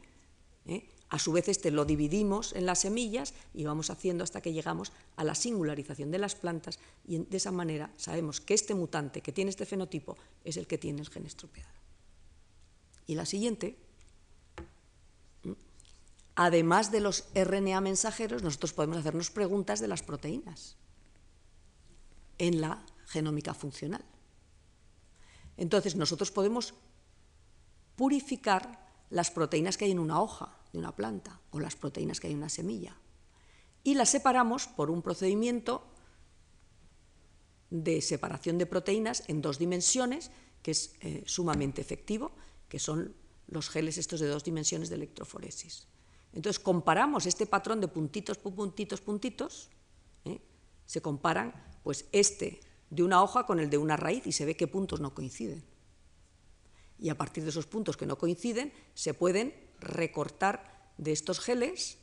¿eh? 0.67 0.89
a 1.09 1.19
su 1.19 1.33
vez 1.33 1.49
este 1.49 1.71
lo 1.71 1.85
dividimos 1.85 2.53
en 2.53 2.67
las 2.67 2.81
semillas 2.81 3.35
y 3.55 3.65
vamos 3.65 3.91
haciendo 3.91 4.25
hasta 4.25 4.41
que 4.41 4.53
llegamos 4.53 4.93
a 5.17 5.25
la 5.25 5.35
singularización 5.35 6.11
de 6.11 6.19
las 6.19 6.35
plantas 6.35 6.81
y 7.07 7.19
de 7.19 7.37
esa 7.37 7.53
manera 7.53 7.91
sabemos 7.97 8.41
que 8.41 8.55
este 8.55 8.75
mutante 8.75 9.21
que 9.21 9.33
tiene 9.33 9.51
este 9.51 9.67
fenotipo 9.67 10.17
es 10.45 10.57
el 10.57 10.67
que 10.67 10.79
tiene 10.79 11.01
el 11.01 11.09
gen 11.09 11.27
estropeado. 11.27 11.71
Y 13.07 13.15
la 13.15 13.27
siguiente, 13.27 13.77
además 16.35 16.91
de 16.91 17.01
los 17.01 17.27
RNA 17.35 17.81
mensajeros, 17.81 18.43
nosotros 18.43 18.73
podemos 18.73 18.97
hacernos 18.97 19.31
preguntas 19.31 19.79
de 19.79 19.89
las 19.89 20.03
proteínas 20.03 20.77
en 22.39 22.61
la 22.61 22.85
genómica 23.07 23.55
funcional. 23.55 24.05
Entonces 25.57 25.97
nosotros 25.97 26.31
podemos 26.31 26.75
purificar 27.97 28.85
las 29.11 29.31
proteínas 29.31 29.77
que 29.77 29.85
hay 29.85 29.93
en 29.93 29.99
una 29.99 30.21
hoja 30.21 30.57
de 30.73 30.79
una 30.79 30.95
planta 30.95 31.41
o 31.51 31.61
las 31.61 31.77
proteínas 31.77 32.19
que 32.19 32.27
hay 32.27 32.33
en 32.33 32.39
una 32.39 32.49
semilla 32.49 32.97
y 33.85 33.95
las 33.95 34.09
separamos 34.09 34.67
por 34.67 34.91
un 34.91 35.03
procedimiento 35.03 35.87
de 37.71 38.01
separación 38.01 38.59
de 38.59 38.67
proteínas 38.67 39.23
en 39.29 39.43
dos 39.43 39.59
dimensiones 39.59 40.31
que 40.63 40.71
es 40.71 40.95
eh, 41.01 41.23
sumamente 41.27 41.83
efectivo, 41.83 42.33
que 42.69 42.79
son 42.79 43.15
los 43.47 43.69
geles 43.69 43.99
estos 43.99 44.21
de 44.21 44.29
dos 44.29 44.43
dimensiones 44.43 44.89
de 44.89 44.97
electroforesis. 44.97 45.87
Entonces 46.33 46.59
comparamos 46.59 47.27
este 47.27 47.47
patrón 47.47 47.81
de 47.81 47.89
puntitos, 47.89 48.39
puntitos, 48.39 49.01
puntitos, 49.01 49.71
¿eh? 50.25 50.41
se 50.87 51.03
comparan 51.03 51.53
pues 51.83 52.07
este 52.13 52.61
de 52.95 53.03
una 53.03 53.23
hoja 53.23 53.45
con 53.45 53.59
el 53.59 53.71
de 53.71 53.79
una 53.79 53.97
raíz 53.97 54.27
y 54.27 54.33
se 54.33 54.45
ve 54.45 54.57
qué 54.57 54.69
puntos 54.69 55.01
no 55.01 55.15
coinciden. 55.15 55.65
Y 56.99 57.09
a 57.09 57.19
partir 57.19 57.43
de 57.43 57.51
esos 57.51 57.67
puntos 57.67 57.97
que 57.97 58.07
no 58.07 58.17
coinciden, 58.17 58.73
se 58.95 59.15
pueden 59.15 59.53
recortar 59.81 60.93
de 60.97 61.13
estos 61.13 61.41
geles 61.41 61.99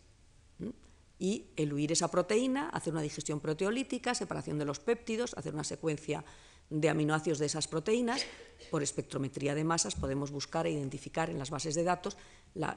y 1.18 1.46
eluir 1.56 1.92
esa 1.92 2.10
proteína, 2.10 2.70
hacer 2.70 2.92
una 2.92 3.02
digestión 3.02 3.40
proteolítica, 3.40 4.14
separación 4.16 4.60
de 4.60 4.66
los 4.66 4.80
péptidos, 4.80 5.34
hacer 5.38 5.54
una 5.54 5.64
secuencia 5.64 6.26
de 6.70 6.90
aminoácidos 6.90 7.40
de 7.40 7.46
esas 7.46 7.68
proteínas. 7.68 8.26
Por 8.70 8.84
espectrometría 8.84 9.56
de 9.56 9.64
masas 9.64 9.96
podemos 9.96 10.32
buscar 10.32 10.68
e 10.68 10.72
identificar 10.72 11.30
en 11.30 11.40
las 11.40 11.52
bases 11.52 11.76
de 11.76 11.84
datos 11.84 12.18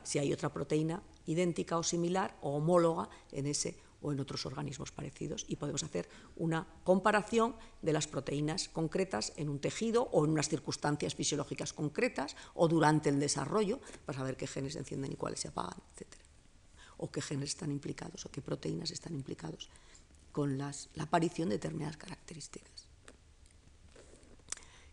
si 0.04 0.18
hay 0.18 0.32
otra 0.32 0.52
proteína 0.52 1.02
idéntica 1.26 1.78
o 1.78 1.82
similar 1.82 2.36
o 2.42 2.56
homóloga 2.56 3.08
en 3.32 3.46
ese 3.46 3.76
o 4.04 4.12
en 4.12 4.20
otros 4.20 4.44
organismos 4.44 4.92
parecidos 4.92 5.46
y 5.48 5.56
podemos 5.56 5.82
hacer 5.82 6.08
una 6.36 6.66
comparación 6.84 7.56
de 7.80 7.92
las 7.92 8.06
proteínas 8.06 8.68
concretas 8.68 9.32
en 9.36 9.48
un 9.48 9.58
tejido 9.58 10.10
o 10.12 10.24
en 10.24 10.32
unas 10.32 10.48
circunstancias 10.48 11.14
fisiológicas 11.14 11.72
concretas 11.72 12.36
o 12.52 12.68
durante 12.68 13.08
el 13.08 13.18
desarrollo 13.18 13.80
para 14.04 14.18
saber 14.18 14.36
qué 14.36 14.46
genes 14.46 14.74
se 14.74 14.80
encienden 14.80 15.12
y 15.12 15.16
cuáles 15.16 15.40
se 15.40 15.48
apagan, 15.48 15.80
etc. 15.96 16.06
O 16.98 17.10
qué 17.10 17.22
genes 17.22 17.50
están 17.50 17.72
implicados 17.72 18.26
o 18.26 18.30
qué 18.30 18.42
proteínas 18.42 18.90
están 18.90 19.14
implicados 19.14 19.70
con 20.32 20.58
la 20.58 20.74
aparición 20.98 21.48
de 21.48 21.56
determinadas 21.56 21.96
características. 21.96 22.88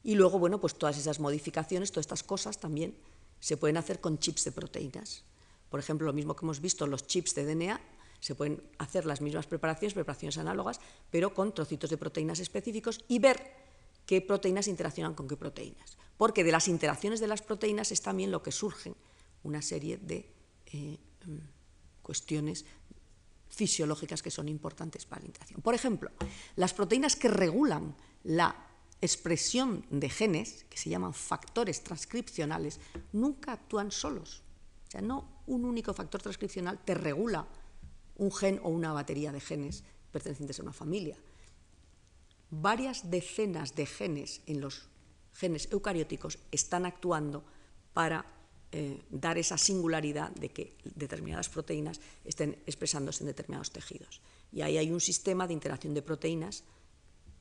Y 0.03 0.15
luego, 0.15 0.39
bueno, 0.39 0.59
pues 0.59 0.75
todas 0.75 0.97
esas 0.97 1.19
modificaciones, 1.19 1.91
todas 1.91 2.05
estas 2.05 2.23
cosas 2.23 2.59
también 2.59 2.95
se 3.39 3.57
pueden 3.57 3.77
hacer 3.77 3.99
con 3.99 4.19
chips 4.19 4.45
de 4.45 4.51
proteínas. 4.51 5.23
Por 5.69 5.79
ejemplo, 5.79 6.07
lo 6.07 6.13
mismo 6.13 6.35
que 6.35 6.45
hemos 6.45 6.61
visto, 6.61 6.87
los 6.87 7.05
chips 7.05 7.35
de 7.35 7.45
DNA 7.45 7.79
Se 8.21 8.35
pueden 8.35 8.63
hacer 8.77 9.05
las 9.05 9.19
mismas 9.19 9.47
preparaciones, 9.47 9.93
preparaciones 9.93 10.37
análogas, 10.37 10.79
pero 11.09 11.33
con 11.33 11.53
trocitos 11.53 11.89
de 11.89 11.97
proteínas 11.97 12.39
específicos 12.39 13.03
y 13.09 13.19
ver 13.19 13.51
qué 14.05 14.21
proteínas 14.21 14.67
interaccionan 14.67 15.15
con 15.15 15.27
qué 15.27 15.35
proteínas. 15.35 15.97
Porque 16.17 16.43
de 16.43 16.51
las 16.53 16.69
interacciones 16.69 17.19
de 17.19 17.27
las 17.27 17.41
proteínas 17.41 17.91
es 17.91 18.01
también 18.01 18.31
lo 18.31 18.41
que 18.41 18.51
surgen 18.51 18.95
una 19.43 19.61
serie 19.61 19.97
de 19.97 20.31
eh, 20.67 20.97
mm, 21.25 21.37
cuestiones 22.01 22.65
fisiológicas 23.49 24.21
que 24.21 24.31
son 24.31 24.47
importantes 24.47 25.05
para 25.05 25.21
la 25.21 25.27
interacción. 25.27 25.61
Por 25.61 25.75
ejemplo, 25.75 26.11
las 26.55 26.73
proteínas 26.73 27.15
que 27.15 27.27
regulan 27.27 27.95
la 28.23 28.55
expresión 29.01 29.85
de 29.89 30.09
genes, 30.09 30.65
que 30.69 30.77
se 30.77 30.89
llaman 30.89 31.13
factores 31.13 31.83
transcripcionales, 31.83 32.79
nunca 33.11 33.53
actúan 33.53 33.91
solos. 33.91 34.43
O 34.87 34.91
sea, 34.91 35.01
no 35.01 35.41
un 35.47 35.65
único 35.65 35.93
factor 35.93 36.21
transcripcional 36.21 36.79
te 36.85 36.93
regula 36.93 37.47
un 38.21 38.29
gen 38.29 38.61
o 38.61 38.69
una 38.69 38.93
batería 38.93 39.33
de 39.33 39.41
genes 39.41 39.81
pertenecientes 40.13 40.61
a 40.61 40.63
una 40.63 40.77
familia. 40.77 41.17
Varias 42.53 43.09
decenas 43.09 43.73
de 43.73 43.89
genes 43.89 44.45
en 44.45 44.61
los 44.61 44.85
genes 45.33 45.67
eucarióticos 45.71 46.37
están 46.51 46.85
actuando 46.85 47.43
para 47.97 48.21
eh, 48.71 49.01
dar 49.09 49.41
esa 49.41 49.57
singularidad 49.57 50.29
de 50.37 50.53
que 50.53 50.77
determinadas 50.85 51.49
proteínas 51.49 51.99
estén 52.23 52.61
expresándose 52.69 53.23
en 53.23 53.33
determinados 53.33 53.71
tejidos. 53.71 54.21
Y 54.53 54.61
ahí 54.61 54.77
hay 54.77 54.91
un 54.91 55.01
sistema 55.01 55.47
de 55.47 55.53
interacción 55.53 55.95
de 55.95 56.05
proteínas, 56.05 56.63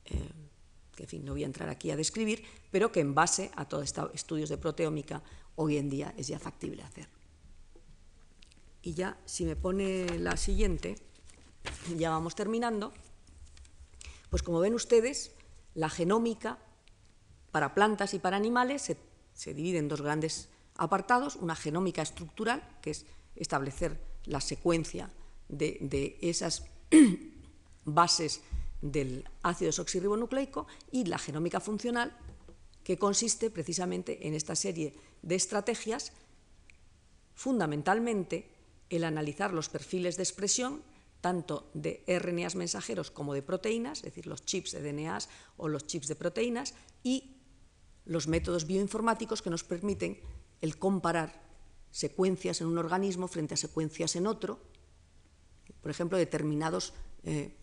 eh, 0.05 0.17
que 0.95 1.03
en 1.03 1.09
fin, 1.09 1.25
no 1.25 1.33
voy 1.33 1.43
a 1.43 1.51
entrar 1.51 1.69
aquí 1.69 1.91
a 1.91 1.95
describir, 1.95 2.43
pero 2.71 2.91
que 2.91 3.01
en 3.01 3.13
base 3.13 3.51
a 3.55 3.69
todos 3.69 3.85
estos 3.85 4.09
estudios 4.15 4.49
de 4.49 4.57
proteómica 4.57 5.21
hoy 5.55 5.77
en 5.77 5.89
día 5.89 6.13
es 6.17 6.27
ya 6.27 6.39
factible 6.39 6.81
hacer. 6.81 7.20
Y 8.81 8.93
ya, 8.93 9.17
si 9.25 9.45
me 9.45 9.55
pone 9.55 10.19
la 10.19 10.37
siguiente, 10.37 10.95
ya 11.95 12.09
vamos 12.09 12.35
terminando, 12.35 12.91
pues 14.29 14.43
como 14.43 14.59
ven 14.59 14.73
ustedes, 14.73 15.31
la 15.75 15.89
genómica 15.89 16.57
para 17.51 17.73
plantas 17.73 18.13
y 18.13 18.19
para 18.19 18.37
animales 18.37 18.81
se, 18.81 18.97
se 19.33 19.53
divide 19.53 19.77
en 19.77 19.87
dos 19.87 20.01
grandes 20.01 20.49
apartados, 20.75 21.35
una 21.35 21.55
genómica 21.55 22.01
estructural, 22.01 22.67
que 22.81 22.91
es 22.91 23.05
establecer 23.35 23.99
la 24.25 24.41
secuencia 24.41 25.11
de, 25.49 26.17
esas 26.21 26.65
bases 27.85 28.41
del 28.81 29.27
ácido 29.43 29.69
desoxirribonucleico, 29.69 30.67
y 30.91 31.05
la 31.05 31.17
genómica 31.17 31.59
funcional, 31.59 32.17
que 32.83 32.97
consiste 32.97 33.51
precisamente 33.51 34.27
en 34.27 34.33
esta 34.33 34.55
serie 34.55 34.95
de 35.21 35.35
estrategias, 35.35 36.13
fundamentalmente 37.35 38.50
el 38.91 39.03
analizar 39.03 39.53
los 39.53 39.69
perfiles 39.69 40.17
de 40.17 40.23
expresión 40.23 40.83
tanto 41.21 41.69
de 41.73 42.03
RNAs 42.07 42.55
mensajeros 42.55 43.11
como 43.11 43.33
de 43.33 43.43
proteínas, 43.43 43.99
es 43.99 44.05
decir, 44.05 44.25
los 44.25 44.43
chips 44.43 44.71
de 44.71 44.81
DNAs 44.81 45.29
o 45.57 45.67
los 45.67 45.85
chips 45.85 46.07
de 46.07 46.15
proteínas, 46.15 46.73
y 47.03 47.37
los 48.05 48.27
métodos 48.27 48.65
bioinformáticos 48.65 49.41
que 49.41 49.51
nos 49.51 49.63
permiten 49.63 50.19
el 50.59 50.77
comparar 50.77 51.41
secuencias 51.91 52.61
en 52.61 52.67
un 52.67 52.77
organismo 52.77 53.27
frente 53.27 53.53
a 53.53 53.57
secuencias 53.57 54.15
en 54.15 54.25
otro, 54.25 54.59
por 55.81 55.91
ejemplo, 55.91 56.17
determinados 56.17 56.93
eh, 57.23 57.55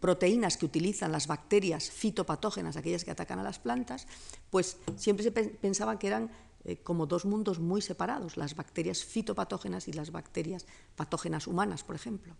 proteínas 0.00 0.56
que 0.56 0.66
utilizan 0.66 1.12
las 1.12 1.26
bacterias 1.26 1.90
fitopatógenas, 1.90 2.76
aquellas 2.76 3.04
que 3.04 3.10
atacan 3.10 3.38
a 3.38 3.42
las 3.42 3.58
plantas, 3.58 4.06
pues 4.50 4.76
siempre 4.96 5.22
se 5.22 5.30
pensaba 5.30 5.98
que 5.98 6.08
eran 6.08 6.30
eh, 6.64 6.76
como 6.76 7.06
dos 7.06 7.24
mundos 7.24 7.58
muy 7.58 7.82
separados, 7.82 8.36
las 8.36 8.54
bacterias 8.54 9.04
fitopatógenas 9.04 9.88
y 9.88 9.92
las 9.92 10.10
bacterias 10.10 10.66
patógenas 10.96 11.46
humanas, 11.46 11.84
por 11.84 11.96
ejemplo. 11.96 12.36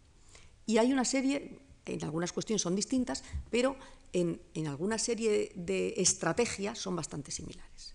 Y 0.67 0.79
hay 0.79 0.93
una 0.93 1.05
serie, 1.05 1.61
en 1.85 2.05
algunas 2.05 2.33
cuestiones 2.33 2.63
son 2.63 2.75
distintas, 2.75 3.23
pero 3.51 3.77
en, 4.13 4.41
en 4.55 4.67
alguna 4.67 4.99
serie 4.99 5.53
de 5.55 5.95
estrategias 5.97 6.79
son 6.79 6.97
bastante 6.97 7.31
similares. 7.31 7.95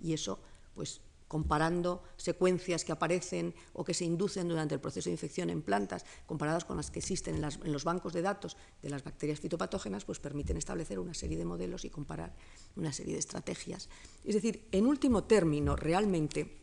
Y 0.00 0.12
eso 0.12 0.38
pues 0.74 1.00
comparando 1.28 2.02
secuencias 2.16 2.84
que 2.84 2.92
aparecen 2.92 3.54
o 3.72 3.84
que 3.84 3.94
se 3.94 4.04
inducen 4.04 4.48
durante 4.48 4.74
el 4.74 4.80
proceso 4.80 5.08
de 5.08 5.16
infección 5.16 5.50
en 5.50 5.62
plantas, 5.62 6.04
comparadas 6.26 6.64
con 6.64 6.76
las 6.76 6.90
que 6.90 7.00
existen 7.00 7.42
en, 7.42 7.72
los 7.72 7.84
bancos 7.84 8.12
de 8.12 8.22
datos 8.22 8.56
de 8.82 8.90
las 8.90 9.02
bacterias 9.02 9.40
fitopatógenas, 9.40 10.04
pues 10.04 10.20
permiten 10.20 10.56
establecer 10.56 10.98
una 10.98 11.14
serie 11.14 11.38
de 11.38 11.44
modelos 11.44 11.84
y 11.84 11.90
comparar 11.90 12.34
una 12.76 12.92
serie 12.92 13.14
de 13.14 13.20
estrategias. 13.20 13.88
Es 14.24 14.34
decir, 14.34 14.68
en 14.72 14.86
último 14.86 15.24
término, 15.24 15.76
realmente 15.76 16.58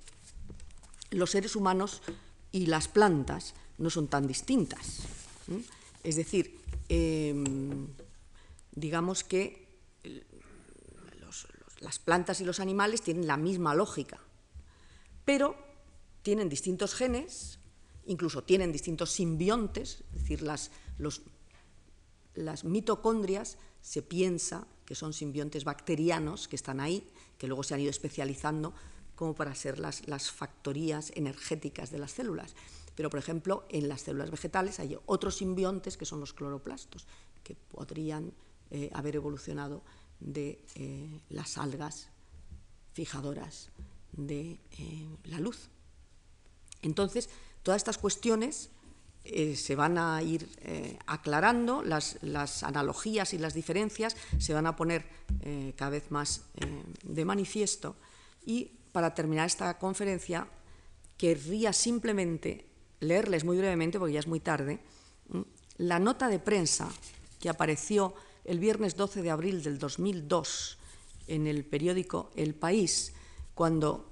los 1.12 1.32
seres 1.32 1.56
humanos 1.56 2.02
y 2.52 2.68
las 2.68 2.88
plantas 2.88 3.54
no 3.78 3.90
son 3.90 4.08
tan 4.08 4.28
distintas. 4.28 5.04
Es 6.04 6.16
decir, 6.16 6.60
em, 6.88 7.88
digamos 8.72 9.24
que 9.24 9.68
las 11.82 11.98
plantas 12.00 12.40
y 12.42 12.46
los 12.46 12.60
animales 12.60 13.02
tienen 13.02 13.28
la 13.28 13.38
misma 13.38 13.74
lógica, 13.74 14.20
pero 15.26 15.56
tienen 16.22 16.50
distintos 16.50 16.94
genes, 16.94 17.60
incluso 18.06 18.44
tienen 18.44 18.72
distintos 18.72 19.12
simbiontes, 19.12 20.04
es 20.14 20.22
decir, 20.22 20.42
las, 20.42 20.72
mitocondrias 22.64 23.58
se 23.82 24.02
piensa 24.02 24.68
que 24.86 24.96
son 24.96 25.14
simbiontes 25.14 25.64
bacterianos 25.64 26.48
que 26.48 26.56
están 26.56 26.80
ahí, 26.80 27.08
que 27.38 27.48
luego 27.48 27.64
se 27.64 27.74
han 27.74 27.80
ido 27.80 27.90
especializando 27.90 28.74
como 29.16 29.36
para 29.36 29.56
ser 29.56 29.80
las, 29.80 30.08
las 30.08 30.32
factorías 30.32 31.12
energéticas 31.16 31.92
de 31.92 32.00
las 32.00 32.12
células. 32.12 32.56
Pero, 32.96 33.10
por 33.10 33.20
ejemplo, 33.20 33.66
en 33.70 33.88
las 33.88 34.02
células 34.02 34.32
vegetales 34.32 34.80
hay 34.80 34.98
otros 35.06 35.38
simbiontes 35.38 35.98
que 35.98 36.06
son 36.06 36.20
los 36.20 36.34
cloroplastos, 36.34 37.08
que 37.44 37.56
podrían 37.56 38.34
eh, 38.70 38.90
haber 38.94 39.16
evolucionado 39.16 39.82
de 40.20 40.64
eh, 40.76 41.22
las 41.30 41.58
algas 41.58 42.10
fijadoras 42.94 43.70
de 44.14 44.60
eh, 44.78 45.08
la 45.26 45.40
luz. 45.40 45.70
Entonces, 46.82 47.30
todas 47.64 47.78
estas 47.78 47.98
cuestiones 47.98 48.70
eh, 49.24 49.56
se 49.56 49.76
van 49.76 49.98
a 49.98 50.22
ir 50.24 50.50
aclarando, 51.06 51.84
las, 51.84 52.18
las, 52.22 52.64
analogías 52.64 53.34
y 53.34 53.38
las 53.38 53.54
diferencias 53.54 54.18
se 54.40 54.54
van 54.54 54.66
a 54.66 54.76
poner 54.76 55.06
cada 55.76 55.92
vez 55.92 56.10
más 56.10 56.44
de 57.04 57.24
manifiesto 57.26 57.96
y 58.46 58.72
para 58.92 59.14
terminar 59.14 59.46
esta 59.46 59.78
conferencia 59.78 60.48
querría 61.18 61.72
simplemente 61.72 62.66
leerles 63.00 63.44
muy 63.44 63.58
brevemente, 63.58 64.00
porque 64.00 64.14
ya 64.14 64.20
es 64.20 64.28
muy 64.28 64.40
tarde, 64.40 64.80
la 65.78 66.00
nota 66.00 66.28
de 66.28 66.40
prensa 66.40 66.90
que 67.40 67.50
apareció 67.50 68.14
el 68.46 68.60
viernes 68.60 68.96
12 68.96 69.22
de 69.22 69.32
abril 69.32 69.64
del 69.64 69.78
2002 69.80 70.78
en 71.28 71.48
el 71.48 71.64
periódico 71.66 72.32
El 72.36 72.54
País, 72.54 73.14
cuando 73.54 74.12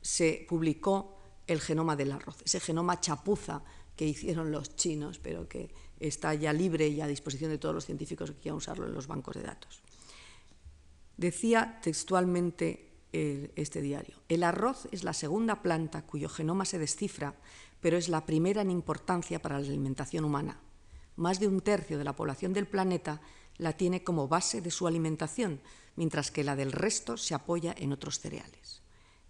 se 0.00 0.46
publicó 0.48 1.18
el 1.46 1.60
genoma 1.60 1.96
del 1.96 2.12
arroz, 2.12 2.36
ese 2.44 2.60
genoma 2.60 3.00
chapuza 3.00 3.62
que 3.96 4.06
hicieron 4.06 4.52
los 4.52 4.76
chinos, 4.76 5.18
pero 5.18 5.48
que 5.48 5.70
está 5.98 6.34
ya 6.34 6.52
libre 6.52 6.88
y 6.88 7.00
a 7.00 7.06
disposición 7.06 7.50
de 7.50 7.58
todos 7.58 7.74
los 7.74 7.84
científicos 7.84 8.30
que 8.30 8.38
quieran 8.38 8.58
usarlo 8.58 8.86
en 8.86 8.94
los 8.94 9.06
bancos 9.06 9.34
de 9.36 9.42
datos. 9.42 9.82
Decía 11.16 11.80
textualmente 11.82 12.84
este 13.10 13.80
diario, 13.80 14.16
el 14.28 14.44
arroz 14.44 14.86
es 14.92 15.02
la 15.02 15.14
segunda 15.14 15.62
planta 15.62 16.02
cuyo 16.02 16.28
genoma 16.28 16.64
se 16.64 16.78
descifra, 16.78 17.34
pero 17.80 17.96
es 17.96 18.08
la 18.08 18.26
primera 18.26 18.60
en 18.62 18.70
importancia 18.70 19.40
para 19.40 19.58
la 19.58 19.66
alimentación 19.66 20.24
humana 20.24 20.60
más 21.18 21.40
de 21.40 21.48
un 21.48 21.60
tercio 21.60 21.98
de 21.98 22.04
la 22.04 22.14
población 22.14 22.52
del 22.52 22.66
planeta 22.66 23.20
la 23.58 23.76
tiene 23.76 24.02
como 24.02 24.28
base 24.28 24.60
de 24.60 24.70
su 24.70 24.86
alimentación, 24.86 25.60
mientras 25.96 26.30
que 26.30 26.44
la 26.44 26.56
del 26.56 26.72
resto 26.72 27.16
se 27.16 27.34
apoya 27.34 27.74
en 27.76 27.92
otros 27.92 28.20
cereales. 28.20 28.82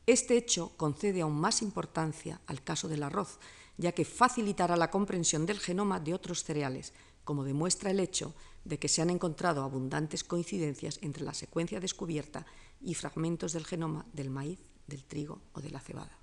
Este 0.07 0.37
hecho 0.37 0.73
concede 0.77 1.23
aún 1.23 1.39
más 1.39 1.61
importancia 1.63 2.41
al 2.47 2.63
caso 2.63 2.89
del 2.89 3.03
arroz, 3.03 3.39
ya 3.77 3.93
que 3.93 4.05
facilitará 4.05 4.77
la 4.77 4.91
comprensión 4.91 5.47
del 5.47 5.61
genoma 5.61 6.01
de 6.01 6.15
otros 6.15 6.45
cereales, 6.45 6.93
como 7.25 7.45
demuestra 7.45 7.91
el 7.91 8.01
hecho 8.01 8.35
de 8.65 8.79
que 8.79 8.89
se 8.89 9.03
han 9.03 9.11
encontrado 9.11 9.63
abundantes 9.63 10.25
coincidencias 10.25 10.99
entre 11.03 11.25
la 11.25 11.35
secuencia 11.35 11.81
descubierta 11.81 12.47
y 12.81 12.95
fragmentos 12.95 13.53
del 13.53 13.67
genoma 13.67 14.07
del 14.13 14.31
maíz, 14.31 14.61
del 14.87 15.05
trigo 15.05 15.41
o 15.53 15.61
de 15.61 15.71
la 15.71 15.81
cebada. 15.81 16.19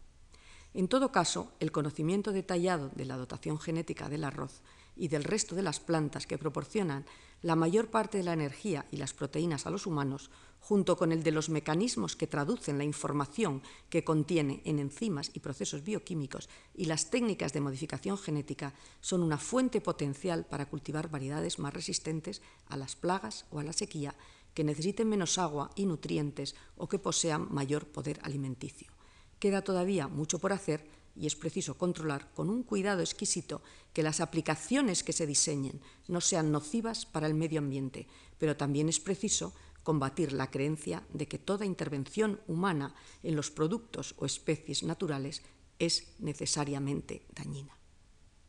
En 0.73 0.88
todo 0.88 1.11
caso, 1.11 1.53
el 1.60 1.72
conocimiento 1.72 2.32
detallado 2.32 2.90
de 2.90 3.06
la 3.06 3.18
dotación 3.18 3.60
genética 3.60 4.10
del 4.10 4.26
arroz 4.26 4.61
y 4.95 5.07
del 5.07 5.23
resto 5.23 5.56
de 5.56 5.61
las 5.61 5.80
plantas 5.80 6.27
que 6.27 6.38
proporcionan 6.38 7.06
la 7.45 7.55
mayor 7.55 7.91
parte 7.91 8.17
de 8.17 8.23
la 8.23 8.34
energía 8.34 8.88
y 8.89 8.97
las 8.97 9.13
proteínas 9.13 9.67
a 9.67 9.69
los 9.69 9.85
humanos, 9.85 10.31
junto 10.59 10.97
con 10.97 11.11
el 11.11 11.22
de 11.22 11.30
los 11.30 11.49
mecanismos 11.49 12.15
que 12.15 12.26
traducen 12.26 12.80
la 12.80 12.85
información 12.85 13.61
que 13.88 14.03
contiene 14.03 14.63
en 14.65 14.80
enzimas 14.80 15.30
y 15.31 15.41
procesos 15.41 15.84
bioquímicos 15.84 16.49
y 16.73 16.85
las 16.85 17.11
técnicas 17.11 17.53
de 17.53 17.61
modificación 17.61 18.17
genética, 18.17 18.73
son 18.99 19.22
una 19.22 19.38
fuente 19.38 19.80
potencial 19.80 20.47
para 20.47 20.67
cultivar 20.67 21.11
variedades 21.11 21.59
más 21.59 21.72
resistentes 21.72 22.41
a 22.67 22.77
las 22.77 22.95
plagas 22.95 23.45
o 23.51 23.59
a 23.59 23.63
la 23.63 23.73
sequía, 23.73 24.15
que 24.55 24.63
necesiten 24.63 25.07
menos 25.07 25.38
agua 25.38 25.69
y 25.76 25.85
nutrientes 25.85 26.55
o 26.77 26.89
que 26.89 26.97
posean 26.97 27.53
mayor 27.53 27.85
poder 27.85 28.19
alimenticio. 28.23 28.91
Queda 29.38 29.61
todavía 29.61 30.07
mucho 30.07 30.39
por 30.39 30.51
hacer 30.51 30.89
y 31.15 31.27
es 31.27 31.35
preciso 31.35 31.77
controlar 31.77 32.31
con 32.33 32.49
un 32.49 32.63
cuidado 32.63 33.01
exquisito 33.01 33.61
que 33.93 34.03
las 34.03 34.19
aplicaciones 34.19 35.03
que 35.03 35.13
se 35.13 35.25
diseñen 35.25 35.81
no 36.07 36.21
sean 36.21 36.51
nocivas 36.51 37.05
para 37.05 37.27
el 37.27 37.33
medio 37.33 37.59
ambiente, 37.59 38.07
pero 38.37 38.57
también 38.57 38.89
es 38.89 38.99
preciso 38.99 39.53
combatir 39.83 40.33
la 40.33 40.49
creencia 40.49 41.05
de 41.13 41.27
que 41.27 41.37
toda 41.37 41.65
intervención 41.65 42.41
humana 42.47 42.95
en 43.23 43.35
los 43.35 43.51
productos 43.51 44.15
o 44.17 44.25
especies 44.25 44.83
naturales 44.83 45.43
es 45.79 46.15
necesariamente 46.19 47.25
dañina. 47.33 47.77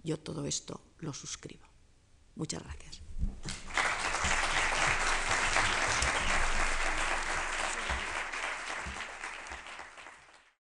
Yo 0.03 0.19
todo 0.19 0.47
esto 0.47 0.81
lo 0.99 1.13
suscribo. 1.13 1.67
Muchas 2.35 2.63
gracias. 2.63 3.03